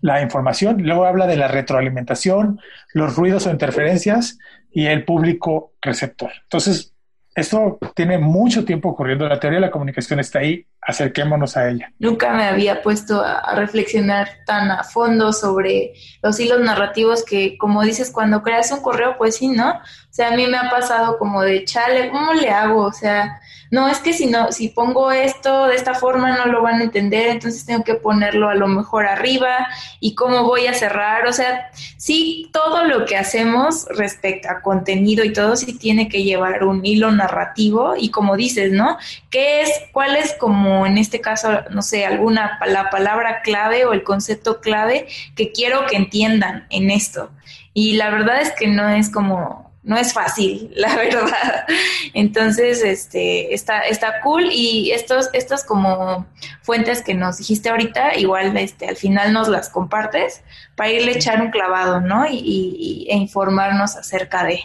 la 0.00 0.22
información. 0.22 0.82
Luego 0.82 1.04
habla 1.04 1.26
de 1.26 1.36
la 1.36 1.48
retroalimentación, 1.48 2.60
los 2.92 3.16
ruidos 3.16 3.46
o 3.46 3.50
interferencias 3.50 4.38
y 4.70 4.86
el 4.86 5.04
público 5.04 5.72
receptor. 5.80 6.30
Entonces, 6.42 6.94
esto 7.34 7.78
tiene 7.94 8.18
mucho 8.18 8.64
tiempo 8.64 8.90
ocurriendo. 8.90 9.28
La 9.28 9.38
teoría 9.38 9.60
de 9.60 9.66
la 9.66 9.70
comunicación 9.70 10.20
está 10.20 10.40
ahí. 10.40 10.66
Acerquémonos 10.80 11.56
a 11.56 11.68
ella. 11.68 11.92
Nunca 11.98 12.32
me 12.32 12.44
había 12.44 12.82
puesto 12.82 13.22
a, 13.22 13.54
reflexionar 13.54 14.28
tan 14.46 14.70
a 14.70 14.84
fondo 14.84 15.32
sobre 15.32 15.92
los 16.22 16.38
hilos 16.40 16.60
narrativos 16.60 17.24
que, 17.24 17.58
como 17.58 17.82
dices, 17.82 18.10
cuando 18.10 18.42
creas 18.42 18.70
un 18.72 18.80
correo, 18.80 19.16
pues 19.18 19.36
sí, 19.36 19.48
¿no? 19.48 19.70
O 19.70 20.10
sea, 20.10 20.28
a 20.28 20.36
mí 20.36 20.46
me 20.46 20.56
ha 20.56 20.70
pasado 20.70 21.18
como 21.18 21.42
de, 21.42 21.64
chale, 21.64 22.10
¿cómo 22.10 22.32
le 22.32 22.48
hago? 22.50 22.84
O 22.84 22.92
sea, 22.92 23.40
no, 23.70 23.86
es 23.86 23.98
que 23.98 24.14
si 24.14 24.26
no, 24.26 24.50
si 24.50 24.68
pongo 24.68 25.12
esto 25.12 25.66
de 25.66 25.76
esta 25.76 25.92
forma 25.94 26.36
no 26.36 26.46
lo 26.46 26.62
van 26.62 26.80
a 26.80 26.84
entender, 26.84 27.28
entonces 27.28 27.66
tengo 27.66 27.84
que 27.84 27.94
ponerlo 27.94 28.48
a 28.48 28.54
lo 28.54 28.66
mejor 28.66 29.06
arriba 29.06 29.68
y 30.00 30.14
cómo 30.14 30.44
voy 30.44 30.66
a 30.66 30.74
cerrar, 30.74 31.26
o 31.26 31.32
sea, 31.32 31.70
sí, 31.98 32.48
todo 32.52 32.84
lo 32.84 33.04
que 33.04 33.16
hacemos 33.16 33.86
respecto 33.90 34.48
a 34.48 34.62
contenido 34.62 35.22
y 35.22 35.34
todo 35.34 35.54
sí 35.56 35.76
tiene 35.76 36.08
que 36.08 36.22
llevar 36.22 36.64
un 36.64 36.84
hilo 36.84 37.10
narrativo 37.10 37.94
y 37.98 38.10
como 38.10 38.36
dices, 38.36 38.72
¿no? 38.72 38.96
¿Qué 39.28 39.60
es, 39.62 39.70
cuál 39.92 40.16
es 40.16 40.34
como 40.34 40.67
en 40.86 40.98
este 40.98 41.20
caso, 41.20 41.62
no 41.70 41.82
sé, 41.82 42.06
alguna, 42.06 42.58
la 42.66 42.90
palabra 42.90 43.42
clave 43.42 43.84
o 43.84 43.92
el 43.92 44.02
concepto 44.02 44.60
clave 44.60 45.06
que 45.36 45.52
quiero 45.52 45.86
que 45.86 45.96
entiendan 45.96 46.66
en 46.70 46.90
esto? 46.90 47.30
Y 47.74 47.94
la 47.94 48.10
verdad 48.10 48.40
es 48.40 48.52
que 48.52 48.66
no 48.66 48.88
es 48.88 49.10
como 49.10 49.68
no 49.88 49.96
es 49.96 50.12
fácil, 50.12 50.70
la 50.76 50.94
verdad. 50.94 51.64
Entonces, 52.12 52.84
este, 52.84 53.54
está, 53.54 53.80
está 53.80 54.20
cool 54.20 54.50
y 54.52 54.92
estos, 54.92 55.30
estas 55.32 55.64
como 55.64 56.26
fuentes 56.62 57.02
que 57.02 57.14
nos 57.14 57.38
dijiste 57.38 57.70
ahorita, 57.70 58.16
igual 58.16 58.56
este, 58.58 58.86
al 58.86 58.96
final 58.96 59.32
nos 59.32 59.48
las 59.48 59.70
compartes 59.70 60.42
para 60.76 60.90
irle 60.90 61.12
a 61.12 61.16
echar 61.16 61.40
un 61.40 61.50
clavado, 61.50 62.02
¿no? 62.02 62.26
Y, 62.30 63.06
e 63.08 63.16
informarnos 63.16 63.96
acerca 63.96 64.44
de. 64.44 64.60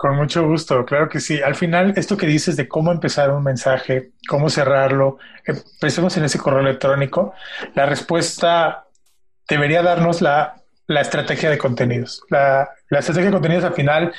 Con 0.00 0.16
mucho 0.16 0.46
gusto, 0.46 0.84
claro 0.86 1.08
que 1.10 1.20
sí. 1.20 1.42
Al 1.42 1.54
final, 1.54 1.92
esto 1.96 2.16
que 2.16 2.26
dices 2.26 2.56
de 2.56 2.66
cómo 2.66 2.90
empezar 2.90 3.30
un 3.30 3.44
mensaje, 3.44 4.12
cómo 4.26 4.48
cerrarlo, 4.48 5.18
empecemos 5.44 6.16
en 6.16 6.24
ese 6.24 6.38
correo 6.38 6.60
electrónico, 6.60 7.34
la 7.74 7.84
respuesta 7.84 8.86
debería 9.46 9.82
darnos 9.82 10.22
la 10.22 10.60
la 10.90 11.02
estrategia 11.02 11.48
de 11.50 11.56
contenidos. 11.56 12.22
La, 12.30 12.68
estrategia 12.90 13.26
de 13.26 13.30
contenidos 13.30 13.64
al 13.64 13.74
final 13.74 14.12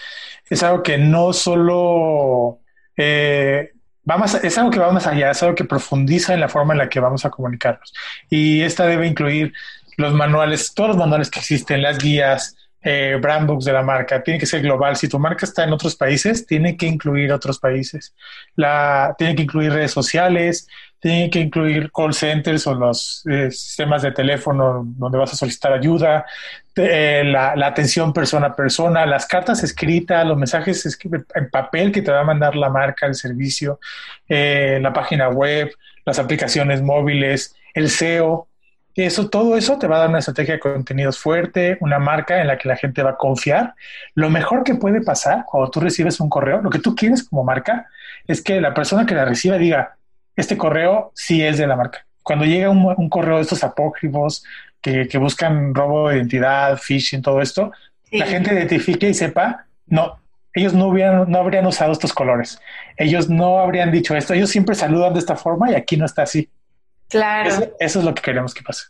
es 0.49 0.63
algo 0.63 0.82
que 0.82 0.97
no 0.97 1.34
solo 1.34 2.59
eh, 2.95 3.73
vamos, 4.03 4.36
es 4.36 4.57
algo 4.57 4.71
que 4.71 4.79
va 4.79 4.89
más 4.93 5.05
allá, 5.05 5.32
es 5.32 5.43
algo 5.43 5.53
que 5.53 5.65
profundiza 5.65 6.34
en 6.34 6.39
la 6.39 6.47
forma 6.47 6.73
en 6.73 6.77
la 6.77 6.88
que 6.88 7.01
vamos 7.01 7.25
a 7.25 7.29
comunicarnos. 7.29 7.93
Y 8.29 8.61
esta 8.61 8.86
debe 8.86 9.05
incluir 9.05 9.53
los 9.97 10.13
manuales, 10.13 10.73
todos 10.73 10.91
los 10.91 10.97
manuales 10.97 11.29
que 11.29 11.41
existen, 11.41 11.82
las 11.82 11.97
guías, 11.97 12.55
eh, 12.84 13.17
brand 13.21 13.47
books 13.47 13.65
de 13.65 13.73
la 13.73 13.84
marca, 13.84 14.23
tiene 14.23 14.39
que 14.39 14.45
ser 14.45 14.61
global. 14.61 14.95
Si 14.95 15.07
tu 15.07 15.19
marca 15.19 15.45
está 15.45 15.63
en 15.63 15.73
otros 15.73 15.95
países, 15.95 16.45
tiene 16.45 16.75
que 16.75 16.88
incluir 16.88 17.32
otros 17.32 17.59
países. 17.59 18.15
La, 18.55 19.15
tiene 19.17 19.36
que 19.36 19.43
incluir 19.43 19.71
redes 19.71 19.91
sociales, 19.91 20.67
tiene 20.99 21.29
que 21.29 21.39
incluir 21.39 21.91
call 21.91 22.13
centers 22.13 22.65
o 22.67 22.75
los 22.75 23.23
eh, 23.29 23.51
sistemas 23.51 24.01
de 24.01 24.11
teléfono 24.11 24.84
donde 24.86 25.17
vas 25.17 25.34
a 25.34 25.36
solicitar 25.36 25.73
ayuda, 25.73 26.25
eh, 26.75 27.23
la, 27.25 27.53
atención 27.65 28.13
persona 28.13 28.47
a 28.47 28.55
persona, 28.55 29.05
las 29.05 29.25
cartas 29.25 29.63
escritas, 29.63 30.25
los 30.25 30.38
mensajes 30.38 30.97
en 31.36 31.49
papel 31.49 31.91
que 31.91 32.01
te 32.01 32.11
va 32.11 32.21
a 32.21 32.23
mandar 32.23 32.55
la 32.55 32.69
marca, 32.69 33.05
el 33.05 33.15
servicio, 33.15 33.79
la 34.27 34.93
página 34.93 35.29
web, 35.29 35.71
las 36.05 36.19
aplicaciones 36.19 36.82
móviles, 36.82 37.55
el 37.73 37.89
SEO, 37.89 38.47
eso, 38.95 39.29
todo 39.29 39.57
eso 39.57 39.77
te 39.77 39.87
va 39.87 39.97
a 39.97 39.99
dar 39.99 40.09
una 40.09 40.19
estrategia 40.19 40.55
de 40.55 40.59
contenidos 40.59 41.19
fuerte, 41.19 41.77
una 41.81 41.99
marca 41.99 42.41
en 42.41 42.47
la 42.47 42.57
que 42.57 42.67
la 42.67 42.75
gente 42.75 43.03
va 43.03 43.11
a 43.11 43.17
confiar. 43.17 43.75
Lo 44.15 44.29
mejor 44.29 44.63
que 44.63 44.75
puede 44.75 45.01
pasar 45.01 45.45
cuando 45.45 45.69
tú 45.69 45.79
recibes 45.79 46.19
un 46.19 46.29
correo, 46.29 46.61
lo 46.61 46.69
que 46.69 46.79
tú 46.79 46.95
quieres 46.95 47.23
como 47.27 47.43
marca, 47.43 47.87
es 48.27 48.41
que 48.41 48.59
la 48.61 48.73
persona 48.73 49.05
que 49.05 49.15
la 49.15 49.25
reciba 49.25 49.57
diga, 49.57 49.97
este 50.35 50.57
correo 50.57 51.11
sí 51.15 51.43
es 51.43 51.57
de 51.57 51.67
la 51.67 51.75
marca. 51.75 52.05
Cuando 52.23 52.45
llega 52.45 52.69
un, 52.69 53.09
correo 53.09 53.37
de 53.37 53.41
estos 53.43 53.63
apócrifos 53.63 54.43
que, 54.81 55.07
buscan 55.17 55.73
robo 55.73 56.09
de 56.09 56.17
identidad, 56.17 56.77
phishing, 56.77 57.21
todo 57.21 57.41
esto, 57.41 57.71
la 58.11 58.25
gente 58.25 58.53
identifique 58.53 59.09
y 59.09 59.13
sepa, 59.13 59.65
no, 59.87 60.19
ellos 60.53 60.73
no, 60.73 60.87
hubieran, 60.87 61.29
no 61.31 61.39
habrían 61.39 61.65
usado 61.65 61.91
estos 61.91 62.13
colores. 62.13 62.59
Ellos 62.97 63.29
no 63.29 63.59
habrían 63.59 63.91
dicho 63.91 64.15
esto. 64.15 64.33
Ellos 64.33 64.49
siempre 64.49 64.75
saludan 64.75 65.13
de 65.13 65.19
esta 65.19 65.35
forma 65.35 65.71
y 65.71 65.75
aquí 65.75 65.97
no 65.97 66.05
está 66.05 66.23
así. 66.23 66.49
Claro. 67.12 67.76
Eso, 67.80 67.99
es 67.99 68.05
lo 68.05 68.16
que 68.16 68.22
queremos 68.22 68.53
que 68.53 68.64
pase. 68.64 68.86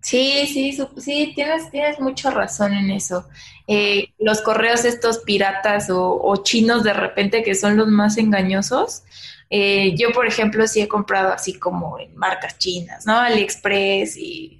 Sí, 0.00 0.46
sí, 0.46 0.78
sí, 0.98 1.32
tienes, 1.34 1.70
tienes 1.70 1.98
mucha 1.98 2.30
razón 2.30 2.72
en 2.72 2.90
eso. 2.90 3.28
Eh, 3.66 4.14
los 4.18 4.40
correos 4.40 4.84
estos 4.84 5.18
piratas 5.18 5.88
o, 5.90 6.40
chinos 6.44 6.84
de 6.84 6.92
repente 6.92 7.42
que 7.42 7.56
son 7.56 7.76
los 7.76 7.88
más 7.88 8.16
engañosos. 8.16 9.02
Eh, 9.50 9.94
yo, 9.96 10.12
por 10.12 10.26
ejemplo, 10.26 10.66
sí 10.66 10.80
he 10.80 10.88
comprado 10.88 11.32
así 11.32 11.54
como 11.54 11.98
en 11.98 12.14
marcas 12.16 12.58
chinas, 12.58 13.06
¿no? 13.06 13.18
AliExpress 13.18 14.16
y, 14.16 14.54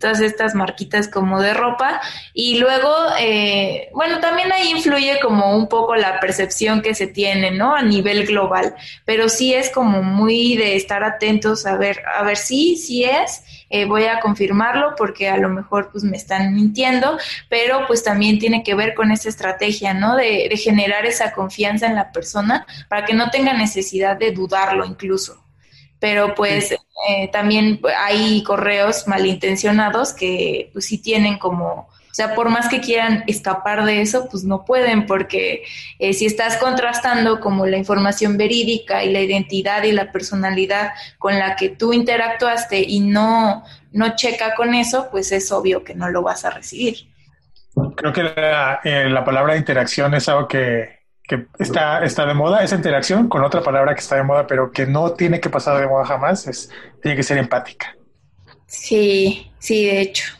todas 0.00 0.20
estas 0.20 0.54
marquitas 0.54 1.08
como 1.08 1.42
de 1.42 1.52
ropa. 1.52 2.00
Y 2.32 2.58
luego, 2.58 2.94
eh, 3.18 3.88
bueno, 3.92 4.20
también 4.20 4.52
ahí 4.52 4.70
influye 4.70 5.18
como 5.20 5.56
un 5.56 5.68
poco 5.68 5.96
la 5.96 6.20
percepción 6.20 6.80
que 6.80 6.94
se 6.94 7.08
tiene, 7.08 7.50
¿no? 7.50 7.74
A 7.74 7.82
nivel 7.82 8.24
global, 8.24 8.76
pero 9.04 9.28
sí 9.28 9.52
es 9.52 9.68
como 9.68 10.04
muy 10.04 10.56
de 10.56 10.76
estar 10.76 11.02
atentos 11.02 11.66
a 11.66 11.76
ver, 11.76 12.02
a 12.14 12.22
ver 12.22 12.36
si, 12.36 12.76
si 12.76 13.02
es. 13.02 13.42
Eh, 13.70 13.84
voy 13.86 14.04
a 14.04 14.20
confirmarlo 14.20 14.94
porque 14.96 15.28
a 15.28 15.36
lo 15.36 15.48
mejor 15.48 15.90
pues 15.92 16.04
me 16.04 16.16
están 16.16 16.54
mintiendo, 16.54 17.18
pero 17.48 17.86
pues 17.86 18.02
también 18.02 18.38
tiene 18.38 18.62
que 18.62 18.74
ver 18.74 18.94
con 18.94 19.12
esa 19.12 19.28
estrategia, 19.28 19.94
¿no? 19.94 20.16
De, 20.16 20.48
de 20.50 20.56
generar 20.56 21.06
esa 21.06 21.32
confianza 21.32 21.86
en 21.86 21.94
la 21.94 22.12
persona 22.12 22.66
para 22.88 23.04
que 23.06 23.14
no 23.14 23.30
tenga 23.30 23.52
necesidad 23.52 24.16
de 24.16 24.32
dudarlo 24.32 24.84
incluso 24.84 25.40
pero 26.00 26.34
pues 26.34 26.72
eh, 26.72 27.28
también 27.30 27.80
hay 27.98 28.42
correos 28.42 29.06
malintencionados 29.06 30.14
que 30.14 30.70
pues 30.72 30.86
sí 30.86 30.98
tienen 30.98 31.38
como, 31.38 31.88
sea, 32.20 32.34
por 32.34 32.50
más 32.50 32.68
que 32.68 32.80
quieran 32.80 33.24
escapar 33.26 33.84
de 33.84 34.02
eso, 34.02 34.28
pues 34.30 34.44
no 34.44 34.64
pueden 34.64 35.06
porque 35.06 35.62
eh, 35.98 36.12
si 36.12 36.26
estás 36.26 36.56
contrastando 36.58 37.40
como 37.40 37.66
la 37.66 37.78
información 37.78 38.36
verídica 38.36 39.02
y 39.04 39.12
la 39.12 39.20
identidad 39.20 39.84
y 39.84 39.92
la 39.92 40.12
personalidad 40.12 40.92
con 41.18 41.38
la 41.38 41.56
que 41.56 41.70
tú 41.70 41.92
interactuaste 41.92 42.80
y 42.80 43.00
no, 43.00 43.64
no 43.92 44.16
checa 44.16 44.54
con 44.54 44.74
eso, 44.74 45.08
pues 45.10 45.32
es 45.32 45.50
obvio 45.50 45.82
que 45.82 45.94
no 45.94 46.10
lo 46.10 46.22
vas 46.22 46.44
a 46.44 46.50
recibir. 46.50 47.08
Creo 47.96 48.12
que 48.12 48.24
la, 48.24 48.80
eh, 48.84 49.08
la 49.08 49.24
palabra 49.24 49.56
interacción 49.56 50.12
es 50.14 50.28
algo 50.28 50.46
que, 50.46 51.00
que 51.22 51.46
está, 51.58 52.04
está 52.04 52.26
de 52.26 52.34
moda, 52.34 52.62
esa 52.62 52.76
interacción 52.76 53.28
con 53.28 53.42
otra 53.44 53.62
palabra 53.62 53.94
que 53.94 54.00
está 54.00 54.16
de 54.16 54.24
moda, 54.24 54.46
pero 54.46 54.72
que 54.72 54.86
no 54.86 55.12
tiene 55.12 55.40
que 55.40 55.48
pasar 55.48 55.80
de 55.80 55.86
moda 55.86 56.04
jamás, 56.04 56.46
es, 56.46 56.70
tiene 57.00 57.16
que 57.16 57.22
ser 57.22 57.38
empática. 57.38 57.96
Sí, 58.66 59.50
sí, 59.58 59.86
de 59.86 60.00
hecho. 60.02 60.39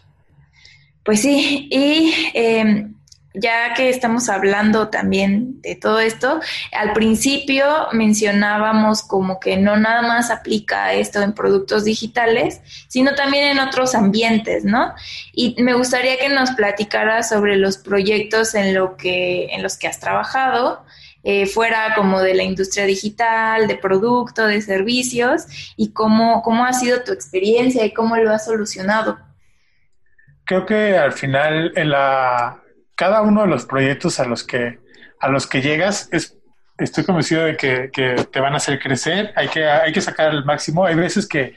Pues 1.10 1.22
sí, 1.22 1.66
y 1.72 2.14
em, 2.34 2.94
ya 3.34 3.74
que 3.74 3.88
estamos 3.88 4.28
hablando 4.28 4.90
también 4.90 5.60
de 5.60 5.74
todo 5.74 5.98
esto, 5.98 6.38
al 6.70 6.92
principio 6.92 7.66
mencionábamos 7.90 9.02
como 9.02 9.40
que 9.40 9.56
no 9.56 9.76
nada 9.76 10.02
más 10.02 10.30
aplica 10.30 10.92
esto 10.92 11.20
en 11.20 11.32
productos 11.32 11.82
digitales, 11.82 12.60
sino 12.86 13.16
también 13.16 13.46
en 13.46 13.58
otros 13.58 13.96
ambientes, 13.96 14.64
¿no? 14.64 14.94
Y 15.32 15.60
me 15.60 15.74
gustaría 15.74 16.16
que 16.16 16.28
nos 16.28 16.52
platicara 16.52 17.24
sobre 17.24 17.56
los 17.56 17.76
proyectos 17.76 18.54
en, 18.54 18.72
lo 18.72 18.96
que, 18.96 19.46
en 19.46 19.64
los 19.64 19.76
que 19.76 19.88
has 19.88 19.98
trabajado, 19.98 20.84
eh, 21.24 21.46
fuera 21.46 21.96
como 21.96 22.20
de 22.20 22.34
la 22.34 22.44
industria 22.44 22.86
digital, 22.86 23.66
de 23.66 23.74
producto, 23.74 24.46
de 24.46 24.62
servicios, 24.62 25.74
y 25.76 25.90
cómo, 25.90 26.40
cómo 26.42 26.64
ha 26.64 26.72
sido 26.72 27.02
tu 27.02 27.10
experiencia 27.10 27.84
y 27.84 27.92
cómo 27.92 28.16
lo 28.16 28.30
has 28.30 28.44
solucionado. 28.44 29.18
Creo 30.50 30.66
que 30.66 30.98
al 30.98 31.12
final 31.12 31.72
en 31.76 31.90
la, 31.90 32.60
cada 32.96 33.22
uno 33.22 33.42
de 33.42 33.46
los 33.46 33.66
proyectos 33.66 34.18
a 34.18 34.24
los 34.24 34.42
que, 34.42 34.80
a 35.20 35.28
los 35.28 35.46
que 35.46 35.62
llegas 35.62 36.08
es, 36.10 36.36
estoy 36.76 37.04
convencido 37.04 37.44
de 37.44 37.56
que, 37.56 37.88
te 38.32 38.40
van 38.40 38.54
a 38.54 38.56
hacer 38.56 38.80
crecer, 38.80 39.32
hay 39.36 39.46
que, 39.46 39.64
hay 39.64 39.92
que 39.92 40.00
sacar 40.00 40.34
el 40.34 40.44
máximo. 40.44 40.84
Hay 40.84 40.96
veces 40.96 41.28
que, 41.28 41.54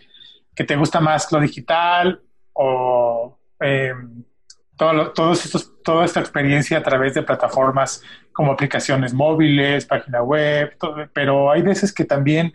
te 0.53 0.75
gusta 0.75 0.99
más 0.99 1.31
lo 1.31 1.39
digital 1.39 2.21
o 2.53 3.39
em, 3.61 4.25
todo, 4.77 5.11
todos 5.11 5.43
estos, 5.43 5.81
toda 5.81 6.05
esta 6.05 6.19
experiencia 6.19 6.77
a 6.77 6.83
través 6.83 7.15
de 7.15 7.23
plataformas 7.23 8.03
como 8.31 8.51
aplicaciones 8.51 9.11
móviles, 9.11 9.87
página 9.87 10.21
web, 10.21 10.77
pero 11.13 11.49
hay 11.49 11.63
veces 11.63 11.91
que 11.91 12.05
también 12.05 12.53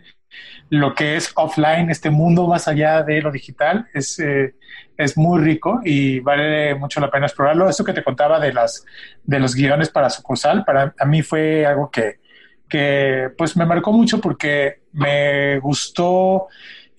lo 0.69 0.93
que 0.93 1.15
es 1.15 1.31
offline, 1.35 1.89
este 1.89 2.09
mundo 2.09 2.47
más 2.47 2.67
allá 2.67 3.03
de 3.03 3.21
lo 3.21 3.31
digital, 3.31 3.87
es, 3.93 4.19
eh, 4.19 4.55
es 4.97 5.17
muy 5.17 5.41
rico 5.41 5.81
y 5.83 6.19
vale 6.19 6.75
mucho 6.75 6.99
la 6.99 7.09
pena 7.09 7.25
explorarlo. 7.25 7.69
Eso 7.69 7.83
que 7.83 7.93
te 7.93 8.03
contaba 8.03 8.39
de, 8.39 8.53
las, 8.53 8.85
de 9.23 9.39
los 9.39 9.55
guiones 9.55 9.89
para 9.89 10.09
sucursal, 10.09 10.63
para 10.65 10.93
a 10.97 11.05
mí 11.05 11.21
fue 11.21 11.65
algo 11.65 11.89
que, 11.89 12.19
que 12.67 13.29
pues 13.37 13.57
me 13.57 13.65
marcó 13.65 13.91
mucho 13.91 14.21
porque 14.21 14.81
me 14.93 15.59
gustó. 15.59 16.47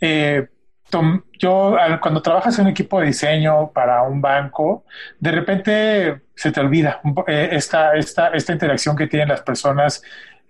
Eh, 0.00 0.48
yo 1.38 1.76
cuando 2.00 2.20
trabajas 2.20 2.58
en 2.58 2.64
un 2.66 2.70
equipo 2.72 3.00
de 3.00 3.06
diseño 3.06 3.70
para 3.72 4.02
un 4.02 4.20
banco, 4.20 4.84
de 5.18 5.30
repente 5.30 6.22
se 6.34 6.50
te 6.50 6.60
olvida 6.60 7.00
eh, 7.28 7.50
esta, 7.52 7.94
esta, 7.94 8.28
esta 8.28 8.52
interacción 8.52 8.96
que 8.96 9.06
tienen 9.06 9.28
las 9.28 9.42
personas 9.42 10.02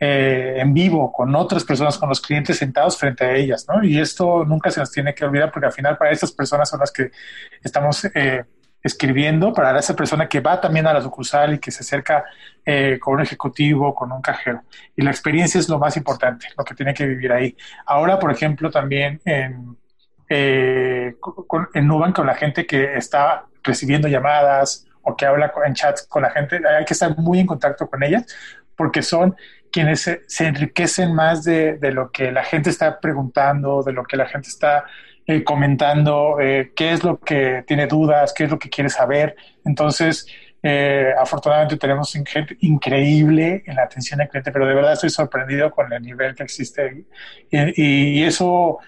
eh, 0.03 0.55
en 0.57 0.73
vivo 0.73 1.13
con 1.13 1.35
otras 1.37 1.63
personas, 1.63 1.99
con 1.99 2.09
los 2.09 2.23
clientes 2.23 2.57
sentados 2.57 2.97
frente 2.97 3.23
a 3.23 3.35
ellas, 3.35 3.67
¿no? 3.69 3.85
Y 3.85 4.01
esto 4.01 4.47
nunca 4.47 4.71
se 4.71 4.81
nos 4.81 4.91
tiene 4.91 5.15
que 5.15 5.27
olvidar 5.27 5.53
porque 5.53 5.67
al 5.67 5.75
final 5.75 5.99
para 5.99 6.11
estas 6.11 6.33
personas 6.33 6.71
son 6.71 6.81
las 6.81 6.91
que 6.91 7.11
estamos 7.63 8.07
eh, 8.15 8.45
escribiendo, 8.83 9.53
para 9.53 9.79
esa 9.79 9.95
persona 9.95 10.27
que 10.27 10.41
va 10.41 10.59
también 10.59 10.87
a 10.87 10.95
la 10.95 11.03
sucursal 11.03 11.53
y 11.53 11.59
que 11.59 11.71
se 11.71 11.83
acerca 11.83 12.25
eh, 12.65 12.99
con 12.99 13.17
un 13.17 13.21
ejecutivo, 13.21 13.95
con 13.95 14.11
un 14.11 14.23
cajero. 14.23 14.63
Y 14.97 15.03
la 15.03 15.11
experiencia 15.11 15.61
es 15.61 15.69
lo 15.69 15.79
más 15.79 15.99
importante, 15.99 16.47
lo 16.57 16.65
que 16.65 16.75
tiene 16.75 16.95
que 16.95 17.05
vivir 17.07 17.31
ahí. 17.31 17.55
Ahora, 17.85 18.19
por 18.19 18.33
ejemplo, 18.33 18.71
también 18.71 19.21
en, 19.27 19.77
con, 21.21 21.69
en 21.75 21.87
Nubank 21.87 22.17
con 22.17 22.27
la 22.27 22.37
gente 22.37 22.65
que 22.65 22.97
está 22.97 23.45
recibiendo 23.63 24.09
llamadas 24.09 24.87
o 25.03 25.15
que 25.15 25.27
habla 25.27 25.53
en 25.67 25.75
chats 25.75 26.07
con 26.07 26.23
la 26.23 26.31
gente, 26.31 26.59
hay 26.67 26.87
que 26.87 26.95
estar 26.95 27.15
muy 27.19 27.39
en 27.39 27.47
contacto 27.47 27.87
con 27.87 28.03
ellas 28.03 28.25
porque 28.81 29.03
son 29.03 29.37
quienes 29.71 30.01
se, 30.01 30.47
enriquecen 30.47 31.15
más 31.15 31.45
de, 31.45 31.79
lo 31.93 32.11
que 32.11 32.33
la 32.33 32.45
gente 32.45 32.71
está 32.71 33.01
preguntando, 33.01 33.83
de 33.83 33.93
lo 33.93 34.05
que 34.05 34.17
la 34.17 34.27
gente 34.27 34.49
está 34.49 34.85
eh, 35.27 35.45
comentando, 35.45 36.39
eh, 36.41 36.73
qué 36.75 36.93
es 36.93 37.05
lo 37.05 37.21
que 37.21 37.65
tiene 37.67 37.87
dudas, 37.87 38.33
qué 38.33 38.45
es 38.45 38.51
lo 38.51 38.59
que 38.59 38.69
quiere 38.69 38.91
saber. 38.91 39.37
Entonces, 39.65 40.27
eh, 40.63 41.13
afortunadamente 41.19 41.77
tenemos 41.77 42.13
gente 42.13 42.57
increíble 42.61 43.63
en 43.67 43.77
la 43.77 43.85
atención 43.85 44.21
al 44.21 44.29
cliente, 44.29 44.53
pero 44.53 44.67
de 44.67 44.75
verdad 44.75 44.93
estoy 44.95 45.11
sorprendido 45.11 45.71
con 45.71 45.93
el 45.93 46.03
nivel 46.03 46.35
que 46.35 46.43
existe 46.43 47.05
y, 47.51 48.23
eso 48.23 48.79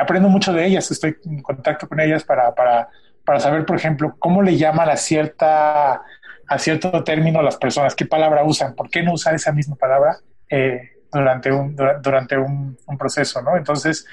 aprendo 0.00 0.28
mucho 0.28 0.52
de 0.52 0.66
ellas, 0.66 0.90
estoy 0.90 1.16
en 1.24 1.40
contacto 1.40 1.88
con 1.88 2.00
ellas 2.00 2.24
para, 2.24 2.52
para, 2.54 2.88
para 3.24 3.40
saber, 3.40 3.64
por 3.66 3.76
ejemplo, 3.76 4.16
cómo 4.18 4.42
le 4.42 4.56
llaman 4.56 4.88
a 4.88 4.96
cierta 4.96 6.02
a 6.48 6.58
cierto 6.58 7.02
término 7.04 7.42
las 7.42 7.56
personas, 7.56 7.94
qué 7.94 8.06
palabra 8.06 8.44
usan, 8.44 8.74
por 8.74 8.90
qué 8.90 9.02
no 9.02 9.12
usar 9.12 9.34
esa 9.34 9.52
misma 9.52 9.76
palabra 9.76 10.18
eh, 10.48 10.90
durante, 11.12 11.50
un, 11.50 11.76
durante 12.02 12.38
un, 12.38 12.76
proceso, 12.98 13.42
¿no? 13.42 13.56
Entonces, 13.56 14.06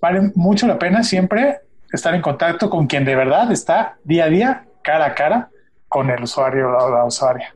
vale 0.00 0.32
mucho 0.34 0.66
la 0.66 0.78
pena 0.78 1.02
siempre 1.02 1.60
estar 1.92 2.14
en 2.14 2.22
contacto 2.22 2.70
con 2.70 2.86
quien 2.86 3.04
de 3.04 3.14
verdad 3.14 3.50
está 3.52 3.96
día 4.04 4.24
a 4.24 4.28
día, 4.28 4.64
cara 4.82 5.06
a 5.06 5.14
cara, 5.14 5.50
con 5.88 6.10
el 6.10 6.22
usuario 6.22 6.68
o 6.68 6.90
la 6.90 7.04
usuaria. 7.04 7.52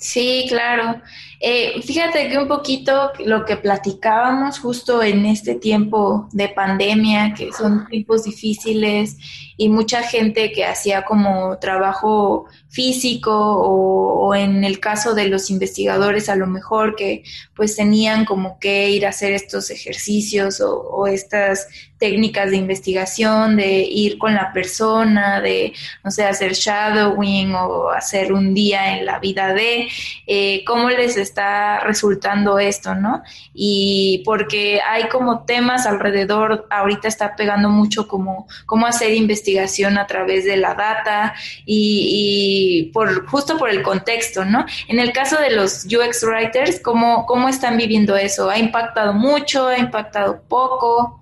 Sí, 0.00 0.46
claro. 0.48 1.02
Eh, 1.40 1.82
fíjate 1.82 2.30
que 2.30 2.38
un 2.38 2.48
poquito 2.48 3.12
lo 3.26 3.44
que 3.44 3.58
platicábamos 3.58 4.58
justo 4.58 5.02
en 5.02 5.26
este 5.26 5.56
tiempo 5.56 6.26
de 6.32 6.48
pandemia, 6.48 7.34
que 7.34 7.52
son 7.52 7.86
tiempos 7.86 8.24
difíciles 8.24 9.18
y 9.58 9.68
mucha 9.68 10.02
gente 10.02 10.52
que 10.52 10.64
hacía 10.64 11.04
como 11.04 11.58
trabajo 11.58 12.46
físico 12.70 13.32
o, 13.34 14.34
en 14.34 14.62
el 14.62 14.78
caso 14.78 15.12
de 15.12 15.26
los 15.26 15.50
investigadores 15.50 16.28
a 16.28 16.36
lo 16.36 16.46
mejor 16.46 16.94
que 16.94 17.24
pues 17.54 17.74
tenían 17.74 18.24
como 18.24 18.60
que 18.60 18.90
ir 18.90 19.04
a 19.04 19.08
hacer 19.08 19.32
estos 19.32 19.70
ejercicios 19.70 20.60
o, 20.60 21.06
estas 21.08 21.66
técnicas 21.98 22.50
de 22.50 22.56
investigación, 22.56 23.56
de 23.56 23.82
ir 23.82 24.16
con 24.16 24.34
la 24.34 24.52
persona, 24.54 25.40
de, 25.42 25.74
no 26.02 26.10
sé, 26.10 26.24
hacer 26.24 26.54
shadowing 26.54 27.54
o 27.54 27.90
hacer 27.90 28.32
un 28.32 28.54
día 28.54 28.96
en 28.96 29.04
la 29.04 29.18
vida 29.18 29.52
de, 29.52 29.88
eh, 30.26 30.64
cómo 30.64 30.88
les 30.88 31.18
está 31.18 31.80
resultando 31.80 32.58
esto, 32.58 32.94
¿no? 32.94 33.22
Y 33.52 34.22
porque 34.24 34.80
hay 34.80 35.08
como 35.08 35.44
temas 35.44 35.84
alrededor, 35.84 36.66
ahorita 36.70 37.06
está 37.08 37.36
pegando 37.36 37.68
mucho 37.68 38.08
como 38.08 38.46
cómo 38.64 38.86
hacer 38.86 39.12
investigación 39.12 39.98
a 39.98 40.06
través 40.06 40.44
de 40.44 40.56
la 40.56 40.74
data 40.74 41.34
y, 41.66 42.59
por 42.92 43.26
justo 43.26 43.58
por 43.58 43.70
el 43.70 43.82
contexto, 43.82 44.44
¿no? 44.44 44.64
En 44.88 44.98
el 44.98 45.12
caso 45.12 45.40
de 45.40 45.50
los 45.50 45.84
UX 45.84 46.24
writers, 46.24 46.80
¿cómo, 46.80 47.26
cómo 47.26 47.48
están 47.48 47.76
viviendo 47.76 48.16
eso? 48.16 48.50
¿Ha 48.50 48.58
impactado 48.58 49.12
mucho? 49.12 49.68
¿Ha 49.68 49.78
impactado 49.78 50.42
poco? 50.48 51.20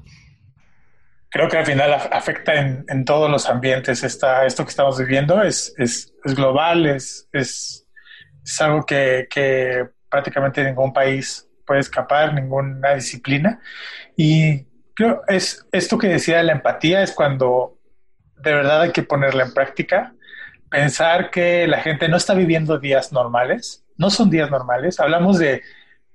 creo 1.30 1.48
que 1.48 1.58
al 1.58 1.66
final 1.66 1.92
afecta 1.92 2.54
en, 2.54 3.04
todos 3.04 3.30
los 3.30 3.48
ambientes. 3.48 4.02
Esta, 4.02 4.46
esto 4.46 4.64
que 4.64 4.70
estamos 4.70 4.98
viviendo 4.98 5.42
es, 5.42 5.74
es, 5.78 6.12
global, 6.24 6.86
es, 6.86 7.28
es, 7.32 7.86
algo 8.60 8.84
que, 8.84 9.26
que, 9.30 9.86
prácticamente 10.08 10.64
ningún 10.64 10.92
país 10.92 11.46
puede 11.66 11.80
escapar, 11.80 12.32
ninguna 12.34 12.94
disciplina. 12.94 13.60
Y 14.16 14.64
creo 14.94 15.22
es 15.28 15.66
esto 15.70 15.98
que 15.98 16.08
decía 16.08 16.38
de 16.38 16.44
la 16.44 16.52
empatía 16.52 17.02
es 17.02 17.12
cuando 17.12 17.78
de 18.36 18.54
verdad 18.54 18.82
hay 18.82 18.92
que 18.92 19.02
ponerla 19.02 19.44
en 19.44 19.52
práctica, 19.52 20.14
pensar 20.70 21.30
que 21.30 21.66
la 21.66 21.80
gente 21.80 22.08
no 22.08 22.16
está 22.16 22.34
viviendo 22.34 22.78
días 22.78 23.12
normales, 23.12 23.84
no 23.96 24.10
son 24.10 24.30
días 24.30 24.50
normales. 24.50 25.00
Hablamos 25.00 25.38
de 25.38 25.62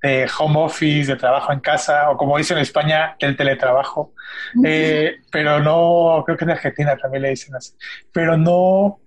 de 0.04 0.30
home 0.38 0.60
office, 0.60 1.14
de 1.14 1.16
trabajo 1.16 1.54
en 1.54 1.62
casa, 1.62 2.12
o 2.12 2.18
como 2.18 2.38
dicen 2.38 2.58
en 2.58 2.64
España, 2.64 3.16
el 3.20 3.38
teletrabajo. 3.38 4.14
Eh, 4.64 5.22
pero 5.32 5.62
no, 5.62 6.24
creo 6.26 6.38
que 6.38 6.44
en 6.44 6.52
Argentina 6.52 6.98
también 6.98 7.24
le 7.24 7.30
dicen 7.30 7.56
así. 7.56 7.72
Pero 8.12 8.36
no, 8.36 9.00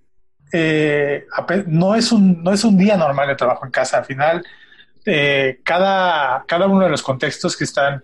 eh, 0.51 1.27
no, 1.67 1.95
es 1.95 2.13
un, 2.13 2.43
no 2.43 2.51
es 2.51 2.65
un 2.65 2.79
día 2.79 2.97
normal 2.97 3.29
de 3.29 3.35
trabajo 3.35 3.67
en 3.67 3.73
casa. 3.73 3.99
Al 3.99 4.07
final, 4.07 4.43
eh, 5.05 5.61
cada, 5.63 6.43
cada 6.49 6.67
uno 6.67 6.85
de 6.85 6.91
los 6.91 7.03
contextos 7.03 7.59
que 7.59 7.65
están, 7.65 8.03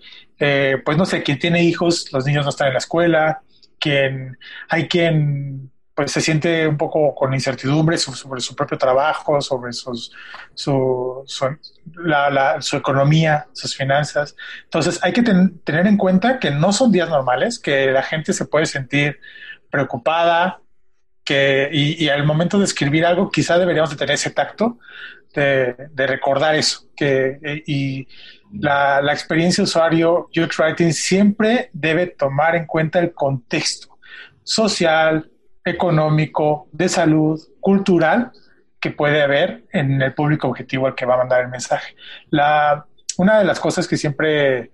pues 0.84 0.98
no 0.98 1.06
sé, 1.06 1.22
quien 1.22 1.38
tiene 1.38 1.64
hijos, 1.64 2.12
los 2.12 2.26
niños 2.26 2.44
no 2.44 2.50
están 2.50 2.68
en 2.68 2.74
la 2.74 2.78
escuela, 2.78 3.40
quien, 3.80 4.36
hay 4.68 4.86
quien 4.86 5.71
pues 5.94 6.10
se 6.10 6.20
siente 6.20 6.66
un 6.66 6.78
poco 6.78 7.14
con 7.14 7.34
incertidumbre 7.34 7.98
sobre, 7.98 8.40
su 8.40 8.56
propio 8.56 8.78
trabajo, 8.78 9.40
sobre 9.42 9.72
sus, 9.72 10.10
su, 10.54 11.22
su, 11.26 12.76
economía, 12.76 13.46
sus 13.52 13.76
finanzas. 13.76 14.34
Entonces 14.64 14.98
hay 15.02 15.12
que 15.12 15.22
tener 15.22 15.86
en 15.86 15.96
cuenta 15.98 16.38
que 16.38 16.50
no 16.50 16.72
son 16.72 16.92
días 16.92 17.10
normales, 17.10 17.58
que 17.58 17.90
la 17.90 18.02
gente 18.02 18.32
se 18.32 18.46
puede 18.46 18.66
sentir 18.66 19.18
preocupada, 19.70 20.60
que, 21.24 21.68
y, 21.70 22.08
al 22.08 22.24
momento 22.24 22.58
de 22.58 22.64
escribir 22.64 23.04
algo 23.06 23.30
quizá 23.30 23.58
deberíamos 23.58 23.90
de 23.90 23.96
tener 23.96 24.14
ese 24.14 24.30
tacto 24.30 24.78
de, 25.34 26.06
recordar 26.06 26.54
eso, 26.54 26.88
que, 26.96 27.62
y 27.66 28.08
la, 28.52 29.00
la 29.02 29.12
experiencia 29.12 29.64
usuario, 29.64 30.28
youth 30.32 30.58
writing, 30.58 30.92
siempre 30.92 31.70
debe 31.72 32.06
tomar 32.06 32.56
en 32.56 32.66
cuenta 32.66 32.98
el 32.98 33.12
contexto 33.12 33.98
social, 34.42 35.31
económico, 35.64 36.68
de 36.72 36.88
salud, 36.88 37.40
cultural 37.60 38.32
que 38.80 38.90
puede 38.90 39.22
haber 39.22 39.64
en 39.72 40.02
el 40.02 40.12
público 40.12 40.48
objetivo 40.48 40.86
al 40.86 40.94
que 40.94 41.06
va 41.06 41.14
a 41.14 41.18
mandar 41.18 41.42
el 41.42 41.48
mensaje. 41.48 41.94
La, 42.30 42.84
una 43.16 43.38
de 43.38 43.44
las 43.44 43.60
cosas 43.60 43.86
que 43.86 43.96
siempre 43.96 44.72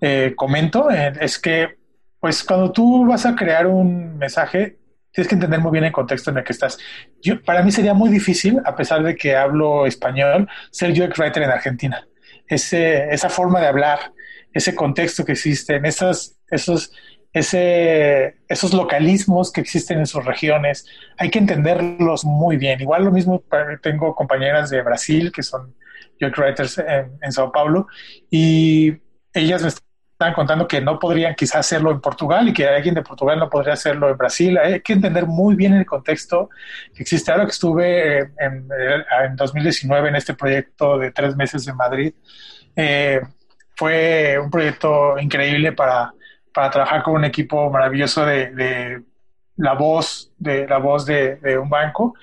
eh, 0.00 0.34
comento 0.36 0.90
eh, 0.90 1.12
es 1.20 1.38
que, 1.38 1.76
pues, 2.20 2.44
cuando 2.44 2.70
tú 2.70 3.06
vas 3.06 3.24
a 3.24 3.34
crear 3.34 3.66
un 3.66 4.18
mensaje, 4.18 4.76
tienes 5.10 5.28
que 5.28 5.34
entender 5.34 5.60
muy 5.60 5.72
bien 5.72 5.84
el 5.84 5.92
contexto 5.92 6.30
en 6.30 6.36
el 6.36 6.44
que 6.44 6.52
estás. 6.52 6.76
Yo, 7.22 7.42
para 7.42 7.62
mí 7.62 7.72
sería 7.72 7.94
muy 7.94 8.10
difícil, 8.10 8.60
a 8.66 8.76
pesar 8.76 9.02
de 9.02 9.16
que 9.16 9.34
hablo 9.34 9.86
español, 9.86 10.46
ser 10.70 10.90
UX 10.90 11.18
writer 11.18 11.42
en 11.42 11.50
Argentina. 11.50 12.06
Ese, 12.46 13.08
esa 13.08 13.30
forma 13.30 13.60
de 13.60 13.68
hablar, 13.68 14.12
ese 14.52 14.74
contexto 14.74 15.24
que 15.24 15.32
existe, 15.32 15.76
en 15.76 15.86
esas, 15.86 16.36
esos 16.50 16.92
esos 17.38 18.72
localismos 18.72 19.52
que 19.52 19.60
existen 19.60 19.98
en 19.98 20.06
sus 20.06 20.24
regiones, 20.24 20.86
hay 21.18 21.30
que 21.30 21.38
entenderlos 21.38 22.24
muy 22.24 22.56
bien. 22.56 22.80
Igual 22.80 23.04
lo 23.04 23.12
mismo, 23.12 23.44
tengo 23.82 24.14
compañeras 24.14 24.70
de 24.70 24.80
Brasil 24.82 25.30
que 25.30 25.42
son 25.42 25.74
UX 26.20 26.38
writers 26.38 26.78
en, 26.78 27.32
Sao 27.32 27.52
Paulo 27.52 27.88
y 28.30 28.96
ellas 29.34 29.62
me 29.62 29.68
están 29.68 30.32
contando 30.32 30.66
que 30.66 30.80
no 30.80 30.98
podrían 30.98 31.34
quizás 31.34 31.56
hacerlo 31.56 31.90
en 31.90 32.00
Portugal 32.00 32.48
y 32.48 32.54
que 32.54 32.66
alguien 32.66 32.94
de 32.94 33.02
Portugal 33.02 33.38
no 33.38 33.50
podría 33.50 33.74
hacerlo 33.74 34.08
en 34.08 34.16
Brasil. 34.16 34.56
Hay 34.56 34.80
que 34.80 34.94
entender 34.94 35.26
muy 35.26 35.56
bien 35.56 35.74
el 35.74 35.84
contexto 35.84 36.48
que 36.94 37.02
existe. 37.02 37.30
Ahora 37.30 37.44
que 37.44 37.52
estuve 37.52 38.18
en, 38.20 38.66
en 39.24 39.36
2019 39.36 40.08
en 40.08 40.16
este 40.16 40.32
proyecto 40.32 40.96
de 40.96 41.10
tres 41.10 41.36
meses 41.36 41.68
en 41.68 41.76
Madrid, 41.76 42.14
eh, 42.74 43.20
fue 43.76 44.38
un 44.42 44.50
proyecto 44.50 45.18
increíble 45.18 45.72
para 45.72 46.14
para 46.56 46.70
trabajar 46.70 47.02
con 47.02 47.16
un 47.16 47.24
equipo 47.26 47.68
maravilloso 47.68 48.24
de, 48.24 49.02
la 49.56 49.74
voz 49.74 50.32
de 50.38 50.66
la 50.66 50.78
voz 50.78 51.04
de, 51.04 51.38
un 51.60 51.68
banco 51.68 52.14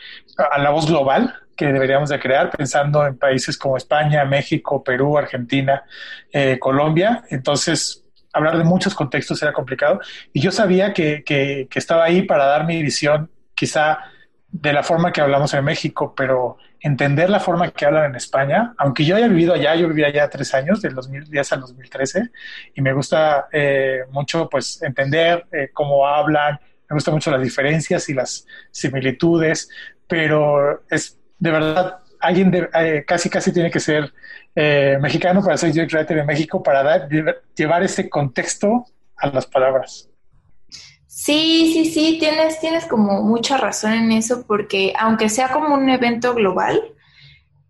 a 0.49 0.57
la 0.57 0.71
voz 0.71 0.87
global 0.87 1.35
que 1.55 1.67
deberíamos 1.67 2.09
de 2.09 2.19
crear 2.19 2.49
pensando 2.49 3.05
en 3.05 3.15
países 3.15 3.59
como 3.59 3.77
España, 3.77 4.25
México, 4.25 4.83
Perú, 4.83 5.19
Argentina, 5.19 5.83
eh, 6.31 6.57
Colombia. 6.57 7.23
Entonces, 7.29 8.03
hablar 8.33 8.57
de 8.57 8.63
muchos 8.63 8.95
contextos 8.95 9.39
era 9.43 9.53
complicado 9.53 9.99
y 10.33 10.41
yo 10.41 10.51
sabía 10.51 10.93
que, 10.93 11.23
que, 11.23 11.67
que 11.69 11.77
estaba 11.77 12.03
ahí 12.03 12.23
para 12.23 12.45
dar 12.45 12.65
mi 12.65 12.81
visión 12.81 13.29
quizá 13.53 13.99
de 14.47 14.73
la 14.73 14.81
forma 14.81 15.11
que 15.11 15.21
hablamos 15.21 15.53
en 15.53 15.63
México, 15.63 16.15
pero 16.17 16.57
entender 16.83 17.29
la 17.29 17.39
forma 17.39 17.71
que 17.71 17.85
hablan 17.85 18.11
en 18.11 18.15
España, 18.15 18.73
aunque 18.77 19.05
yo 19.05 19.15
haya 19.15 19.29
vivido 19.29 19.53
allá, 19.53 19.73
yo 19.75 19.87
viví 19.87 20.03
allá 20.03 20.29
tres 20.29 20.53
años, 20.53 20.81
del 20.81 20.93
2010 20.93 21.53
al 21.53 21.61
2013, 21.61 22.29
y 22.75 22.81
me 22.81 22.91
gusta 22.91 23.47
eh, 23.53 24.01
mucho 24.11 24.49
pues 24.49 24.81
entender 24.83 25.45
eh, 25.53 25.69
cómo 25.71 26.05
hablan, 26.05 26.59
me 26.89 26.93
gustan 26.95 27.13
mucho 27.13 27.31
las 27.31 27.41
diferencias 27.41 28.09
y 28.09 28.13
las 28.13 28.45
similitudes, 28.69 29.69
pero 30.07 30.83
es 30.89 31.17
de 31.39 31.51
verdad, 31.51 31.99
alguien 32.19 32.51
de, 32.51 32.69
eh, 32.73 33.05
casi 33.07 33.29
casi 33.29 33.53
tiene 33.53 33.71
que 33.71 33.79
ser 33.79 34.13
mexicano 34.55 35.41
para 35.41 35.57
ser 35.57 35.71
UX 35.71 35.93
Writer 35.93 36.19
en 36.19 36.27
México, 36.27 36.61
para 36.61 36.83
dar, 36.83 37.09
llevar 37.55 37.81
ese 37.81 38.07
contexto 38.07 38.85
a 39.15 39.27
las 39.27 39.47
palabras. 39.47 40.12
Sí, 41.23 41.71
sí, 41.71 41.85
sí, 41.85 42.17
tienes, 42.19 42.59
tienes 42.59 42.85
como 42.85 43.21
mucha 43.21 43.55
razón 43.55 43.93
en 43.93 44.11
eso, 44.11 44.43
porque 44.45 44.91
aunque 44.99 45.29
sea 45.29 45.53
como 45.53 45.73
un 45.73 45.87
evento 45.87 46.33
global, 46.33 46.83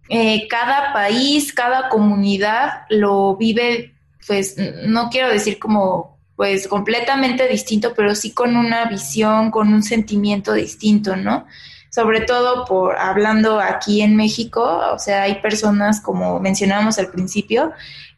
eh, 0.09 0.47
cada 0.47 0.91
país, 0.91 1.53
cada 1.53 1.87
comunidad 1.87 2.85
lo 2.89 3.37
vive, 3.37 3.93
pues 4.25 4.55
no 4.87 5.07
quiero 5.11 5.29
decir 5.29 5.59
como 5.59 6.17
pues 6.35 6.67
completamente 6.67 7.47
distinto, 7.47 7.93
pero 7.95 8.15
sí 8.15 8.31
con 8.31 8.57
una 8.57 8.85
visión, 8.85 9.51
con 9.51 9.71
un 9.71 9.83
sentimiento 9.83 10.53
distinto, 10.53 11.15
¿no? 11.15 11.45
Sobre 11.91 12.21
todo 12.21 12.65
por 12.65 12.97
hablando 12.97 13.59
aquí 13.59 14.01
en 14.01 14.15
México, 14.15 14.63
o 14.63 14.97
sea, 14.97 15.21
hay 15.21 15.43
personas 15.43 16.01
como 16.01 16.39
mencionábamos 16.39 16.97
al 16.97 17.11
principio, 17.11 17.71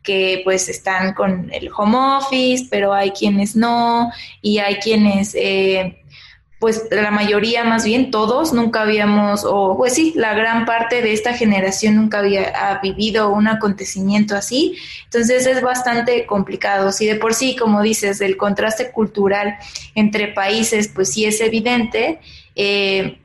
que 0.05 0.41
pues 0.43 0.69
están 0.69 1.13
con 1.13 1.51
el 1.51 1.69
home 1.75 1.97
office, 2.17 2.67
pero 2.69 2.93
hay 2.93 3.11
quienes 3.11 3.55
no, 3.55 4.11
y 4.41 4.59
hay 4.59 4.75
quienes, 4.75 5.35
eh, 5.35 6.01
pues 6.59 6.87
la 6.89 7.11
mayoría 7.11 7.63
más 7.63 7.83
bien, 7.83 8.11
todos 8.11 8.53
nunca 8.53 8.83
habíamos, 8.83 9.43
o 9.45 9.75
pues 9.77 9.93
sí, 9.93 10.13
la 10.15 10.33
gran 10.33 10.65
parte 10.65 11.01
de 11.01 11.11
esta 11.11 11.33
generación 11.33 11.95
nunca 11.95 12.19
había 12.19 12.79
vivido 12.81 13.29
un 13.29 13.47
acontecimiento 13.47 14.35
así, 14.35 14.77
entonces 15.03 15.45
es 15.47 15.61
bastante 15.61 16.25
complicado. 16.25 16.91
Si 16.91 17.05
de 17.05 17.15
por 17.15 17.33
sí, 17.33 17.55
como 17.55 17.81
dices, 17.81 18.21
el 18.21 18.37
contraste 18.37 18.91
cultural 18.91 19.57
entre 19.95 20.29
países, 20.29 20.87
pues 20.87 21.11
sí 21.11 21.25
es 21.25 21.41
evidente, 21.41 22.19
eh, 22.55 23.19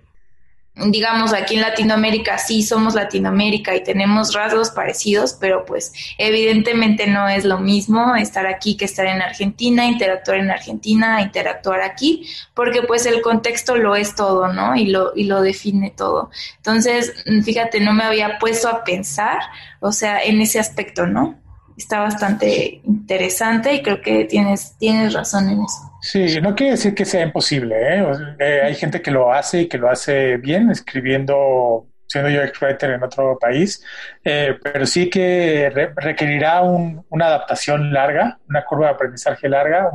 digamos, 0.74 1.32
aquí 1.34 1.56
en 1.56 1.62
Latinoamérica 1.62 2.38
sí 2.38 2.62
somos 2.62 2.94
Latinoamérica 2.94 3.74
y 3.74 3.82
tenemos 3.82 4.32
rasgos 4.34 4.70
parecidos, 4.70 5.36
pero 5.38 5.64
pues 5.64 5.92
evidentemente 6.16 7.06
no 7.06 7.28
es 7.28 7.44
lo 7.44 7.58
mismo 7.58 8.14
estar 8.16 8.46
aquí 8.46 8.76
que 8.76 8.84
estar 8.84 9.06
en 9.06 9.20
Argentina, 9.20 9.84
interactuar 9.84 10.38
en 10.38 10.50
Argentina, 10.50 11.20
interactuar 11.20 11.82
aquí, 11.82 12.26
porque 12.54 12.82
pues 12.82 13.04
el 13.06 13.20
contexto 13.20 13.76
lo 13.76 13.96
es 13.96 14.14
todo, 14.14 14.52
¿no? 14.52 14.76
Y 14.76 14.86
lo, 14.86 15.12
y 15.14 15.24
lo 15.24 15.42
define 15.42 15.90
todo. 15.90 16.30
Entonces, 16.56 17.12
fíjate, 17.44 17.80
no 17.80 17.92
me 17.92 18.04
había 18.04 18.38
puesto 18.38 18.68
a 18.68 18.84
pensar, 18.84 19.38
o 19.80 19.92
sea, 19.92 20.22
en 20.22 20.40
ese 20.40 20.58
aspecto, 20.60 21.06
¿no? 21.06 21.38
Está 21.76 22.00
bastante 22.00 22.80
interesante 22.84 23.74
y 23.74 23.82
creo 23.82 24.02
que 24.02 24.24
tienes, 24.24 24.76
tienes 24.78 25.14
razón 25.14 25.48
en 25.48 25.62
eso. 25.62 25.89
Sí, 26.00 26.40
no 26.40 26.54
quiere 26.54 26.72
decir 26.72 26.94
que 26.94 27.04
sea 27.04 27.22
imposible. 27.22 27.76
¿eh? 27.76 28.04
eh 28.38 28.60
hay 28.64 28.74
gente 28.74 29.02
que 29.02 29.10
lo 29.10 29.32
hace 29.32 29.62
y 29.62 29.68
que 29.68 29.78
lo 29.78 29.90
hace 29.90 30.38
bien, 30.38 30.70
escribiendo, 30.70 31.88
siendo 32.06 32.30
yo 32.30 32.40
writer 32.60 32.90
en 32.90 33.02
otro 33.02 33.38
país, 33.38 33.84
eh, 34.24 34.58
pero 34.62 34.86
sí 34.86 35.10
que 35.10 35.70
requerirá 35.96 36.62
una 36.62 37.26
adaptación 37.26 37.92
larga, 37.92 38.38
una 38.48 38.64
curva 38.64 38.86
de 38.86 38.92
aprendizaje 38.94 39.48
larga, 39.48 39.90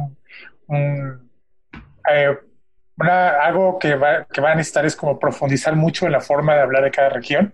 un, 0.68 1.30
eh, 2.12 2.38
algo 2.98 3.80
que 3.80 3.96
va, 3.96 4.26
que 4.26 4.42
va 4.42 4.52
a 4.52 4.56
necesitar 4.56 4.86
es 4.86 4.96
como 4.96 5.20
profundizar 5.20 5.76
mucho 5.76 6.06
en 6.06 6.12
la 6.14 6.22
forma 6.22 6.56
de 6.56 6.62
hablar 6.62 6.84
de 6.84 6.92
cada 6.92 7.10
región. 7.10 7.54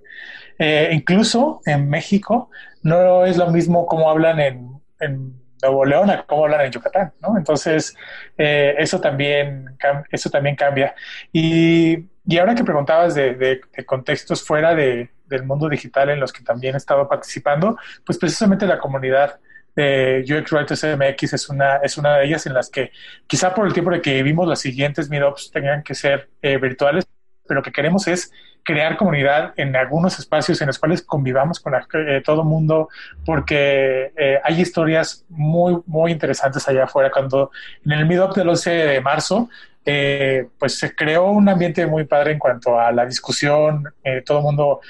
incluso 0.91 1.62
en 1.66 1.89
México 1.89 2.49
no 2.84 3.26
es 3.26 3.38
lo 3.38 3.49
mismo 3.49 3.86
como 3.88 4.10
hablan 4.10 4.39
en, 4.39 4.82
en 4.99 5.41
Nuevo 5.62 5.86
León 5.86 6.09
a 6.09 6.24
cómo 6.26 6.45
hablan 6.45 6.66
en 6.66 6.72
Yucatán, 6.72 7.14
¿no? 7.22 7.38
Entonces, 7.38 7.95
eh, 8.38 8.76
eso, 8.78 8.99
también, 8.99 9.78
eso 10.12 10.30
también 10.30 10.55
cambia. 10.55 10.95
Y, 11.32 12.07
y 12.26 12.38
ahora 12.38 12.55
que 12.55 12.64
preguntabas 12.64 13.16
de, 13.16 13.62
contextos 13.86 14.43
fuera 14.43 14.76
de, 14.76 15.09
del 15.26 15.43
mundo 15.43 15.68
digital 15.70 16.09
en 16.09 16.20
los 16.20 16.32
que 16.32 16.43
también 16.43 16.76
he 16.76 16.78
estado 16.78 17.07
participando, 17.07 17.78
pues 18.05 18.18
precisamente 18.18 18.66
la 18.66 18.80
comunidad 18.80 19.39
de 19.76 20.24
UX 20.28 20.51
Writers 20.51 20.84
es 20.84 21.49
una, 21.49 21.78
es 21.78 21.97
una 21.97 22.18
de 22.18 22.26
ellas 22.26 22.45
en 22.45 22.53
las 22.53 22.70
que 22.70 22.91
quizá 23.26 23.53
por 23.53 23.66
el 23.66 23.74
tiempo 23.74 23.91
de 23.91 24.01
que 24.01 24.16
vivimos 24.16 24.47
las 24.47 24.59
siguientes 24.59 25.09
meetups 25.09 25.51
tengan 25.51 25.84
que 25.84 25.95
ser 25.95 26.30
eh, 26.41 26.57
virtuales, 26.57 27.07
pero 27.48 27.60
lo 27.60 27.64
que 27.64 27.72
queremos 27.72 28.08
es 28.08 28.32
crear 28.64 28.98
comunidad 28.98 29.54
en 29.58 29.76
algunos 29.76 30.20
espacios 30.20 30.62
en 30.62 30.68
los 30.68 30.80
cuales 30.80 31.02
convivamos 31.02 31.60
con 31.60 31.74
eh, 31.76 32.22
todo 32.24 32.44
mundo, 32.44 32.89
porque 33.26 34.12
eh, 34.16 34.39
hay 34.44 34.62
historias 34.62 35.26
muy, 35.30 35.82
muy 35.86 36.12
interesantes 36.12 36.68
allá 36.68 36.86
afuera. 36.86 37.12
Cuando 37.12 37.52
en 37.86 37.92
el 37.94 38.06
Meetup 38.06 38.36
del 38.36 38.50
11 38.50 38.70
de 38.70 39.02
marzo, 39.02 39.50
eh, 39.86 40.48
pues 40.60 40.78
se 40.78 40.96
creó 40.96 41.32
un 41.32 41.50
ambiente 41.50 41.86
muy 41.88 42.06
padre 42.06 42.34
en 42.34 42.39
cuanto 42.39 42.80
a 42.80 42.92
la 42.92 43.06
discusión, 43.06 43.84
todo 44.26 44.38
el 44.39 44.44
mundo, 44.44 44.82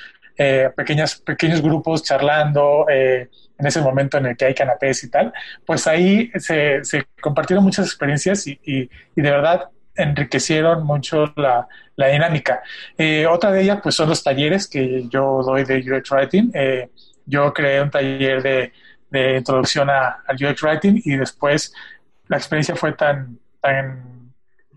pequeñas, 0.75 1.15
pequeños 1.15 1.61
grupos 1.61 2.03
charlando, 2.03 2.87
en 2.89 3.29
ese 3.67 3.79
momento 3.79 4.17
en 4.17 4.25
el 4.25 4.35
que 4.35 4.45
hay 4.45 4.55
canapés 4.55 5.03
y 5.03 5.09
tal, 5.09 5.31
pues 5.65 5.87
ahí 5.87 6.31
se, 6.35 6.83
se 6.83 7.05
compartieron 7.21 7.63
muchas 7.63 7.85
experiencias 7.85 8.47
y, 8.47 8.59
y, 8.65 8.89
y 9.15 9.21
de 9.21 9.31
verdad 9.31 9.69
enriquecieron 9.95 10.83
mucho 10.83 11.31
la, 11.35 11.67
la 12.01 12.07
dinámica. 12.07 12.61
Eh, 12.97 13.25
otra 13.25 13.51
de 13.51 13.61
ellas, 13.61 13.79
pues, 13.81 13.95
son 13.95 14.09
los 14.09 14.23
talleres 14.23 14.67
que 14.67 15.07
yo 15.07 15.41
doy 15.43 15.63
de 15.63 15.77
UX 15.79 16.11
Writing. 16.11 16.51
Eh, 16.53 16.89
yo 17.25 17.53
creé 17.53 17.81
un 17.81 17.89
taller 17.89 18.41
de, 18.41 18.73
de 19.09 19.37
introducción 19.37 19.89
a, 19.89 20.23
al 20.27 20.35
UX 20.35 20.61
Writing 20.63 21.01
y 21.05 21.15
después 21.15 21.73
la 22.27 22.37
experiencia 22.37 22.75
fue 22.75 22.93
tan, 22.93 23.37
tan 23.59 24.11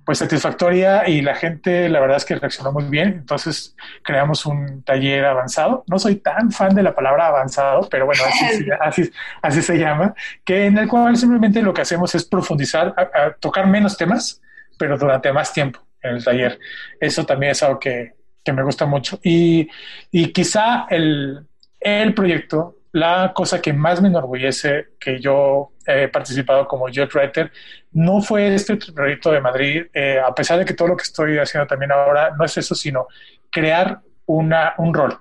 pues 0.05 0.19
satisfactoria 0.19 1.09
y 1.09 1.23
la 1.23 1.35
gente 1.35 1.89
la 1.89 1.99
verdad 1.99 2.19
es 2.19 2.25
que 2.25 2.35
reaccionó 2.35 2.73
muy 2.73 2.85
bien. 2.85 3.09
Entonces 3.09 3.75
creamos 4.03 4.45
un 4.45 4.83
taller 4.83 5.25
avanzado. 5.25 5.85
No 5.87 5.99
soy 5.99 6.17
tan 6.17 6.51
fan 6.51 6.75
de 6.75 6.83
la 6.83 6.95
palabra 6.95 7.29
avanzado, 7.29 7.89
pero 7.89 8.07
bueno, 8.07 8.23
así, 8.27 8.67
así, 8.81 9.13
así 9.41 9.63
se 9.63 9.79
llama, 9.79 10.15
que 10.45 10.67
en 10.67 10.77
el 10.79 10.89
cual 10.89 11.17
simplemente 11.17 11.63
lo 11.63 11.73
que 11.73 11.83
hacemos 11.83 12.15
es 12.15 12.25
profundizar, 12.25 12.95
a 12.97 13.33
tocar 13.41 13.67
menos 13.67 13.97
temas, 13.97 14.43
pero 14.79 14.99
durante 14.99 15.33
más 15.33 15.53
tiempo 15.53 15.81
en 16.05 16.17
el 16.17 16.25
taller. 16.25 16.59
Eso 17.01 17.25
también 17.27 17.53
es 17.53 17.63
algo 17.63 17.79
que, 17.79 18.13
que 18.45 18.53
me 18.53 18.63
gusta 18.63 18.87
mucho. 18.87 19.19
Y, 19.23 19.69
y 20.11 20.33
quizá 20.33 20.87
el, 20.91 21.47
el, 21.81 22.15
proyecto, 22.15 22.77
la 22.93 23.33
cosa 23.35 23.61
que 23.61 23.73
más 23.73 24.01
me 24.01 24.09
enorgullece 24.09 24.89
que 25.01 25.19
yo 25.19 25.73
he 25.87 26.09
participado 26.09 26.69
como 26.69 26.89
Jet 26.89 27.13
Writer, 27.15 27.51
no 27.93 28.21
fue 28.21 28.55
este 28.55 28.77
proyecto 28.77 29.33
de 29.33 29.41
Madrid, 29.41 29.87
eh, 29.93 30.21
a 30.25 30.35
pesar 30.35 30.59
de 30.59 30.65
que 30.65 30.75
todo 30.75 30.89
lo 30.89 30.97
que 30.97 31.03
estoy 31.03 31.39
haciendo 31.39 31.67
también 31.67 31.93
ahora 31.93 32.33
no 32.39 32.45
es 32.45 32.57
eso, 32.57 32.75
sino 32.75 33.09
crear 33.51 34.01
una, 34.27 34.75
un 34.79 34.95
rol 34.95 35.19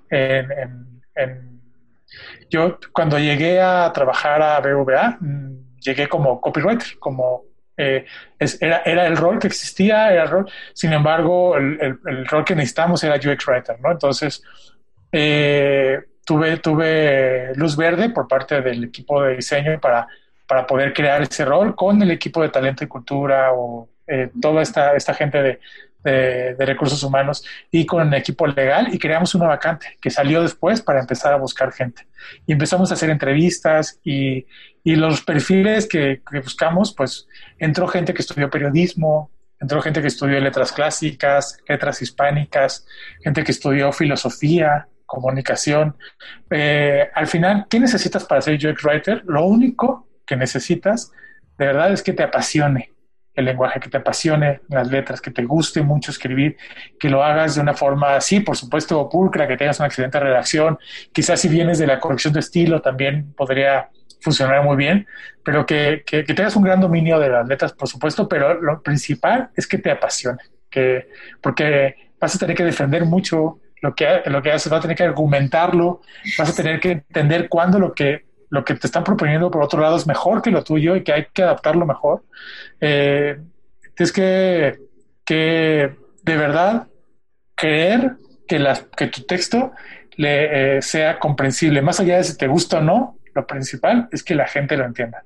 yo 2.50 2.78
cuando 2.92 3.18
llegué 3.18 3.60
a 3.60 3.90
trabajar 3.92 4.40
a 4.40 4.60
BVA, 4.60 5.18
mm, 5.20 5.80
llegué 5.80 6.08
como 6.08 6.40
copywriter, 6.40 6.98
como 6.98 7.42
eh, 7.76 8.04
era, 8.60 8.82
era, 8.84 9.06
el 9.06 9.16
rol 9.16 9.38
que 9.38 9.48
existía, 9.48 10.12
era 10.12 10.24
el 10.24 10.28
rol. 10.30 10.50
Sin 10.72 10.92
embargo, 10.92 11.56
el, 11.56 11.98
el, 12.06 12.26
rol 12.26 12.44
que 12.44 12.54
necesitamos 12.54 13.02
era 13.04 13.16
UX 13.16 13.46
Writer, 13.46 13.80
¿no? 13.80 13.90
Entonces, 13.90 14.42
eh, 15.12 16.00
tuve, 16.24 16.56
tuve 16.58 17.52
luz 17.54 17.76
verde 17.76 18.10
por 18.10 18.28
parte 18.28 18.60
del 18.60 18.84
equipo 18.84 19.22
de 19.22 19.36
diseño 19.36 19.80
para, 19.80 20.06
para 20.46 20.66
poder 20.66 20.92
crear 20.92 21.22
ese 21.22 21.44
rol 21.44 21.74
con 21.74 22.00
el 22.02 22.10
equipo 22.10 22.42
de 22.42 22.48
talento 22.48 22.84
y 22.84 22.88
cultura 22.88 23.52
o 23.52 23.88
eh, 24.06 24.30
toda 24.40 24.62
esta, 24.62 24.94
esta 24.94 25.14
gente 25.14 25.42
de, 25.42 25.60
de, 26.04 26.54
recursos 26.58 27.02
humanos 27.02 27.44
y 27.70 27.86
con 27.86 28.12
equipo 28.14 28.46
legal 28.46 28.88
y 28.92 28.98
creamos 28.98 29.34
una 29.34 29.46
vacante 29.46 29.96
que 30.00 30.10
salió 30.10 30.42
después 30.42 30.82
para 30.82 31.00
empezar 31.00 31.32
a 31.32 31.36
buscar 31.36 31.72
gente. 31.72 32.06
Y 32.46 32.52
empezamos 32.52 32.90
a 32.90 32.94
hacer 32.94 33.10
entrevistas 33.10 33.98
y, 34.04 34.46
y 34.82 34.96
los 34.96 35.22
perfiles 35.22 35.88
que, 35.88 36.22
que, 36.30 36.40
buscamos, 36.40 36.94
pues 36.94 37.26
entró 37.58 37.88
gente 37.88 38.14
que 38.14 38.22
estudió 38.22 38.50
periodismo, 38.50 39.30
entró 39.60 39.80
gente 39.80 40.00
que 40.00 40.08
estudió 40.08 40.38
letras 40.40 40.72
clásicas, 40.72 41.58
letras 41.66 42.02
hispánicas, 42.02 42.86
gente 43.22 43.42
que 43.42 43.52
estudió 43.52 43.92
filosofía, 43.92 44.88
comunicación. 45.06 45.96
Eh, 46.50 47.08
al 47.14 47.26
final, 47.26 47.66
¿qué 47.68 47.80
necesitas 47.80 48.24
para 48.24 48.42
ser 48.42 48.54
UX 48.54 48.84
Writer? 48.84 49.22
Lo 49.26 49.44
único 49.46 50.08
que 50.26 50.36
necesitas 50.36 51.10
de 51.56 51.66
verdad 51.66 51.92
es 51.92 52.02
que 52.02 52.12
te 52.12 52.22
apasione 52.22 52.93
el 53.34 53.44
lenguaje, 53.44 53.80
que 53.80 53.88
te 53.88 53.96
apasione 53.96 54.60
las 54.68 54.88
letras, 54.90 55.20
que 55.20 55.30
te 55.30 55.44
guste 55.44 55.82
mucho 55.82 56.10
escribir, 56.10 56.56
que 56.98 57.08
lo 57.08 57.22
hagas 57.22 57.56
de 57.56 57.60
una 57.60 57.74
forma, 57.74 58.20
sí, 58.20 58.40
por 58.40 58.56
supuesto, 58.56 59.08
pulcra, 59.08 59.48
que 59.48 59.56
tengas 59.56 59.78
una 59.80 59.88
excelente 59.88 60.20
redacción. 60.20 60.78
Quizás 61.12 61.40
si 61.40 61.48
vienes 61.48 61.78
de 61.78 61.86
la 61.86 61.98
corrección 61.98 62.32
de 62.32 62.40
estilo 62.40 62.80
también 62.80 63.32
podría 63.34 63.88
funcionar 64.20 64.64
muy 64.64 64.76
bien, 64.76 65.06
pero 65.44 65.66
que, 65.66 66.02
que, 66.06 66.22
tengas 66.22 66.56
un 66.56 66.62
gran 66.62 66.80
dominio 66.80 67.18
de 67.18 67.28
las 67.28 67.46
letras, 67.46 67.72
por 67.72 67.88
supuesto, 67.88 68.28
pero 68.28 68.60
lo 68.60 68.82
principal 68.82 69.50
es 69.54 69.66
que 69.66 69.78
te 69.78 69.90
apasione, 69.90 70.38
que, 70.70 71.08
porque 71.42 71.94
vas 72.18 72.34
a 72.34 72.38
tener 72.38 72.56
que 72.56 72.64
defender 72.64 73.04
mucho 73.04 73.60
lo 73.82 73.94
que, 73.94 74.22
lo 74.26 74.40
que 74.40 74.52
haces, 74.52 74.70
vas 74.70 74.78
a 74.78 74.82
tener 74.82 74.96
que 74.96 75.02
argumentarlo, 75.02 76.00
vas 76.38 76.50
a 76.50 76.54
tener 76.54 76.80
que 76.80 76.92
entender 76.92 77.50
cuándo 77.50 77.78
lo 77.78 77.92
que 77.92 78.24
lo 78.54 78.64
que 78.64 78.74
te 78.74 78.86
están 78.86 79.02
proponiendo 79.02 79.50
por 79.50 79.64
otro 79.64 79.80
lado 79.80 79.96
es 79.96 80.06
mejor 80.06 80.40
que 80.40 80.52
lo 80.52 80.62
tuyo 80.62 80.94
y 80.94 81.02
que 81.02 81.12
hay 81.12 81.26
que 81.32 81.42
adaptarlo 81.42 81.84
mejor. 81.86 82.22
Eh, 82.80 83.36
es 83.96 84.12
que, 84.12 84.78
que 85.24 85.96
de 86.22 86.36
verdad 86.36 86.86
creer 87.56 88.12
que, 88.46 88.64
que 88.96 89.08
tu 89.08 89.22
texto 89.22 89.72
le, 90.16 90.76
eh, 90.76 90.82
sea 90.82 91.18
comprensible, 91.18 91.82
más 91.82 91.98
allá 91.98 92.18
de 92.18 92.24
si 92.24 92.38
te 92.38 92.46
gusta 92.46 92.78
o 92.78 92.80
no, 92.80 93.18
lo 93.34 93.44
principal 93.44 94.08
es 94.12 94.22
que 94.22 94.36
la 94.36 94.46
gente 94.46 94.76
lo 94.76 94.84
entienda. 94.84 95.24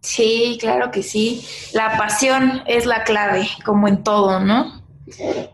Sí, 0.00 0.56
claro 0.58 0.90
que 0.90 1.02
sí. 1.02 1.46
La 1.74 1.98
pasión 1.98 2.62
es 2.66 2.86
la 2.86 3.04
clave, 3.04 3.46
como 3.62 3.88
en 3.88 4.02
todo, 4.02 4.40
¿no? 4.40 4.82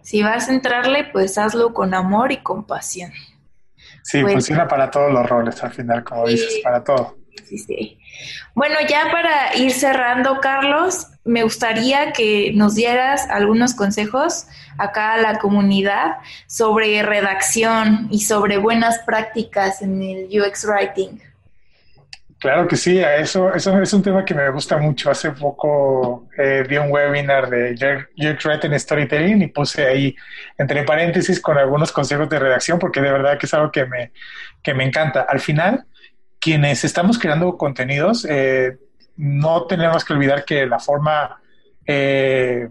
Si 0.03 0.23
vas 0.23 0.49
a 0.49 0.53
entrarle, 0.53 1.09
pues 1.13 1.39
hazlo 1.39 1.75
con 1.75 1.93
amor 1.93 2.31
y 2.31 2.37
con 2.37 2.65
pasión. 2.65 3.11
Sí, 4.03 4.23
funciona 4.23 4.67
para 4.67 4.91
todos 4.91 5.13
los 5.13 5.29
roles 5.29 5.63
al 5.63 5.73
final, 5.73 6.05
como 6.05 6.27
dices, 6.27 6.61
para 6.63 6.83
todo. 6.83 7.17
Sí, 7.47 7.59
sí. 7.59 7.99
Bueno, 8.55 8.77
ya 8.89 9.11
para 9.11 9.57
ir 9.57 9.73
cerrando, 9.73 10.41
Carlos, 10.41 11.07
me 11.25 11.43
gustaría 11.43 12.13
que 12.13 12.53
nos 12.55 12.75
dieras 12.75 13.29
algunos 13.31 13.75
consejos 13.75 14.47
acá 14.79 15.15
a 15.15 15.17
la 15.19 15.39
comunidad 15.39 16.17
sobre 16.47 17.03
redacción 17.03 18.09
y 18.11 18.21
sobre 18.21 18.59
buenas 18.59 18.99
prácticas 19.01 19.83
en 19.83 20.03
el 20.03 20.29
UX 20.41 20.65
Writing. 20.65 21.21
Claro 22.41 22.67
que 22.67 22.77
sí, 22.77 22.99
eso, 22.99 23.53
eso 23.53 23.83
es 23.83 23.93
un 23.93 24.03
tema 24.03 24.25
que 24.25 24.35
me 24.35 24.49
gusta 24.49 24.79
mucho. 24.79 25.11
Hace 25.11 25.33
poco 25.33 26.27
eh, 26.39 26.65
di 26.67 26.79
un 26.79 26.91
webinar 26.91 27.51
de 27.51 28.07
UX 28.17 28.47
Writing 28.47 28.79
Storytelling 28.79 29.43
y 29.43 29.49
puse 29.49 29.87
ahí 29.87 30.17
entre 30.57 30.83
paréntesis 30.85 31.39
con 31.39 31.59
algunos 31.59 31.93
consejos 31.93 32.31
de 32.31 32.39
redacción 32.39 32.79
porque 32.79 33.03
de 33.03 33.13
verdad 33.13 33.39
que 33.39 33.45
es 33.45 33.53
algo 33.53 33.71
que 33.71 33.85
me, 33.85 34.13
que 34.63 34.73
me 34.73 34.85
encanta. 34.85 35.27
Al 35.29 35.41
final, 35.41 35.85
quienes 36.41 36.83
estamos 36.83 37.19
creando 37.19 37.59
contenidos, 37.59 38.27
eh, 38.27 38.79
no 39.19 39.67
tenemos 39.67 40.03
que 40.03 40.15
olvidar 40.15 40.47
que 40.47 40.65
la 40.65 40.79
forma, 40.79 41.43
eh, 41.85 42.71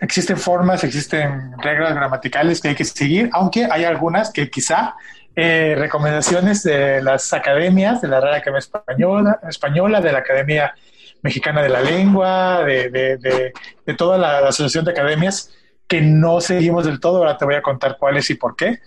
existen 0.00 0.38
formas, 0.38 0.82
existen 0.82 1.52
reglas 1.58 1.94
gramaticales 1.94 2.62
que 2.62 2.68
hay 2.68 2.74
que 2.74 2.86
seguir, 2.86 3.28
aunque 3.34 3.68
hay 3.70 3.84
algunas 3.84 4.32
que 4.32 4.48
quizá 4.48 4.94
eh, 5.36 5.74
recomendaciones 5.78 6.62
de 6.62 7.02
las 7.02 7.32
academias, 7.32 8.00
de 8.00 8.08
la 8.08 8.20
Real 8.20 8.34
Academia 8.34 8.58
Española, 8.58 9.40
Española 9.48 10.00
de 10.00 10.12
la 10.12 10.18
Academia 10.18 10.74
Mexicana 11.22 11.62
de 11.62 11.68
la 11.68 11.80
Lengua, 11.80 12.64
de, 12.64 12.90
de, 12.90 13.94
toda 13.94 14.18
la, 14.18 14.38
Asociación 14.38 14.84
de 14.84 14.92
Academias, 14.92 15.52
que 15.86 16.00
no 16.00 16.40
seguimos 16.40 16.86
del 16.86 17.00
todo. 17.00 17.18
Ahora 17.18 17.36
te 17.36 17.44
voy 17.44 17.54
a 17.54 17.62
contar 17.62 17.96
cuáles 17.98 18.30
y 18.30 18.34
por 18.34 18.56
qué. 18.56 18.80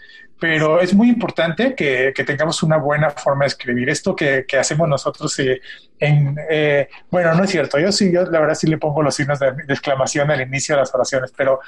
Pero 0.44 0.82
es 0.82 0.94
muy 0.94 1.08
importante 1.08 1.74
que, 1.74 2.12
tengamos 2.28 2.64
una 2.64 2.76
buena 2.76 3.12
forma 3.12 3.46
de 3.46 3.48
escribir. 3.48 3.90
Esto 3.90 4.14
que, 4.14 4.46
hacemos 4.60 4.90
nosotros 4.90 5.40
eh, 5.40 5.62
en, 5.98 6.38
eh, 6.50 6.90
bueno, 7.10 7.34
no 7.34 7.46
es 7.46 7.50
cierto, 7.50 7.80
yo 7.80 7.94
sí, 7.94 8.12
yo 8.12 8.26
la 8.26 8.42
verdad 8.42 8.54
sí 8.54 8.68
le 8.68 8.78
pongo 8.78 9.02
los 9.02 9.16
signos 9.16 9.40
de, 9.40 9.54
exclamación 9.70 10.30
al 10.32 10.42
inicio 10.42 10.76
de 10.76 10.82
las 10.82 10.94
oraciones, 10.94 11.32
pero 11.32 11.62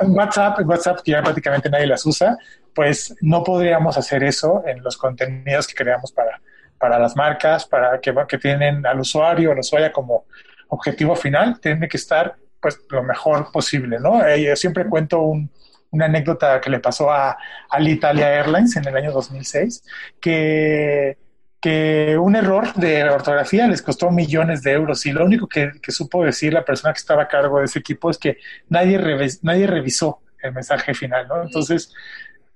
en 0.00 0.10
WhatsApp, 0.12 0.58
en 0.60 0.66
WhatsApp, 0.66 1.00
que 1.04 1.10
ya 1.10 1.22
prácticamente 1.22 1.68
nadie 1.68 1.86
las 1.86 2.06
usa, 2.06 2.38
pues 2.74 3.14
no 3.20 3.44
podríamos 3.44 3.98
hacer 3.98 4.24
eso 4.24 4.64
en 4.66 4.82
los 4.82 4.96
contenidos 4.96 5.66
que 5.66 5.74
creamos 5.74 6.12
para, 6.12 6.40
para 6.78 6.98
las 6.98 7.14
marcas, 7.14 7.66
para 7.66 8.00
que, 8.00 8.14
que 8.26 8.38
tienen 8.38 8.86
al 8.86 9.00
usuario, 9.00 9.52
al 9.52 9.58
usuaria 9.58 9.92
como 9.92 10.24
objetivo 10.68 11.14
final, 11.14 11.60
tiene 11.60 11.86
que 11.88 11.98
estar 11.98 12.36
pues 12.58 12.80
lo 12.88 13.02
mejor 13.02 13.52
posible, 13.52 13.98
¿no? 14.00 14.26
Eh, 14.26 14.44
yo 14.44 14.56
siempre 14.56 14.86
cuento 14.86 15.20
un, 15.20 15.50
una 15.92 16.06
anécdota 16.06 16.60
que 16.60 16.70
le 16.70 16.80
pasó 16.80 17.10
a 17.10 17.38
Alitalia 17.70 18.34
Airlines 18.34 18.76
en 18.76 18.88
el 18.88 18.96
año 18.96 19.12
2006, 19.12 19.84
que, 20.20 21.18
que 21.60 22.16
un 22.18 22.34
error 22.34 22.72
de 22.74 23.04
ortografía 23.04 23.68
les 23.68 23.82
costó 23.82 24.10
millones 24.10 24.62
de 24.62 24.72
euros 24.72 25.06
y 25.06 25.12
lo 25.12 25.24
único 25.24 25.46
que, 25.46 25.70
supo 25.88 26.24
decir 26.24 26.52
la 26.52 26.64
persona 26.64 26.92
que 26.92 26.98
estaba 26.98 27.24
a 27.24 27.28
cargo 27.28 27.58
de 27.58 27.66
ese 27.66 27.78
equipo 27.78 28.10
es 28.10 28.18
que 28.18 28.38
nadie, 28.68 28.98
nadie 29.42 29.66
revisó 29.66 30.22
el 30.42 30.52
mensaje 30.52 30.94
final, 30.94 31.28
¿no? 31.28 31.42
Entonces, 31.42 31.92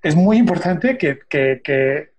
es 0.02 0.16
muy 0.16 0.38
importante 0.38 0.96
que, 0.96 1.20
que, 1.28 1.60
que 1.62 2.10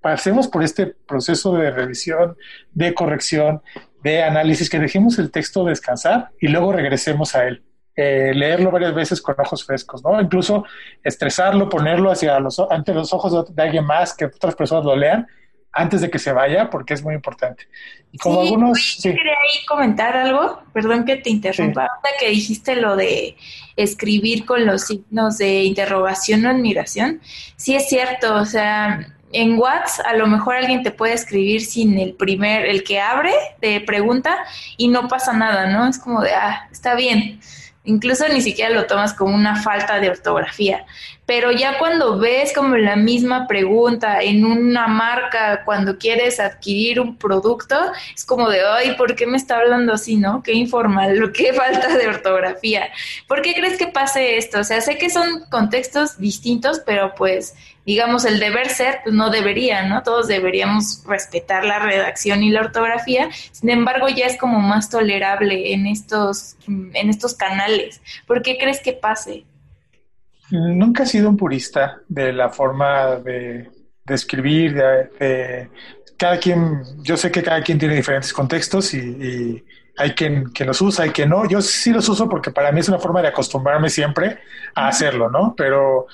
pasemos 0.00 0.48
por 0.48 0.64
este 0.64 0.86
proceso 0.86 1.54
de 1.54 1.70
revisión, 1.70 2.36
de 2.72 2.94
corrección, 2.94 3.62
de 4.02 4.22
análisis, 4.22 4.70
que 4.70 4.78
dejemos 4.78 5.18
el 5.18 5.30
texto 5.30 5.64
descansar 5.64 6.30
y 6.40 6.48
luego 6.48 6.72
regresemos 6.72 7.34
a 7.34 7.46
él. 7.46 7.62
Eh, 7.94 8.32
leerlo 8.34 8.70
varias 8.70 8.94
veces 8.94 9.20
con 9.20 9.34
ojos 9.38 9.66
frescos, 9.66 10.02
¿no? 10.02 10.18
Incluso 10.18 10.64
estresarlo, 11.04 11.68
ponerlo 11.68 12.10
hacia 12.10 12.40
los, 12.40 12.58
ante 12.58 12.94
los 12.94 13.12
ojos 13.12 13.54
de 13.54 13.62
alguien 13.62 13.84
más, 13.84 14.14
que 14.14 14.24
otras 14.24 14.54
personas 14.54 14.84
lo 14.84 14.96
lean 14.96 15.26
antes 15.72 16.02
de 16.02 16.10
que 16.10 16.18
se 16.18 16.32
vaya, 16.32 16.68
porque 16.70 16.94
es 16.94 17.02
muy 17.02 17.14
importante. 17.14 17.66
Y 18.10 18.18
como 18.18 18.42
algunos... 18.42 18.96
Sí. 18.98 19.14
quería 19.14 19.32
ahí 19.32 19.64
comentar 19.66 20.16
algo, 20.16 20.62
perdón 20.72 21.04
que 21.04 21.16
te 21.16 21.30
interrumpa, 21.30 21.88
que 22.20 22.28
dijiste 22.28 22.76
lo 22.76 22.94
de 22.94 23.36
escribir 23.76 24.44
con 24.44 24.66
los 24.66 24.82
signos 24.82 25.38
de 25.38 25.64
interrogación 25.64 26.44
o 26.44 26.50
admiración. 26.50 27.20
Sí 27.56 27.74
es 27.74 27.88
cierto, 27.88 28.34
o 28.34 28.44
sea, 28.44 29.14
en 29.32 29.58
WhatsApp 29.58 30.06
a 30.06 30.16
lo 30.16 30.26
mejor 30.26 30.56
alguien 30.56 30.82
te 30.82 30.90
puede 30.90 31.14
escribir 31.14 31.62
sin 31.62 31.98
el 31.98 32.14
primer, 32.14 32.66
el 32.66 32.84
que 32.84 33.00
abre 33.00 33.32
de 33.62 33.80
pregunta 33.80 34.44
y 34.76 34.88
no 34.88 35.08
pasa 35.08 35.32
nada, 35.32 35.70
¿no? 35.70 35.88
Es 35.88 35.98
como 35.98 36.20
de, 36.20 36.34
ah, 36.34 36.68
está 36.70 36.94
bien. 36.94 37.40
Incluso 37.84 38.28
ni 38.28 38.40
siquiera 38.40 38.70
lo 38.70 38.86
tomas 38.86 39.12
como 39.12 39.34
una 39.34 39.56
falta 39.60 39.98
de 39.98 40.08
ortografía. 40.08 40.86
Pero 41.26 41.50
ya 41.50 41.78
cuando 41.78 42.18
ves 42.18 42.52
como 42.52 42.76
la 42.76 42.94
misma 42.94 43.48
pregunta 43.48 44.22
en 44.22 44.44
una 44.44 44.86
marca, 44.86 45.64
cuando 45.64 45.98
quieres 45.98 46.38
adquirir 46.38 47.00
un 47.00 47.16
producto, 47.16 47.76
es 48.14 48.24
como 48.24 48.48
de, 48.50 48.60
ay, 48.60 48.94
¿por 48.96 49.16
qué 49.16 49.26
me 49.26 49.36
está 49.36 49.58
hablando 49.58 49.92
así, 49.92 50.16
no? 50.16 50.42
Qué 50.42 50.52
informal, 50.52 51.32
qué 51.34 51.52
falta 51.52 51.96
de 51.96 52.06
ortografía. 52.06 52.88
¿Por 53.26 53.42
qué 53.42 53.54
crees 53.54 53.78
que 53.78 53.88
pase 53.88 54.36
esto? 54.36 54.60
O 54.60 54.64
sea, 54.64 54.80
sé 54.80 54.96
que 54.96 55.10
son 55.10 55.44
contextos 55.50 56.18
distintos, 56.18 56.80
pero 56.84 57.14
pues 57.16 57.54
digamos, 57.84 58.24
el 58.24 58.38
deber 58.38 58.68
ser, 58.68 59.00
pues 59.02 59.14
no 59.14 59.30
debería, 59.30 59.88
¿no? 59.88 60.02
Todos 60.02 60.28
deberíamos 60.28 61.02
respetar 61.06 61.64
la 61.64 61.78
redacción 61.78 62.42
y 62.42 62.50
la 62.50 62.60
ortografía, 62.60 63.28
sin 63.52 63.70
embargo, 63.70 64.08
ya 64.08 64.26
es 64.26 64.38
como 64.38 64.60
más 64.60 64.88
tolerable 64.88 65.72
en 65.72 65.86
estos, 65.86 66.56
en 66.66 67.10
estos 67.10 67.34
canales. 67.34 68.00
¿Por 68.26 68.42
qué 68.42 68.56
crees 68.58 68.80
que 68.80 68.92
pase? 68.92 69.44
Nunca 70.50 71.04
he 71.04 71.06
sido 71.06 71.28
un 71.30 71.36
purista 71.36 72.00
de 72.08 72.32
la 72.32 72.50
forma 72.50 73.16
de, 73.16 73.70
escribir, 74.06 74.74
de, 74.74 75.68
cada 76.18 76.38
quien, 76.38 76.82
yo 77.02 77.16
sé 77.16 77.30
que 77.30 77.42
cada 77.42 77.62
quien 77.62 77.78
tiene 77.78 77.96
diferentes 77.96 78.32
contextos 78.32 78.92
y, 78.94 79.64
hay 79.96 80.12
quien, 80.12 80.52
que 80.52 80.64
los 80.64 80.80
usa, 80.80 81.04
hay 81.04 81.10
quien 81.10 81.28
no. 81.28 81.46
Yo 81.46 81.60
sí 81.60 81.90
los 81.90 82.08
uso 82.08 82.28
porque 82.28 82.50
para 82.50 82.72
mí 82.72 82.80
es 82.80 82.88
una 82.88 82.98
forma 82.98 83.20
de 83.20 83.28
acostumbrarme 83.28 83.90
siempre 83.90 84.38
a 84.74 84.88
hacerlo, 84.88 85.30
¿no? 85.30 85.54
Pero 85.54 86.06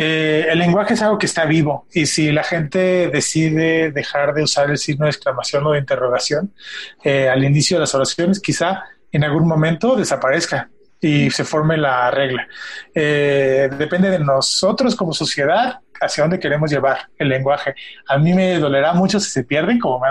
eh, 0.00 0.46
el 0.48 0.60
lenguaje 0.60 0.94
es 0.94 1.02
algo 1.02 1.18
que 1.18 1.26
está 1.26 1.44
vivo 1.44 1.88
y 1.92 2.06
si 2.06 2.30
la 2.30 2.44
gente 2.44 3.08
decide 3.08 3.90
dejar 3.90 4.32
de 4.32 4.44
usar 4.44 4.70
el 4.70 4.78
signo 4.78 5.06
de 5.06 5.10
exclamación 5.10 5.66
o 5.66 5.72
de 5.72 5.80
interrogación 5.80 6.54
eh, 7.02 7.28
al 7.28 7.42
inicio 7.42 7.78
de 7.78 7.80
las 7.80 7.96
oraciones, 7.96 8.38
quizá 8.38 8.84
en 9.10 9.24
algún 9.24 9.48
momento 9.48 9.96
desaparezca 9.96 10.70
y 11.00 11.30
se 11.32 11.42
forme 11.42 11.76
la 11.76 12.12
regla. 12.12 12.46
Eh, 12.94 13.68
depende 13.76 14.08
de 14.10 14.20
nosotros 14.20 14.94
como 14.94 15.12
sociedad 15.12 15.80
hacia 16.00 16.22
dónde 16.22 16.38
queremos 16.38 16.70
llevar 16.70 17.08
el 17.18 17.28
lenguaje. 17.28 17.74
A 18.06 18.18
mí 18.18 18.34
me 18.34 18.56
dolerá 18.60 18.92
mucho 18.92 19.18
si 19.18 19.30
se 19.30 19.42
pierden, 19.42 19.80
como 19.80 19.98
me 19.98 20.06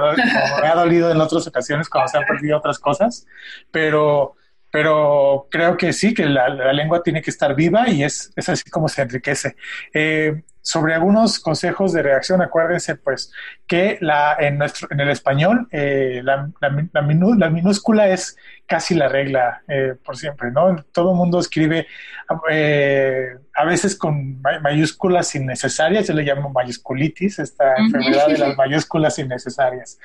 ha, 0.67 0.75
dolido 0.75 1.09
en 1.11 1.21
otras 1.21 1.47
ocasiones 1.47 1.87
cuando 1.87 2.09
se 2.09 2.17
han 2.17 2.25
perdido 2.25 2.57
otras 2.57 2.77
cosas, 2.77 3.25
pero 3.71 4.35
pero 4.71 5.47
creo 5.49 5.77
que 5.77 5.93
sí, 5.93 6.13
que 6.13 6.25
la, 6.25 6.49
lengua 6.73 7.01
tiene 7.01 7.21
que 7.21 7.31
estar 7.31 7.55
viva 7.55 7.89
y 7.89 8.03
es, 8.03 8.31
es 8.35 8.49
así 8.49 8.69
como 8.69 8.87
se 8.87 9.01
enriquece. 9.01 9.55
Eh, 9.93 10.43
sobre 10.61 10.93
algunos 10.93 11.39
consejos 11.39 11.93
de 11.93 12.03
reacción, 12.03 12.41
acuérdense 12.41 12.97
pues 12.97 13.31
que 13.65 13.97
la, 14.01 14.35
en, 14.37 14.57
nuestro, 14.57 14.89
en 14.91 14.99
el 14.99 15.09
español 15.09 15.69
eh, 15.71 16.19
la, 16.21 16.51
la, 16.91 17.49
minúscula 17.49 18.09
es 18.09 18.35
casi 18.65 18.93
la 18.93 19.07
regla 19.07 19.61
eh, 19.69 19.95
por 20.03 20.17
siempre, 20.17 20.51
¿no? 20.51 20.75
Todo 20.91 21.11
el 21.11 21.17
mundo 21.17 21.39
escribe 21.39 21.87
a 22.27 23.63
veces 23.63 23.95
con 23.95 24.41
mayúsculas 24.41 25.33
innecesarias, 25.35 26.05
yo 26.07 26.13
le 26.13 26.23
llamo 26.23 26.49
mayúsculitis, 26.49 27.39
esta 27.39 27.75
enfermedad 27.77 28.27
de 28.27 28.37
las 28.37 28.57
mayúsculas 28.57 29.17
innecesarias. 29.19 29.97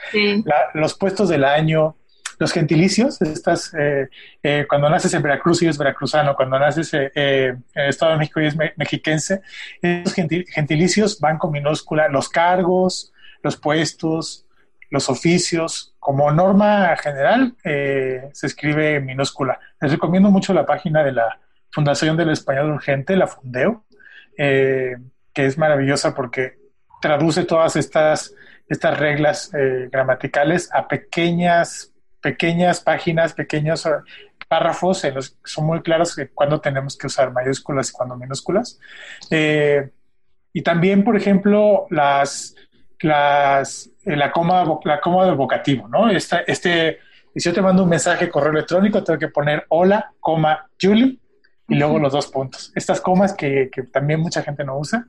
los 0.75 0.95
puestos 0.95 1.29
del 1.29 1.43
año, 1.43 1.97
los 2.43 2.53
gentilicios, 2.53 3.23
estas, 3.23 3.73
eh, 3.73 4.09
eh, 4.43 4.67
cuando 4.69 4.91
naces 4.91 5.15
en 5.15 5.23
Veracruz 5.23 5.63
y 5.63 5.69
es 5.69 5.79
veracruzano, 5.79 6.35
cuando 6.35 6.59
naces 6.59 6.93
eh, 6.93 7.11
en 7.15 7.65
el 7.73 7.89
Estado 7.89 8.11
de 8.13 8.19
México 8.19 8.41
y 8.41 8.47
es 8.47 8.57
mexiquense, 8.57 9.43
esos 9.81 10.13
gentilicios 10.13 11.21
van 11.21 11.39
con 11.39 11.53
minúscula, 11.53 12.09
los 12.09 12.29
cargos, 12.29 13.13
los 13.45 13.57
puestos, 13.57 14.45
los 14.91 15.09
oficios, 15.09 15.95
como 16.01 16.33
norma 16.33 16.97
general, 16.97 17.55
se 17.63 18.47
escribe 18.47 18.97
en 18.97 19.07
minúscula. 19.07 19.61
Les 19.81 19.93
recomiendo 19.93 20.33
mucho 20.33 20.53
la 20.53 20.67
página 20.67 21.05
de 21.05 21.13
la 21.13 21.39
Fundación 21.71 22.17
del 22.17 22.31
Español 22.31 22.73
Urgente, 22.73 23.17
la 23.17 23.29
Fundeo, 23.29 23.85
que 24.37 24.97
es 25.37 25.57
maravillosa 25.57 26.13
porque 26.13 26.59
traduce 27.01 27.45
todas 27.45 27.77
estas, 27.77 28.35
estas 28.69 28.99
reglas 28.99 29.51
gramaticales 29.91 30.69
a 30.73 30.89
pequeñas 30.89 31.92
pequeñas 32.23 32.81
páginas, 32.81 33.35
pequeños 33.35 33.85
eh, 33.85 33.91
párrafos 34.49 35.05
en 35.05 35.17
los 35.17 35.31
que 35.31 35.37
son 35.45 35.67
muy 35.67 35.83
claros 35.83 36.17
de 36.17 36.29
cuándo 36.29 36.61
tenemos 36.61 36.97
que 36.97 37.09
usar 37.09 37.33
mayúsculas 37.33 37.91
y 37.91 37.93
cuándo 37.93 38.17
minúsculas. 38.17 38.79
Eh, 39.31 39.91
y 40.53 40.63
también, 40.63 41.05
por 41.05 41.17
ejemplo, 41.17 41.87
las, 41.91 42.55
las, 43.01 43.91
eh, 44.05 44.17
la, 44.17 44.31
coma, 44.31 44.65
la 44.85 45.01
coma 45.01 45.27
del 45.27 45.35
vocativo, 45.35 45.89
¿no? 45.89 46.09
Esta, 46.09 46.41
este, 46.41 46.99
si 47.35 47.49
yo 47.49 47.53
te 47.53 47.63
mando 47.63 47.83
un 47.83 47.89
mensaje 47.89 48.31
correo 48.31 48.53
electrónico, 48.53 49.03
tengo 49.03 49.19
que 49.19 49.29
poner 49.29 49.65
hola, 49.69 50.13
coma, 50.21 50.69
Julie, 50.81 51.19
y 51.69 51.77
luego 51.77 51.99
los 51.99 52.13
dos 52.13 52.27
puntos. 52.27 52.71
Estas 52.75 53.01
comas 53.01 53.33
que, 53.33 53.71
que 53.73 53.85
también 53.85 54.21
mucha 54.21 54.43
gente 54.43 54.63
no 54.65 54.79
usa. 54.79 55.07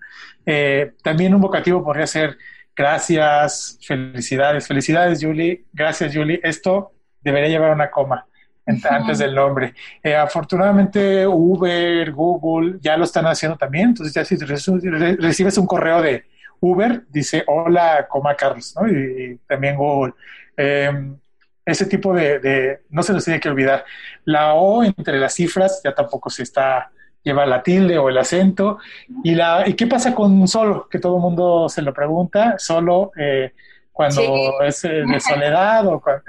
también 1.03 1.36
un 1.36 1.41
vocativo 1.41 1.84
podría 1.84 2.07
ser 2.07 2.38
gracias, 2.74 3.78
felicidades, 3.86 4.68
felicidades, 4.68 5.20
Julie, 5.22 5.66
gracias, 5.74 6.16
Julie. 6.16 6.39
Esto 6.41 6.93
debería 7.24 7.50
llevar 7.50 7.72
una 7.72 7.90
coma 7.90 8.26
antes 8.66 9.20
del 9.20 9.36
nombre. 9.36 9.74
Eh, 10.02 10.16
afortunadamente 10.16 11.28
Uber, 11.28 12.12
Google 12.12 12.78
ya 12.82 12.98
lo 12.98 13.04
están 13.04 13.26
haciendo 13.26 13.58
también, 13.58 13.90
entonces 13.90 14.14
ya 14.14 14.24
si 14.24 14.38
recibes 14.38 15.58
un 15.58 15.68
correo 15.68 16.02
de 16.02 16.26
Uber, 16.60 17.04
dice 17.10 17.44
hola, 17.48 18.08
coma 18.10 18.36
Carlos, 18.36 18.74
¿no? 18.80 18.88
Y, 18.88 19.40
también 19.48 19.76
Google. 19.76 20.14
Em, 20.56 21.18
ese 21.66 21.86
tipo 21.86 22.14
de, 22.14 22.82
no 22.90 23.04
se 23.04 23.14
nos 23.14 23.24
tiene 23.24 23.40
que 23.40 23.50
olvidar. 23.50 23.86
La 24.26 24.54
O 24.54 24.84
entre 24.84 25.18
las 25.20 25.34
cifras 25.34 25.82
ya 25.84 25.94
tampoco 25.94 26.30
se 26.30 26.44
está, 26.44 26.92
lleva 27.22 27.46
la 27.46 27.64
tilde 27.64 27.98
o 27.98 28.10
el 28.10 28.18
acento. 28.18 28.80
¿Y, 29.24 29.36
la, 29.36 29.64
¿y 29.68 29.74
qué 29.74 29.88
pasa 29.88 30.14
con 30.14 30.48
solo? 30.48 30.88
Que 30.90 31.00
todo 31.00 31.18
el 31.18 31.22
mundo 31.22 31.70
se 31.70 31.82
lo 31.82 31.94
pregunta, 31.94 32.56
solo 32.58 33.12
eh, 33.18 33.54
cuando 33.92 34.62
es 34.62 34.84
eh, 34.84 35.04
de 35.06 35.20
soledad 35.20 35.88
o 35.88 36.02
cuando, 36.02 36.24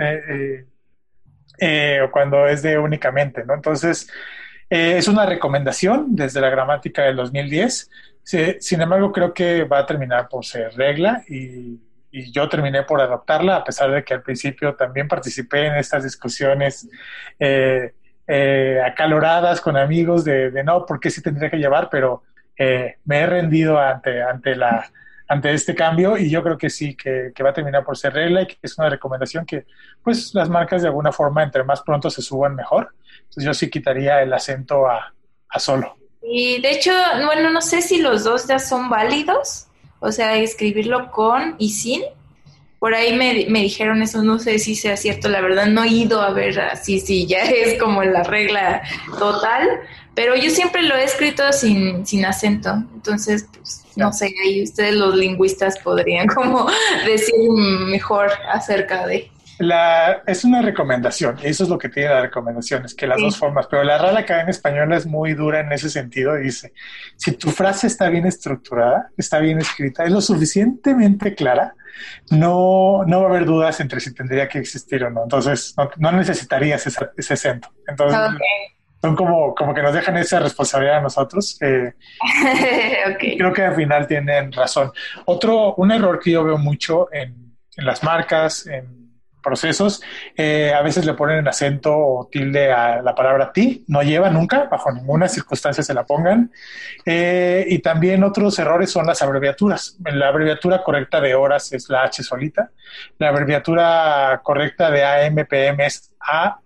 eh, 1.59 2.01
o 2.03 2.11
cuando 2.11 2.47
es 2.47 2.63
de 2.63 2.79
únicamente, 2.79 3.45
¿no? 3.45 3.55
Entonces, 3.55 4.09
eh, 4.71 4.97
es 4.99 5.09
una 5.09 5.27
recomendación 5.27 6.17
desde 6.17 6.41
la 6.41 6.51
gramática 6.51 7.03
del 7.03 7.17
2010. 7.17 7.91
sin 8.61 8.81
embargo, 8.81 9.13
creo 9.13 9.35
que 9.35 9.65
va 9.65 9.81
a 9.81 9.87
terminar 9.87 10.29
por 10.29 10.45
ser 10.45 10.73
regla 10.75 11.23
y, 11.29 11.81
yo 12.33 12.49
terminé 12.49 12.85
por 12.85 13.01
adoptarla, 13.01 13.57
a 13.57 13.65
pesar 13.65 13.91
de 13.91 14.05
que 14.05 14.15
al 14.15 14.23
principio 14.23 14.77
también 14.77 15.09
participé 15.09 15.67
en 15.67 15.75
estas 15.75 16.05
discusiones 16.05 16.89
eh, 18.27 18.81
acaloradas 18.85 19.61
con 19.61 19.77
amigos 19.77 20.25
de, 20.25 20.63
no, 20.65 20.87
¿por 20.87 20.99
qué 20.99 21.11
sí 21.11 21.21
tendría 21.21 21.51
que 21.51 21.59
llevar? 21.59 21.89
Pero 21.91 22.23
eh, 22.57 22.97
me 23.05 23.19
he 23.19 23.27
rendido 23.27 23.79
ante, 23.79 24.23
ante, 24.23 24.57
la, 24.57 24.91
ante 25.29 25.53
este 25.53 25.75
cambio 25.75 26.17
y 26.19 26.31
yo 26.31 26.43
creo 26.43 26.59
que 26.59 26.71
sí, 26.71 26.97
que, 26.97 27.33
va 27.43 27.51
a 27.51 27.55
terminar 27.55 27.85
por 27.85 27.97
ser 27.97 28.13
regla 28.13 28.43
y 28.43 28.47
que 28.47 28.59
es 28.63 28.79
una 28.79 28.89
recomendación 28.89 29.47
que 29.47 29.67
pues 30.03 30.35
las 30.35 30.49
marcas 30.49 30.83
de 30.83 30.89
alguna 30.89 31.13
forma 31.13 31.43
entre 31.43 31.65
más 31.65 31.83
pronto 31.83 32.11
se 32.11 32.23
suban 32.23 32.55
mejor. 32.55 32.95
Entonces 33.19 33.45
yo 33.45 33.55
sí 33.55 33.71
quitaría 33.71 34.23
el 34.23 34.33
acento 34.33 34.87
a, 34.87 35.15
a 35.49 35.59
solo. 35.59 35.97
Y 36.23 36.61
de 36.61 36.73
hecho, 36.73 36.93
bueno, 37.27 37.51
no 37.51 37.61
sé 37.61 37.83
si 37.83 38.01
los 38.01 38.25
dos 38.25 38.47
ya 38.47 38.59
son 38.59 38.89
válidos, 38.89 39.67
o 40.01 40.11
sea, 40.11 40.37
escribirlo 40.37 41.11
con 41.11 41.57
y 41.59 41.71
sin. 41.71 42.03
Por 42.85 42.95
ahí 42.95 43.17
me, 43.17 43.47
me 43.49 43.61
dijeron 43.61 44.03
eso, 44.03 44.23
no 44.23 44.39
sé 44.39 44.59
si 44.59 44.75
sea 44.75 44.99
cierto, 44.99 45.31
la 45.31 45.41
verdad 45.41 45.65
no 45.65 45.83
he 45.85 45.89
ido 45.89 46.21
a 46.21 46.33
ver 46.33 46.61
así, 46.61 47.01
si 47.01 47.27
ya 47.27 47.39
es 47.45 47.81
como 47.81 48.05
la 48.05 48.25
regla 48.25 48.83
total, 49.19 49.67
pero 50.15 50.37
yo 50.37 50.51
siempre 50.51 50.83
lo 50.83 50.95
he 50.95 51.03
escrito 51.03 51.51
sin, 51.51 52.05
sin 52.05 52.27
acento, 52.27 52.75
entonces, 52.95 53.47
pues, 53.51 53.87
no 53.97 54.13
sé, 54.13 54.35
ahí 54.45 54.63
ustedes 54.63 54.97
los 54.97 55.17
lingüistas 55.17 55.79
podrían 55.79 56.27
como 56.35 56.67
decir 57.07 57.35
mejor 57.87 58.31
acerca 58.53 59.07
de... 59.07 59.31
La, 59.59 60.23
es 60.27 60.45
una 60.45 60.63
recomendación, 60.63 61.39
y 61.43 61.47
eso 61.47 61.65
es 61.65 61.71
lo 61.71 61.79
que 61.79 61.89
tiene 61.89 62.09
la 62.09 62.23
recomendación, 62.23 62.85
es 62.85 62.95
que 62.95 63.07
las 63.07 63.21
dos 63.21 63.37
formas, 63.37 63.67
pero 63.71 63.85
la 63.85 63.99
Real 63.99 64.17
Academia 64.17 64.51
Española 64.51 64.97
es 64.97 65.07
muy 65.07 65.35
dura 65.35 65.61
en 65.61 65.71
ese 65.73 65.89
sentido, 65.91 66.35
dice, 66.35 66.73
si 67.17 67.33
tu 67.33 67.51
frase 67.51 67.87
está 67.87 68.09
bien 68.09 68.27
estructurada, 68.27 69.11
está 69.17 69.39
bien 69.39 69.59
escrita, 69.59 70.05
es 70.05 70.11
lo 70.11 70.21
suficientemente 70.21 71.35
clara, 71.35 71.75
no, 72.31 73.05
no 73.07 73.21
va 73.21 73.27
a 73.27 73.31
haber 73.31 73.45
dudas 73.45 73.79
entre 73.79 74.01
si 74.01 74.13
tendría 74.13 74.49
que 74.49 74.59
existir 74.59 75.05
o 75.05 75.11
no, 75.11 75.23
entonces 75.23 75.75
no, 75.99 76.11
necesitarías 76.11 76.85
ese, 76.87 77.07
ese 77.17 77.35
acento. 77.35 77.69
Entonces, 77.87 78.19
son 79.01 79.15
como, 79.15 79.55
como 79.55 79.75
que 79.75 79.83
nos 79.83 79.93
dejan 79.93 80.17
esa 80.17 80.41
responsabilidad 80.41 80.97
a 80.97 81.03
nosotros. 81.03 81.59
Eh, 81.61 81.93
Creo 83.39 83.53
que 83.53 83.63
al 83.63 83.75
final 83.77 84.07
tienen 84.07 84.51
razón. 84.51 84.93
Otro, 85.27 85.75
un 85.75 85.93
error 85.93 86.19
que 86.19 86.31
yo 86.31 86.43
veo 86.43 86.57
mucho 86.57 87.13
en, 87.13 87.55
en 87.77 87.85
las 87.85 88.03
marcas, 88.03 88.67
en 88.67 89.04
procesos, 89.45 90.03
eh, 90.37 90.73
a 90.75 90.83
veces 90.83 91.05
le 91.07 91.15
ponen 91.15 91.47
acento 91.47 91.97
o 91.97 92.29
tilde 92.31 92.73
a 92.73 93.03
la 93.03 93.15
palabra 93.15 93.53
ti, 93.53 93.85
no 93.87 94.03
lleva 94.03 94.31
nunca, 94.31 94.65
bajo 94.71 94.91
ninguna 94.91 95.29
circunstancia 95.29 95.85
se 95.85 95.95
la 95.95 96.05
pongan. 96.05 96.51
Eh, 97.05 97.67
y 97.69 97.79
también 97.81 98.25
otros 98.25 98.59
errores 98.59 98.91
son 98.91 99.07
las 99.07 99.23
abreviaturas. 99.23 99.99
La 100.05 100.29
abreviatura 100.29 100.83
correcta 100.83 101.21
de 101.21 101.35
horas 101.35 101.73
es 101.73 101.89
la 101.89 102.03
H 102.03 102.23
solita. 102.23 102.71
La 103.19 103.29
abreviatura 103.29 104.41
correcta 104.43 104.91
de 104.91 105.05
AMPM 105.05 105.81
es 105.81 106.13
A 106.19 106.59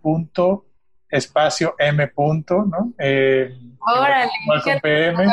espacio 1.11 1.75
M 1.79 2.07
punto, 2.09 2.65
¿no? 2.67 2.93
Eh, 2.99 3.55
Órale, 3.81 4.31
PM. 4.83 5.25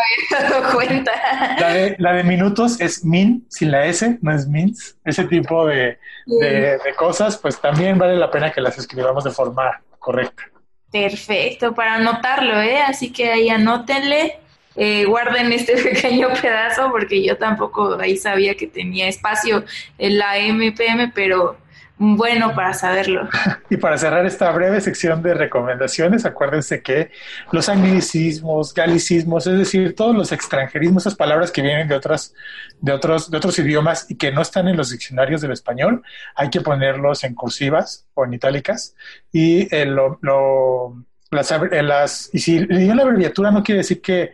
cuenta. 0.74 1.12
La 1.60 1.74
de, 1.74 1.96
la 2.00 2.14
de 2.14 2.24
minutos 2.24 2.80
es 2.80 3.04
min, 3.04 3.46
sin 3.50 3.72
la 3.72 3.86
S, 3.86 4.18
no 4.22 4.34
es 4.34 4.48
mins. 4.48 4.98
Ese 5.04 5.26
tipo 5.26 5.66
de, 5.66 5.98
de, 6.26 6.80
cosas, 6.96 7.38
pues 7.38 7.60
también 7.60 7.98
vale 7.98 8.16
la 8.16 8.32
pena 8.32 8.52
que 8.52 8.62
las 8.62 8.78
escribamos 8.78 9.24
de 9.24 9.32
forma 9.32 9.82
correcta. 10.00 10.44
Perfecto, 10.92 11.74
para 11.74 11.96
anotarlo, 11.96 12.62
¿eh? 12.62 12.82
Así 12.82 13.12
que 13.12 13.32
ahí 13.32 13.50
anótenle, 13.50 14.40
eh, 14.76 15.06
guarden 15.06 15.52
este 15.52 15.76
pequeño 15.84 16.30
pedazo, 16.42 16.90
porque 16.92 17.24
yo 17.24 17.38
tampoco 17.38 17.98
ahí 18.00 18.16
sabía 18.16 18.56
que 18.56 18.68
tenía 18.68 19.08
espacio 19.08 19.66
en 19.98 20.18
la 20.18 20.38
MPM, 20.38 21.12
pero 21.14 21.58
bueno 21.98 22.54
para 22.56 22.74
saberlo. 22.74 23.28
Y 23.70 23.78
para 23.78 23.98
cerrar 23.98 24.26
esta 24.26 24.52
breve 24.52 24.80
sección 24.80 25.24
de 25.24 25.34
recomendaciones, 25.34 26.26
acuérdense 26.26 26.82
que 26.84 27.12
los 27.52 27.68
anglicismos, 27.68 28.74
galicismos, 28.74 29.48
es 29.48 29.58
decir, 29.58 29.96
todos 29.96 30.16
los 30.16 30.32
extranjerismos, 30.32 31.04
esas 31.04 31.16
palabras 31.16 31.52
que 31.52 31.62
vienen 31.62 31.88
de 31.88 31.96
otras, 31.96 32.34
de 32.80 32.92
otros, 32.92 33.32
de 33.32 33.38
otros 33.38 33.58
idiomas 33.58 34.06
y 34.10 34.16
que 34.16 34.32
no 34.32 34.42
están 34.42 34.68
en 34.68 34.78
los 34.78 34.92
diccionarios 34.92 35.42
del 35.42 35.52
español, 35.52 36.04
hay 36.36 36.50
que 36.50 36.62
ponerlos 36.62 37.24
en 37.24 37.34
cursivas 37.34 38.08
o 38.14 38.26
en 38.26 38.34
itálicas. 38.34 38.96
Y 39.32 39.74
eh, 39.76 39.86
lo, 39.86 40.20
lo, 40.22 41.04
las, 41.32 41.52
eh, 41.52 41.82
las, 41.82 42.30
y 42.34 42.40
si 42.40 42.60
la 42.60 43.02
abreviatura 43.02 43.52
no 43.52 43.64
quiere 43.64 43.80
decir 43.80 44.02
que 44.02 44.34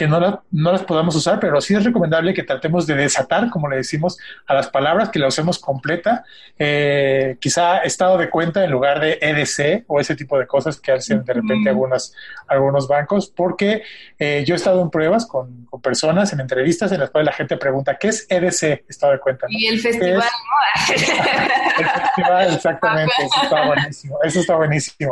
que 0.00 0.08
no, 0.08 0.42
no 0.50 0.72
las 0.72 0.82
podamos 0.84 1.14
usar, 1.14 1.38
pero 1.38 1.60
sí 1.60 1.74
es 1.74 1.84
recomendable 1.84 2.32
que 2.32 2.42
tratemos 2.42 2.86
de 2.86 2.94
desatar, 2.94 3.50
como 3.50 3.68
le 3.68 3.76
decimos, 3.76 4.16
a 4.46 4.54
las 4.54 4.70
palabras, 4.70 5.10
que 5.10 5.18
la 5.18 5.26
usemos 5.26 5.58
completa, 5.58 6.24
eh, 6.58 7.36
quizá 7.38 7.80
estado 7.80 8.16
de 8.16 8.30
cuenta 8.30 8.64
en 8.64 8.70
lugar 8.70 8.98
de 8.98 9.18
EDC 9.20 9.84
o 9.88 10.00
ese 10.00 10.16
tipo 10.16 10.38
de 10.38 10.46
cosas 10.46 10.80
que 10.80 10.92
hacen 10.92 11.22
de 11.22 11.34
repente 11.34 11.68
algunas, 11.68 12.14
algunos 12.48 12.88
bancos, 12.88 13.28
porque 13.28 13.82
eh, 14.18 14.42
yo 14.46 14.54
he 14.54 14.56
estado 14.56 14.80
en 14.80 14.88
pruebas 14.88 15.26
con, 15.26 15.66
con, 15.66 15.82
personas, 15.82 16.32
en 16.32 16.40
entrevistas 16.40 16.90
en 16.92 17.00
las 17.00 17.10
cuales 17.10 17.26
la 17.26 17.36
gente 17.36 17.58
pregunta, 17.58 17.98
¿qué 18.00 18.08
es 18.08 18.26
EDC, 18.30 18.86
estado 18.88 19.12
de 19.12 19.18
cuenta? 19.18 19.48
Y 19.50 19.66
el 19.66 19.80
festival, 19.80 20.22
El 20.88 20.98
festival, 20.98 22.54
exactamente, 22.54 23.12
eso 23.18 23.42
está 23.42 23.66
buenísimo, 23.66 24.18
eso 24.22 24.40
está 24.40 24.56
buenísimo. 24.56 25.10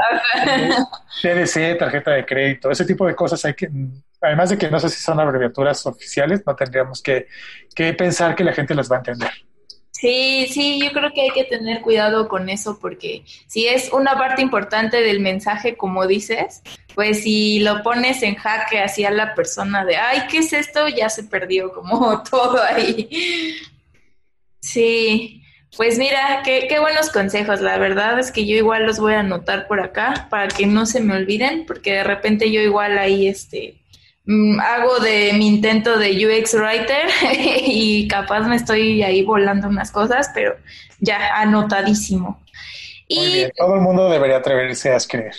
EDC, 1.23 1.79
tarjeta 1.79 2.13
de 2.13 2.25
crédito, 2.25 2.71
ese 2.71 2.87
tipo 2.87 3.07
de 3.07 3.15
cosas 3.15 3.45
hay 3.45 3.53
que 3.53 3.69
además 4.21 4.51
de 4.51 4.59
que 4.59 4.71
no 4.71 4.81
sé 4.81 4.89
si 4.89 5.01
son 5.01 5.21
abreviaturas 5.21 5.85
oficiales, 5.87 6.43
no 6.47 6.55
tendríamos 6.57 7.03
que, 7.03 7.27
pensar 7.97 8.35
que 8.35 8.45
la 8.45 8.53
gente 8.53 8.75
las 8.75 8.91
va 8.91 8.97
a 8.97 8.99
entender. 8.99 9.31
Sí, 9.91 10.47
sí, 10.53 10.81
yo 10.81 10.93
creo 10.93 11.13
que 11.13 11.23
hay 11.23 11.31
que 11.31 11.45
tener 11.45 11.81
cuidado 11.81 12.29
con 12.29 12.49
eso 12.49 12.79
porque 12.81 13.25
si 13.49 13.67
es 13.67 13.93
una 13.93 14.17
parte 14.17 14.43
importante 14.43 15.01
del 15.01 15.19
mensaje, 15.19 15.77
como 15.77 16.07
dices, 16.07 16.63
pues 16.95 17.23
si 17.25 17.59
lo 17.61 17.83
pones 17.83 18.23
en 18.23 18.37
jaque 18.37 18.81
hacia 18.81 19.11
la 19.11 19.35
persona 19.35 19.85
de, 19.85 19.97
ay, 19.97 20.23
¿qué 20.31 20.39
es 20.39 20.53
esto? 20.53 20.87
Ya 20.89 21.09
se 21.09 21.25
perdió 21.25 21.73
como 21.73 22.23
todo 22.31 22.63
ahí. 22.63 23.57
Sí, 24.61 25.43
pues 25.77 25.99
mira, 25.99 26.43
qué, 26.45 26.67
qué 26.69 26.79
buenos 26.79 27.11
consejos. 27.11 27.61
La 27.61 27.79
verdad 27.79 28.21
es 28.21 28.31
que 28.31 28.47
yo 28.47 28.55
igual 28.55 28.87
los 28.87 29.01
voy 29.01 29.15
a 29.15 29.21
anotar 29.21 29.67
por 29.67 29.81
acá 29.81 30.29
para 30.31 30.49
que 30.49 30.67
no 30.67 30.87
se 30.87 31.01
me 31.01 31.15
olviden, 31.15 31.67
porque 31.67 31.93
de 31.93 32.05
repente 32.05 32.53
yo 32.53 32.61
igual 32.61 32.99
ahí, 32.99 33.27
este, 33.27 33.79
hago 34.61 34.99
de 35.01 35.33
mi 35.35 35.47
intento 35.47 35.99
de 35.99 36.11
UX 36.11 36.55
Writer 36.55 37.09
y 37.67 38.07
capaz 38.09 38.41
me 38.43 38.57
estoy 38.57 39.03
ahí 39.03 39.23
volando 39.25 39.69
unas 39.69 39.91
cosas, 39.91 40.31
pero 40.35 40.57
ya 41.01 41.41
anotadísimo. 41.41 42.41
y, 43.09 43.49
todo 43.57 43.75
el 43.75 43.81
mundo 43.81 44.11
debería 44.11 44.37
atreverse 44.37 44.91
a 44.91 44.97
escribir. 44.97 45.33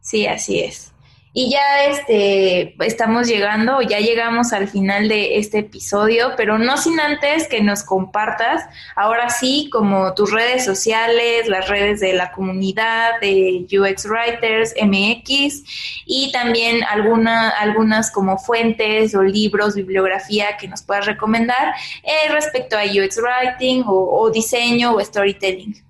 Sí, 0.00 0.26
así 0.26 0.60
es. 0.60 0.92
Y 1.38 1.50
ya 1.50 1.84
este, 1.84 2.74
estamos 2.82 3.28
llegando, 3.28 3.82
ya 3.82 3.98
llegamos 3.98 4.54
al 4.54 4.68
final 4.68 5.06
de 5.06 5.36
este 5.36 5.58
episodio, 5.58 6.32
pero 6.34 6.56
no 6.56 6.78
sin 6.78 6.98
antes 6.98 7.46
que 7.46 7.60
nos 7.60 7.82
compartas, 7.82 8.64
ahora 8.94 9.28
sí, 9.28 9.68
como 9.70 10.14
tus 10.14 10.32
redes 10.32 10.64
sociales, 10.64 11.46
las 11.46 11.68
redes 11.68 12.00
de 12.00 12.14
la 12.14 12.32
comunidad 12.32 13.20
de 13.20 13.66
UX 13.70 14.06
Writers 14.06 14.74
MX 14.80 16.04
y 16.06 16.32
también 16.32 16.82
alguna, 16.84 17.50
algunas 17.50 18.10
como 18.10 18.38
fuentes 18.38 19.14
o 19.14 19.22
libros, 19.22 19.74
bibliografía 19.74 20.56
que 20.56 20.68
nos 20.68 20.82
puedas 20.82 21.04
recomendar 21.04 21.74
eh, 22.02 22.32
respecto 22.32 22.78
a 22.78 22.84
UX 22.84 23.20
Writing 23.20 23.82
o, 23.86 24.22
o 24.22 24.30
diseño 24.30 24.94
o 24.94 25.04
storytelling. 25.04 25.84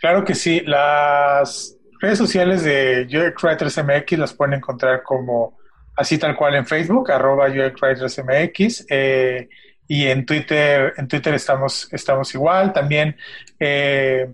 Claro 0.00 0.24
que 0.24 0.34
sí, 0.34 0.62
las 0.64 1.76
redes 2.02 2.18
sociales 2.18 2.64
de 2.64 3.06
UX 3.08 3.42
Writers 3.42 3.78
MX 3.78 4.18
las 4.18 4.34
pueden 4.34 4.54
encontrar 4.54 5.04
como 5.04 5.56
así 5.96 6.18
tal 6.18 6.36
cual 6.36 6.56
en 6.56 6.66
Facebook, 6.66 7.12
arroba 7.12 7.46
eh, 7.48 9.48
y 9.86 10.06
en 10.06 10.26
Twitter, 10.26 10.94
en 10.96 11.06
Twitter 11.06 11.34
estamos, 11.34 11.88
estamos 11.92 12.34
igual. 12.34 12.72
También, 12.72 13.16
eh, 13.60 14.32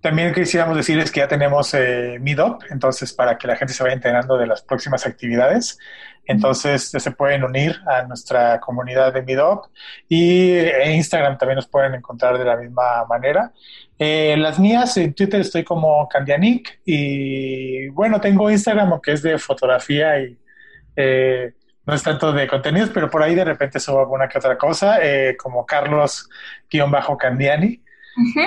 también 0.00 0.32
quisiéramos 0.32 0.76
decirles 0.76 1.10
que 1.10 1.20
ya 1.20 1.28
tenemos 1.28 1.74
eh, 1.74 2.18
Meetup, 2.18 2.62
entonces 2.70 3.12
para 3.12 3.36
que 3.36 3.46
la 3.46 3.56
gente 3.56 3.74
se 3.74 3.82
vaya 3.82 3.94
enterando 3.94 4.38
de 4.38 4.46
las 4.46 4.62
próximas 4.62 5.06
actividades. 5.06 5.78
Entonces 6.24 6.90
se 6.90 7.10
pueden 7.12 7.44
unir 7.44 7.76
a 7.86 8.04
nuestra 8.04 8.58
comunidad 8.58 9.12
de 9.12 9.22
Meetup 9.22 9.66
y 10.08 10.56
en 10.56 10.92
Instagram 10.92 11.36
también 11.36 11.56
nos 11.56 11.68
pueden 11.68 11.94
encontrar 11.94 12.38
de 12.38 12.44
la 12.44 12.56
misma 12.56 13.04
manera. 13.06 13.52
Eh, 13.98 14.36
las 14.36 14.58
mías 14.58 14.94
en 14.98 15.14
Twitter 15.14 15.40
estoy 15.40 15.64
como 15.64 16.06
Candianic 16.08 16.80
y 16.84 17.88
bueno, 17.88 18.20
tengo 18.20 18.50
Instagram 18.50 18.92
aunque 18.92 19.12
es 19.12 19.22
de 19.22 19.38
fotografía 19.38 20.20
y 20.20 20.36
eh, 20.96 21.54
no 21.86 21.94
es 21.94 22.02
tanto 22.02 22.30
de 22.32 22.46
contenidos, 22.46 22.90
pero 22.92 23.08
por 23.08 23.22
ahí 23.22 23.34
de 23.34 23.44
repente 23.44 23.80
subo 23.80 24.00
alguna 24.00 24.28
que 24.28 24.36
otra 24.38 24.58
cosa, 24.58 24.98
eh, 25.00 25.34
como 25.36 25.64
Carlos-Candiani. 25.64 27.80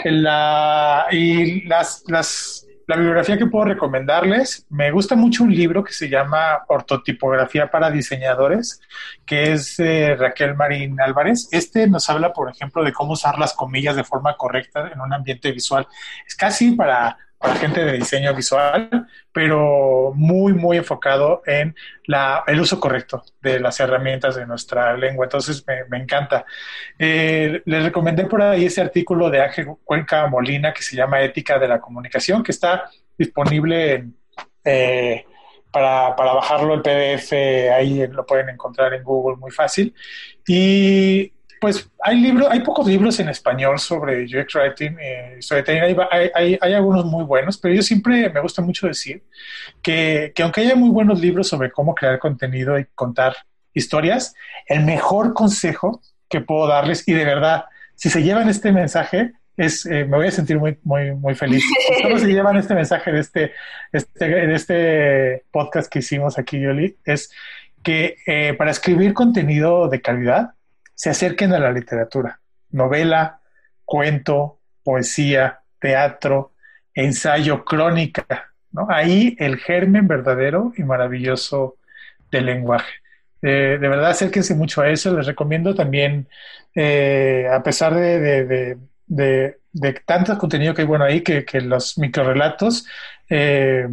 la, 0.05 1.07
y 1.11 1.61
las, 1.67 2.03
las 2.07 2.67
la 2.89 2.95
bibliografía 2.95 3.37
que 3.37 3.45
puedo 3.45 3.65
recomendarles, 3.65 4.65
me 4.71 4.89
gusta 4.89 5.15
mucho 5.15 5.43
un 5.43 5.53
libro 5.53 5.83
que 5.83 5.93
se 5.93 6.09
llama 6.09 6.63
Ortotipografía 6.67 7.69
para 7.69 7.91
diseñadores, 7.91 8.81
que 9.27 9.51
es 9.51 9.77
de 9.77 10.15
Raquel 10.15 10.55
Marín 10.55 10.99
Álvarez. 10.99 11.49
Este 11.51 11.85
nos 11.85 12.09
habla, 12.09 12.33
por 12.33 12.49
ejemplo, 12.49 12.83
de 12.83 12.91
cómo 12.91 13.13
usar 13.13 13.37
las 13.37 13.53
comillas 13.53 13.95
de 13.95 14.03
forma 14.03 14.35
correcta 14.35 14.89
en 14.91 15.01
un 15.01 15.13
ambiente 15.13 15.51
visual. 15.51 15.87
Es 16.25 16.33
casi 16.33 16.71
para 16.71 17.15
para 17.39 17.55
gente 17.55 17.85
de 17.85 17.93
diseño 17.93 18.35
visual, 18.35 19.07
pero 19.31 20.11
muy, 20.13 20.53
muy 20.53 20.75
enfocado 20.75 21.41
en 21.45 21.73
la, 22.05 22.43
el 22.45 22.59
uso 22.59 22.81
correcto 22.81 23.23
de 23.41 23.61
las 23.61 23.79
herramientas 23.79 24.35
de 24.35 24.45
nuestra 24.45 24.95
lengua. 24.97 25.25
Entonces, 25.25 25.63
me, 25.65 25.97
encanta. 25.97 26.45
Eh, 26.97 27.61
les 27.63 27.83
recomendé 27.83 28.25
por 28.25 28.41
ahí 28.41 28.65
ese 28.65 28.81
artículo 28.81 29.29
de 29.29 29.41
Ángel 29.41 29.67
Cuenca 29.85 30.27
Molina 30.27 30.73
que 30.73 30.83
se 30.83 30.97
llama 30.97 31.21
Ética 31.21 31.57
de 31.57 31.69
la 31.69 31.79
Comunicación, 31.79 32.43
que 32.43 32.51
está 32.51 32.89
disponible 33.17 34.09
eh, 34.65 35.25
para, 35.71 36.17
para, 36.17 36.33
bajarlo 36.33 36.73
el 36.73 36.81
PDF, 36.81 37.31
ahí 37.73 38.05
lo 38.07 38.25
pueden 38.25 38.49
encontrar 38.49 38.93
en 38.93 39.03
Google 39.03 39.37
muy 39.37 39.51
fácil. 39.51 39.95
Y 40.45 41.31
pues 41.59 41.89
hay 42.01 42.19
libros, 42.19 42.47
hay 42.49 42.61
pocos 42.61 42.87
libros 42.87 43.19
en 43.19 43.29
español 43.29 43.79
sobre 43.79 44.23
UX 44.23 44.55
Writing, 44.55 44.97
eh, 44.99 45.39
hay, 46.11 46.29
hay, 46.33 46.57
hay, 46.61 46.73
algunos 46.73 47.05
muy 47.05 47.23
buenos, 47.23 47.57
pero 47.57 47.73
yo 47.73 47.81
siempre 47.81 48.29
me 48.29 48.39
gusta 48.39 48.61
mucho 48.61 48.87
decir 48.87 49.23
que, 49.81 50.31
que 50.35 50.43
aunque 50.43 50.61
haya 50.61 50.75
muy 50.75 50.89
buenos 50.89 51.19
libros 51.19 51.47
sobre 51.47 51.71
cómo 51.71 51.95
crear 51.95 52.19
contenido 52.19 52.79
y 52.79 52.85
contar 52.95 53.35
historias, 53.73 54.33
el 54.67 54.83
mejor 54.83 55.33
consejo 55.33 56.01
que 56.29 56.41
puedo 56.41 56.67
darles, 56.67 57.07
y 57.07 57.13
de 57.13 57.25
verdad, 57.25 57.65
si 57.95 58.09
se 58.09 58.23
llevan 58.23 58.49
este 58.49 58.71
mensaje, 58.71 59.33
es, 59.57 59.85
eh, 59.85 60.05
me 60.05 60.17
voy 60.17 60.27
a 60.27 60.31
sentir 60.31 60.57
muy, 60.57 60.77
muy, 60.83 61.13
muy 61.13 61.35
feliz. 61.35 61.63
¿Cómo 62.01 62.17
se 62.17 62.27
llevan 62.27 62.55
este 62.55 62.73
mensaje 62.73 63.11
de 63.11 63.19
este, 63.19 63.51
este, 63.91 64.25
de 64.25 64.55
este 64.55 65.43
podcast 65.51 65.91
que 65.91 65.99
hicimos 65.99 66.39
aquí, 66.39 66.59
Yoli? 66.59 66.95
Es 67.03 67.29
que 67.83 68.15
eh, 68.25 68.53
para 68.53 68.71
escribir 68.71 69.13
contenido 69.13 69.89
de 69.89 70.01
calidad, 70.01 70.51
se 70.99 71.09
acerquen 71.09 71.53
a 71.53 71.59
la 71.59 71.71
literatura, 71.71 72.41
novela, 72.71 73.39
cuento, 73.85 74.59
poesía, 74.83 75.61
teatro, 75.79 76.51
ensayo, 76.93 77.63
crónica, 77.63 78.51
¿no? 78.73 78.85
Ahí 78.89 79.33
el 79.39 79.59
germen 79.59 80.09
verdadero 80.09 80.73
y 80.75 80.83
maravilloso 80.83 81.77
del 82.29 82.47
lenguaje. 82.47 82.91
de 83.41 83.77
verdad, 83.77 84.09
acérquense 84.09 84.55
mucho 84.55 84.81
a 84.81 84.89
eso. 84.89 85.15
Les 85.15 85.25
recomiendo 85.25 85.73
también, 85.73 86.27
eh, 86.75 87.47
a 87.49 87.63
pesar 87.63 87.95
de, 87.95 88.75
de, 89.07 89.93
tanto 90.05 90.37
contenido 90.37 90.73
que 90.73 90.81
hay 90.81 90.87
bueno 90.87 91.05
ahí, 91.05 91.21
que, 91.21 91.45
que 91.45 91.61
los 91.61 91.97
microrelatos, 91.97 92.85
eh, 93.29 93.87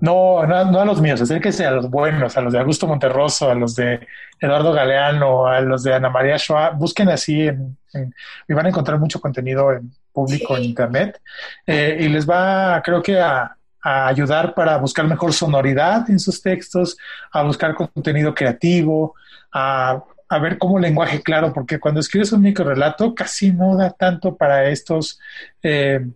no, 0.00 0.46
no, 0.46 0.80
a 0.80 0.84
los 0.84 1.00
míos, 1.00 1.20
acérquense 1.20 1.64
a 1.66 1.70
los 1.70 1.90
buenos, 1.90 2.36
a 2.36 2.40
los 2.40 2.52
de 2.52 2.58
Augusto 2.58 2.86
Monterroso, 2.86 3.50
a 3.50 3.54
los 3.54 3.74
de 3.76 4.06
Eduardo 4.40 4.72
Galeano, 4.72 5.46
a 5.46 5.60
los 5.60 5.82
de 5.82 5.94
Ana 5.94 6.10
María 6.10 6.36
Shoa. 6.36 6.70
Busquen 6.70 7.08
así 7.08 7.42
en, 7.42 7.76
y 8.48 8.54
van 8.54 8.66
a 8.66 8.68
encontrar 8.70 8.98
mucho 8.98 9.20
contenido 9.20 9.72
en 9.72 9.92
público 10.12 10.56
en 10.56 10.64
internet. 10.64 11.20
Eh, 11.66 11.98
y 12.00 12.08
les 12.08 12.28
va, 12.28 12.80
creo 12.84 13.02
que, 13.02 13.20
a, 13.20 13.56
ayudar 13.82 14.52
para 14.54 14.76
buscar 14.76 15.06
mejor 15.06 15.32
sonoridad 15.32 16.10
en 16.10 16.18
sus 16.18 16.42
textos, 16.42 16.98
a 17.32 17.42
buscar 17.42 17.74
contenido 17.74 18.34
creativo, 18.34 19.14
a, 19.50 20.02
a 20.28 20.38
ver 20.38 20.58
cómo 20.58 20.78
lenguaje 20.78 21.22
claro, 21.22 21.52
porque 21.52 21.80
cuando 21.80 22.00
escribes 22.00 22.30
un 22.32 22.42
micro 22.42 22.64
relato 22.64 23.14
casi 23.14 23.52
no 23.52 23.76
da 23.76 23.90
tanto 23.90 24.36
para 24.36 24.68
estos. 24.68 25.18
Eh, 25.62 26.06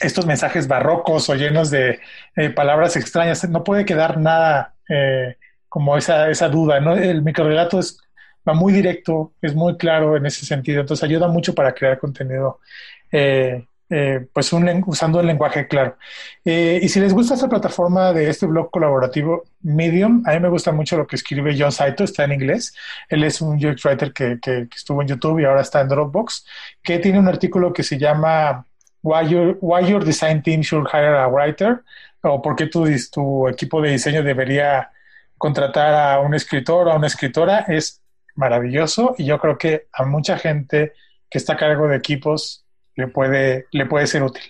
estos 0.00 0.26
mensajes 0.26 0.68
barrocos 0.68 1.28
o 1.28 1.34
llenos 1.34 1.70
de 1.70 2.00
eh, 2.36 2.50
palabras 2.50 2.96
extrañas. 2.96 3.48
No 3.48 3.64
puede 3.64 3.84
quedar 3.84 4.18
nada 4.18 4.74
eh, 4.88 5.36
como 5.68 5.96
esa, 5.96 6.30
esa 6.30 6.48
duda, 6.48 6.80
¿no? 6.80 6.96
El 6.96 7.22
microrelato 7.22 7.78
es, 7.78 7.98
va 8.48 8.54
muy 8.54 8.72
directo, 8.72 9.32
es 9.42 9.54
muy 9.54 9.76
claro 9.76 10.16
en 10.16 10.26
ese 10.26 10.46
sentido, 10.46 10.80
entonces 10.80 11.04
ayuda 11.04 11.28
mucho 11.28 11.54
para 11.54 11.74
crear 11.74 11.98
contenido, 11.98 12.60
eh, 13.12 13.64
pues 14.34 14.52
un, 14.52 14.84
usando 14.86 15.20
el 15.20 15.26
lenguaje 15.26 15.66
claro. 15.66 15.96
y 16.44 16.86
si 16.90 17.00
les 17.00 17.14
gusta 17.14 17.32
esta 17.32 17.48
plataforma 17.48 18.12
de 18.12 18.28
este 18.28 18.44
blog 18.44 18.70
colaborativo 18.70 19.44
Medium, 19.62 20.22
a 20.26 20.32
mí 20.32 20.40
me 20.40 20.50
gusta 20.50 20.72
mucho 20.72 20.98
lo 20.98 21.06
que 21.06 21.16
escribe 21.16 21.56
John 21.58 21.72
Saito, 21.72 22.04
está 22.04 22.24
en 22.24 22.32
inglés. 22.32 22.74
Él 23.08 23.24
es 23.24 23.40
un 23.40 23.56
UX 23.56 23.82
writer 23.86 24.12
que, 24.12 24.38
que 24.42 24.68
estuvo 24.74 25.00
en 25.00 25.08
YouTube 25.08 25.40
y 25.40 25.46
ahora 25.46 25.62
está 25.62 25.80
en 25.80 25.88
Dropbox, 25.88 26.44
que 26.82 26.98
tiene 26.98 27.18
un 27.18 27.28
artículo 27.28 27.72
que 27.72 27.82
se 27.82 27.96
llama 27.96 28.66
why 29.02 29.22
your, 29.22 29.56
why 29.60 29.80
your 29.80 30.04
design 30.04 30.42
team 30.42 30.62
should 30.62 30.86
hire 30.86 31.14
a 31.14 31.28
writer 31.28 31.84
o 32.22 32.42
por 32.42 32.56
qué 32.56 32.66
tu, 32.66 32.86
tu 33.12 33.48
equipo 33.48 33.80
de 33.80 33.90
diseño 33.90 34.22
debería 34.22 34.90
contratar 35.36 35.94
a 35.94 36.20
un 36.20 36.34
escritor 36.34 36.88
o 36.88 36.92
a 36.92 36.96
una 36.96 37.06
escritora 37.06 37.60
es 37.68 38.02
maravilloso 38.34 39.14
y 39.18 39.24
yo 39.24 39.38
creo 39.38 39.56
que 39.58 39.86
a 39.92 40.04
mucha 40.04 40.38
gente 40.38 40.92
que 41.30 41.38
está 41.38 41.54
a 41.54 41.56
cargo 41.56 41.88
de 41.88 41.96
equipos 41.96 42.64
le 42.94 43.08
puede, 43.08 43.66
le 43.70 43.86
puede 43.86 44.06
ser 44.06 44.22
útil. 44.22 44.42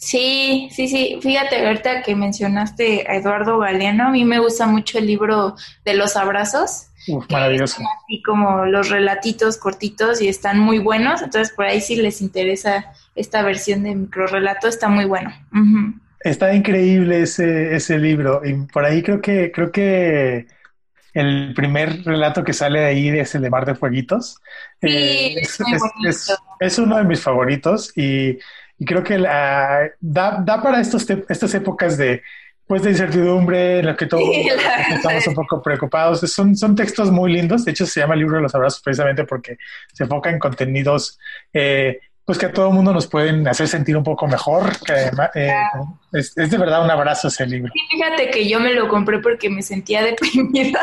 Sí, 0.00 0.70
sí, 0.72 0.88
sí. 0.88 1.18
Fíjate, 1.20 1.66
ahorita 1.66 2.02
que 2.02 2.16
mencionaste 2.16 3.04
a 3.06 3.16
Eduardo 3.16 3.58
Galeano, 3.58 4.06
a 4.06 4.10
mí 4.10 4.24
me 4.24 4.38
gusta 4.38 4.66
mucho 4.66 4.98
el 4.98 5.06
libro 5.06 5.56
de 5.84 5.94
los 5.94 6.16
abrazos. 6.16 6.86
Uf, 7.06 7.30
maravilloso. 7.30 7.82
Y 8.08 8.22
como 8.22 8.64
los 8.64 8.88
relatitos 8.88 9.58
cortitos 9.58 10.22
y 10.22 10.28
están 10.28 10.58
muy 10.58 10.78
buenos. 10.78 11.20
Entonces, 11.20 11.54
por 11.54 11.66
ahí 11.66 11.82
si 11.82 11.96
les 11.96 12.22
interesa 12.22 12.86
esta 13.14 13.42
versión 13.42 13.82
de 13.82 13.94
microrelato, 13.94 14.68
está 14.68 14.88
muy 14.88 15.04
bueno. 15.04 15.34
Está 16.20 16.54
increíble 16.54 17.22
ese, 17.22 17.76
ese 17.76 17.98
libro. 17.98 18.40
Y 18.42 18.54
por 18.72 18.86
ahí 18.86 19.02
creo 19.02 19.20
que, 19.20 19.52
creo 19.52 19.70
que 19.70 20.46
el 21.12 21.52
primer 21.54 22.04
relato 22.04 22.42
que 22.42 22.54
sale 22.54 22.80
de 22.80 22.86
ahí 22.86 23.08
es 23.10 23.34
el 23.34 23.42
de 23.42 23.50
Mar 23.50 23.66
de 23.66 23.74
Fueguitos. 23.74 24.38
Sí, 24.80 24.88
eh, 24.88 25.34
es, 25.42 25.58
es, 26.58 26.78
uno 26.78 26.96
de 26.96 27.04
mis 27.04 27.20
favoritos 27.20 27.92
y, 27.98 28.38
creo 28.84 29.02
que 29.02 29.18
da, 29.18 29.90
da 30.00 30.62
para 30.62 30.80
estos 30.80 31.08
estas 31.28 31.54
épocas 31.54 31.96
de 31.96 32.22
pues 32.70 32.84
de 32.84 32.90
incertidumbre 32.90 33.80
en 33.80 33.86
la 33.86 33.96
que 33.96 34.06
todos 34.06 34.22
estamos 34.94 35.26
un 35.26 35.34
poco 35.34 35.60
preocupados. 35.60 36.20
Son, 36.20 36.54
son 36.54 36.76
textos 36.76 37.10
muy 37.10 37.32
lindos. 37.32 37.64
De 37.64 37.72
hecho, 37.72 37.84
se 37.84 37.98
llama 37.98 38.14
el 38.14 38.20
libro 38.20 38.36
de 38.36 38.42
los 38.42 38.54
abrazos 38.54 38.80
precisamente 38.80 39.24
porque 39.24 39.58
se 39.92 40.04
enfoca 40.04 40.30
en 40.30 40.38
contenidos 40.38 41.18
eh, 41.52 41.98
pues 42.30 42.38
que 42.38 42.46
a 42.46 42.52
todo 42.52 42.68
el 42.68 42.74
mundo 42.74 42.92
nos 42.92 43.08
pueden 43.08 43.48
hacer 43.48 43.66
sentir 43.66 43.96
un 43.96 44.04
poco 44.04 44.28
mejor. 44.28 44.70
Eh, 45.34 45.52
es, 46.12 46.32
de 46.36 46.56
verdad 46.56 46.84
un 46.84 46.88
abrazo 46.92 47.26
ese 47.26 47.44
libro. 47.44 47.72
Sí, 47.72 47.80
fíjate 47.90 48.30
que 48.30 48.48
yo 48.48 48.60
me 48.60 48.72
lo 48.72 48.86
compré 48.86 49.18
porque 49.18 49.50
me 49.50 49.62
sentía 49.62 50.00
deprimida. 50.04 50.78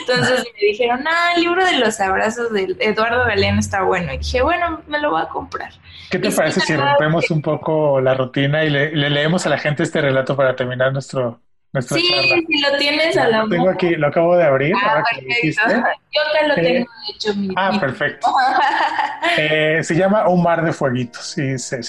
Entonces 0.00 0.42
me 0.54 0.68
dijeron, 0.68 1.04
ah, 1.06 1.32
el 1.36 1.42
libro 1.42 1.62
de 1.66 1.76
los 1.76 2.00
abrazos 2.00 2.50
de 2.54 2.74
Eduardo 2.80 3.26
Galeano 3.26 3.60
está 3.60 3.82
bueno. 3.82 4.14
Y 4.14 4.16
dije, 4.16 4.40
bueno, 4.40 4.80
me 4.88 4.98
lo 5.00 5.10
voy 5.10 5.20
a 5.20 5.26
comprar. 5.26 5.70
¿Qué 6.10 6.18
te 6.18 6.30
parece 6.30 6.60
si 6.60 6.74
rompemos 6.74 7.30
un 7.30 7.42
poco 7.42 8.00
la 8.00 8.14
rutina 8.14 8.64
y 8.64 8.70
le, 8.70 9.10
leemos 9.10 9.44
a 9.44 9.50
la 9.50 9.58
gente 9.58 9.82
este 9.82 10.00
relato 10.00 10.34
para 10.34 10.56
terminar 10.56 10.94
nuestro, 10.94 11.42
sí, 11.78 12.44
si 12.48 12.60
lo 12.60 12.76
tienes 12.78 13.16
a 13.16 13.28
la 13.28 13.46
Tengo 13.48 13.70
aquí, 13.70 13.90
lo 13.90 14.08
acabo 14.08 14.36
de 14.36 14.44
abrir. 14.44 14.74
Ah, 14.76 15.02
Yo 15.20 16.22
te 16.32 16.48
lo 16.48 16.54
tengo 16.54 16.86
hecho. 17.08 17.34
Mi, 17.36 17.54
ah, 17.56 17.78
perfecto. 17.80 18.28
Eh, 19.36 19.80
se 19.84 19.94
llama 19.94 20.28
Un 20.28 20.42
mar 20.42 20.64
de 20.64 20.72
fueguitos. 20.72 21.38
Y 21.38 21.42
dice 21.42 21.80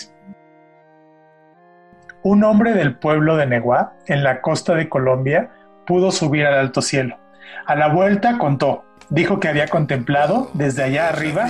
Un 2.23 2.43
hombre 2.43 2.73
del 2.73 2.95
pueblo 2.95 3.35
de 3.35 3.47
Neguá, 3.47 3.93
en 4.05 4.23
la 4.23 4.41
costa 4.41 4.75
de 4.75 4.87
Colombia, 4.87 5.49
pudo 5.87 6.11
subir 6.11 6.45
al 6.45 6.53
alto 6.53 6.81
cielo. 6.81 7.17
A 7.65 7.75
la 7.75 7.87
vuelta 7.87 8.37
contó, 8.37 8.85
dijo 9.09 9.39
que 9.39 9.47
había 9.47 9.67
contemplado 9.67 10.51
desde 10.53 10.83
allá 10.83 11.09
arriba 11.09 11.49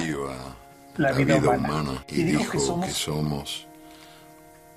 la 0.98 1.12
vida, 1.12 1.38
humana, 1.38 2.04
y, 2.08 2.24
dijo, 2.24 2.82
que 2.82 2.90
somos 2.90 3.68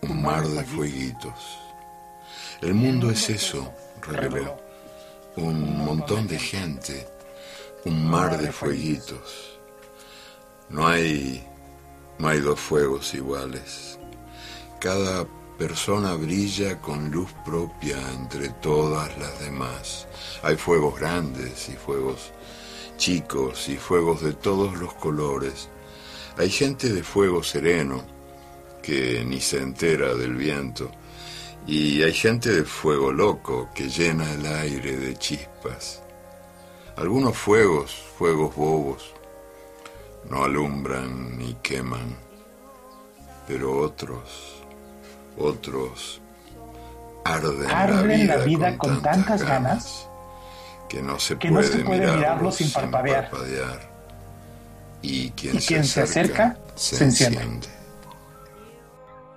un 0.02 0.22
mar 0.22 0.42
de 0.42 0.64
fueguitos 0.64 1.63
el 2.64 2.72
mundo 2.72 3.10
es 3.10 3.28
eso, 3.28 3.70
reveló. 4.00 4.56
Un 5.36 5.84
montón 5.84 6.26
de 6.26 6.38
gente, 6.38 7.06
un 7.84 8.08
mar 8.08 8.40
de 8.40 8.50
fueguitos. 8.50 9.58
No 10.70 10.86
hay, 10.86 11.46
no 12.18 12.28
hay 12.28 12.40
dos 12.40 12.58
fuegos 12.58 13.12
iguales. 13.12 13.98
Cada 14.80 15.26
persona 15.58 16.14
brilla 16.14 16.80
con 16.80 17.10
luz 17.10 17.30
propia 17.44 17.98
entre 18.12 18.48
todas 18.48 19.14
las 19.18 19.38
demás. 19.40 20.08
Hay 20.42 20.56
fuegos 20.56 20.98
grandes 20.98 21.68
y 21.68 21.72
fuegos 21.72 22.32
chicos 22.96 23.68
y 23.68 23.76
fuegos 23.76 24.22
de 24.22 24.32
todos 24.32 24.78
los 24.78 24.94
colores. 24.94 25.68
Hay 26.38 26.48
gente 26.48 26.90
de 26.94 27.02
fuego 27.02 27.42
sereno 27.42 28.02
que 28.82 29.22
ni 29.22 29.42
se 29.42 29.58
entera 29.58 30.14
del 30.14 30.34
viento 30.34 30.90
y 31.66 32.02
hay 32.02 32.12
gente 32.12 32.50
de 32.50 32.64
fuego 32.64 33.12
loco 33.12 33.70
que 33.74 33.88
llena 33.88 34.30
el 34.32 34.46
aire 34.46 34.96
de 34.96 35.16
chispas. 35.16 36.02
Algunos 36.96 37.36
fuegos, 37.36 37.94
fuegos 38.18 38.54
bobos, 38.54 39.14
no 40.30 40.44
alumbran 40.44 41.38
ni 41.38 41.54
queman, 41.54 42.16
pero 43.46 43.78
otros, 43.80 44.62
otros 45.36 46.20
arden, 47.24 48.26
la 48.26 48.36
vida, 48.38 48.76
con, 48.78 49.02
tantas 49.02 49.42
ganas, 49.42 50.08
que 50.88 51.02
no 51.02 51.18
se 51.18 51.36
puede, 51.36 51.84
mirarlo, 51.84 52.52
sin 52.52 52.70
parpadear. 52.70 53.30
Y 55.02 55.30
quien, 55.30 55.60
se, 55.60 56.02
acerca, 56.02 56.56
se, 56.74 57.04
enciende. 57.04 57.68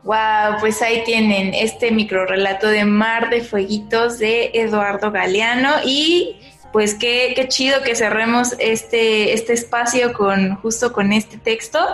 Wow, 0.07 0.61
pues 0.61 0.81
ahí 0.81 1.03
tienen 1.03 1.53
este 1.53 1.91
micro 1.91 2.25
relato 2.25 2.67
de 2.67 2.85
Mar 2.85 3.29
de 3.29 3.41
Fueguitos 3.41 4.19
de 4.19 4.51
Eduardo 4.53 5.11
Galeano 5.11 5.81
y 5.83 6.37
pues 6.71 6.93
qué, 6.93 7.33
qué 7.35 7.49
chido 7.49 7.81
que 7.81 7.93
cerremos 7.93 8.55
este, 8.57 9.33
este 9.33 9.51
espacio 9.51 10.13
con 10.13 10.55
justo 10.55 10.93
con 10.93 11.11
este 11.11 11.37
texto. 11.37 11.85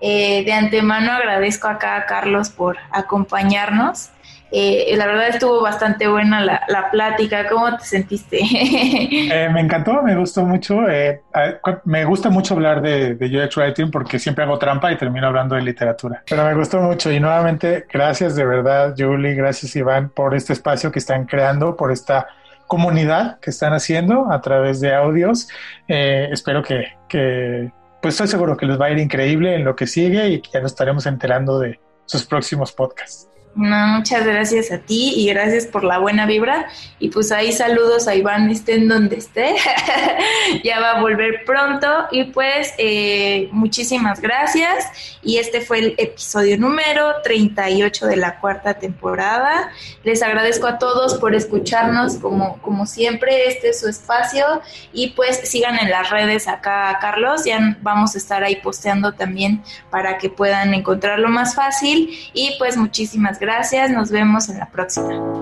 Eh, 0.00 0.42
de 0.44 0.52
antemano 0.52 1.12
agradezco 1.12 1.68
acá 1.68 1.94
a 1.94 2.06
Carlos 2.06 2.50
por 2.50 2.78
acompañarnos. 2.90 4.08
Eh, 4.54 4.94
la 4.98 5.06
verdad 5.06 5.28
estuvo 5.30 5.62
bastante 5.62 6.06
buena 6.06 6.42
la, 6.42 6.62
la 6.68 6.90
plática. 6.90 7.48
¿Cómo 7.48 7.76
te 7.76 7.84
sentiste? 7.84 8.40
Eh, 9.32 9.48
me 9.50 9.60
encantó, 9.60 10.02
me 10.02 10.14
gustó 10.14 10.44
mucho. 10.44 10.88
Eh, 10.88 11.22
me 11.84 12.04
gusta 12.04 12.28
mucho 12.28 12.54
hablar 12.54 12.82
de, 12.82 13.14
de 13.14 13.44
UX 13.44 13.56
Writing 13.56 13.90
porque 13.90 14.18
siempre 14.18 14.44
hago 14.44 14.58
trampa 14.58 14.92
y 14.92 14.96
termino 14.96 15.26
hablando 15.28 15.54
de 15.54 15.62
literatura. 15.62 16.22
Pero 16.28 16.44
me 16.44 16.54
gustó 16.54 16.80
mucho 16.80 17.10
y 17.10 17.18
nuevamente 17.18 17.86
gracias 17.90 18.36
de 18.36 18.44
verdad, 18.44 18.94
Julie, 18.96 19.34
gracias 19.34 19.74
Iván 19.76 20.10
por 20.10 20.34
este 20.34 20.52
espacio 20.52 20.92
que 20.92 20.98
están 20.98 21.24
creando, 21.24 21.76
por 21.76 21.92
esta 21.92 22.26
comunidad 22.66 23.38
que 23.40 23.50
están 23.50 23.72
haciendo 23.72 24.30
a 24.30 24.40
través 24.40 24.80
de 24.80 24.94
audios. 24.94 25.48
espero 25.88 26.62
que, 26.62 26.88
que, 27.08 27.70
pues 28.02 28.14
estoy 28.14 28.28
seguro 28.28 28.56
que 28.56 28.66
les 28.66 28.78
va 28.80 28.86
a 28.86 28.90
ir 28.90 28.98
increíble 28.98 29.54
en 29.54 29.64
lo 29.64 29.74
que 29.76 29.86
sigue 29.86 30.28
y 30.28 30.42
que 30.42 30.50
ya 30.52 30.60
nos 30.60 30.72
estaremos 30.72 31.06
enterando 31.06 31.58
de 31.58 31.80
sus 32.04 32.26
próximos 32.26 32.72
podcasts. 32.72 33.28
No, 33.54 33.86
muchas 33.98 34.24
gracias 34.24 34.72
a 34.72 34.78
ti 34.78 35.12
y 35.14 35.28
gracias 35.28 35.66
por 35.66 35.84
la 35.84 35.98
buena 35.98 36.24
vibra. 36.24 36.68
Y 36.98 37.10
pues 37.10 37.30
ahí 37.32 37.52
saludos 37.52 38.08
a 38.08 38.14
Iván, 38.14 38.48
estén 38.48 38.88
donde 38.88 39.16
esté. 39.16 39.56
ya 40.64 40.80
va 40.80 40.92
a 40.92 41.00
volver 41.02 41.44
pronto. 41.44 41.86
Y 42.12 42.24
pues 42.24 42.72
eh, 42.78 43.50
muchísimas 43.52 44.22
gracias. 44.22 45.18
Y 45.22 45.36
este 45.36 45.60
fue 45.60 45.80
el 45.80 45.94
episodio 45.98 46.56
número 46.56 47.20
38 47.22 48.06
de 48.06 48.16
la 48.16 48.40
cuarta 48.40 48.74
temporada. 48.74 49.70
Les 50.02 50.22
agradezco 50.22 50.66
a 50.66 50.78
todos 50.78 51.16
por 51.16 51.34
escucharnos 51.34 52.16
como, 52.16 52.56
como 52.62 52.86
siempre. 52.86 53.48
Este 53.48 53.70
es 53.70 53.80
su 53.80 53.88
espacio. 53.88 54.62
Y 54.94 55.08
pues 55.10 55.46
sigan 55.46 55.78
en 55.78 55.90
las 55.90 56.08
redes 56.08 56.48
acá, 56.48 56.96
Carlos. 57.02 57.44
Ya 57.44 57.76
vamos 57.82 58.14
a 58.14 58.18
estar 58.18 58.42
ahí 58.44 58.56
posteando 58.56 59.12
también 59.12 59.62
para 59.90 60.16
que 60.16 60.30
puedan 60.30 60.72
encontrarlo 60.72 61.28
más 61.28 61.54
fácil. 61.54 62.18
Y 62.32 62.54
pues 62.58 62.78
muchísimas 62.78 63.32
gracias 63.38 63.41
Gracias, 63.42 63.90
nos 63.90 64.12
vemos 64.12 64.48
en 64.50 64.60
la 64.60 64.70
próxima. 64.70 65.41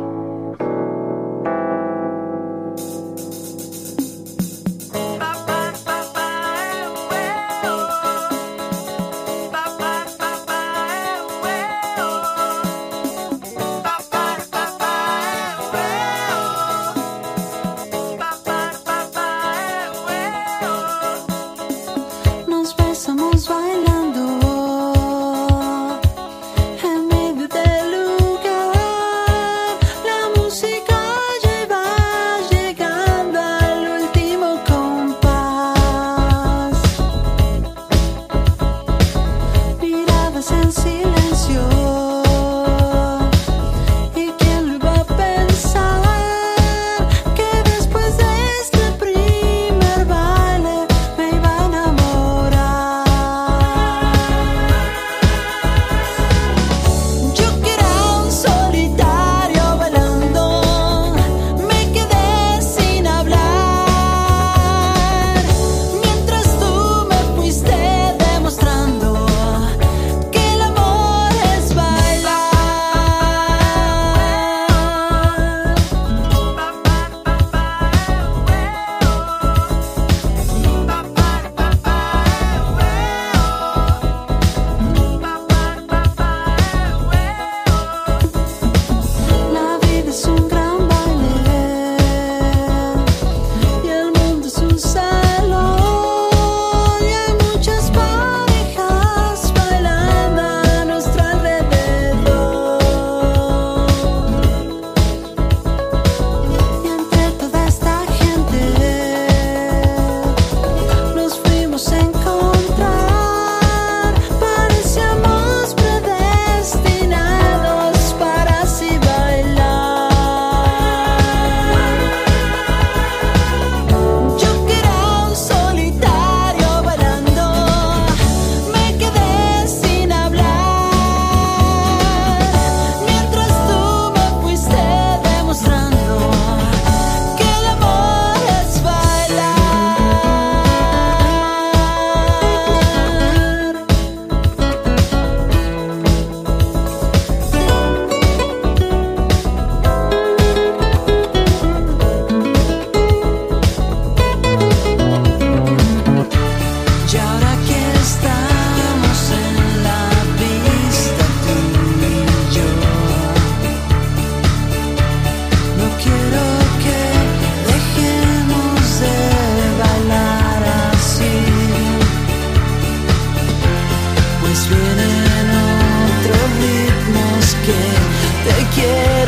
See 174.54 174.74
what 174.74 175.00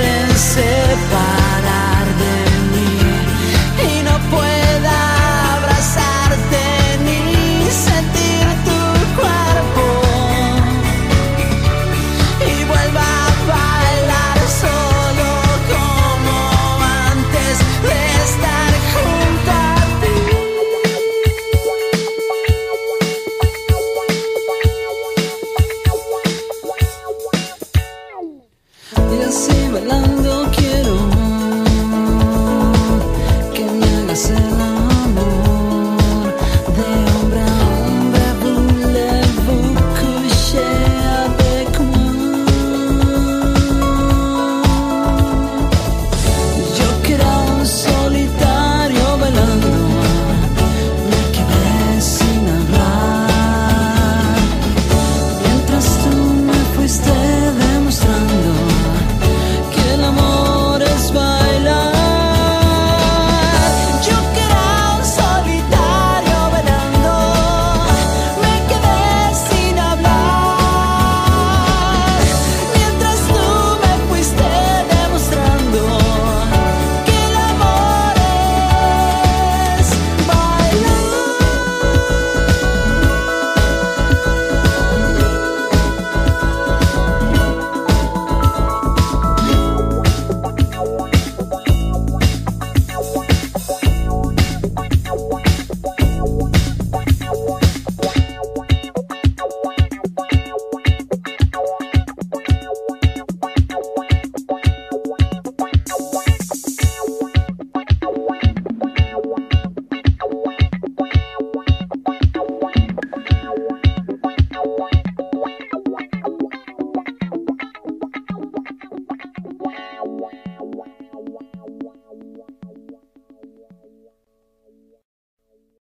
love 0.01 0.12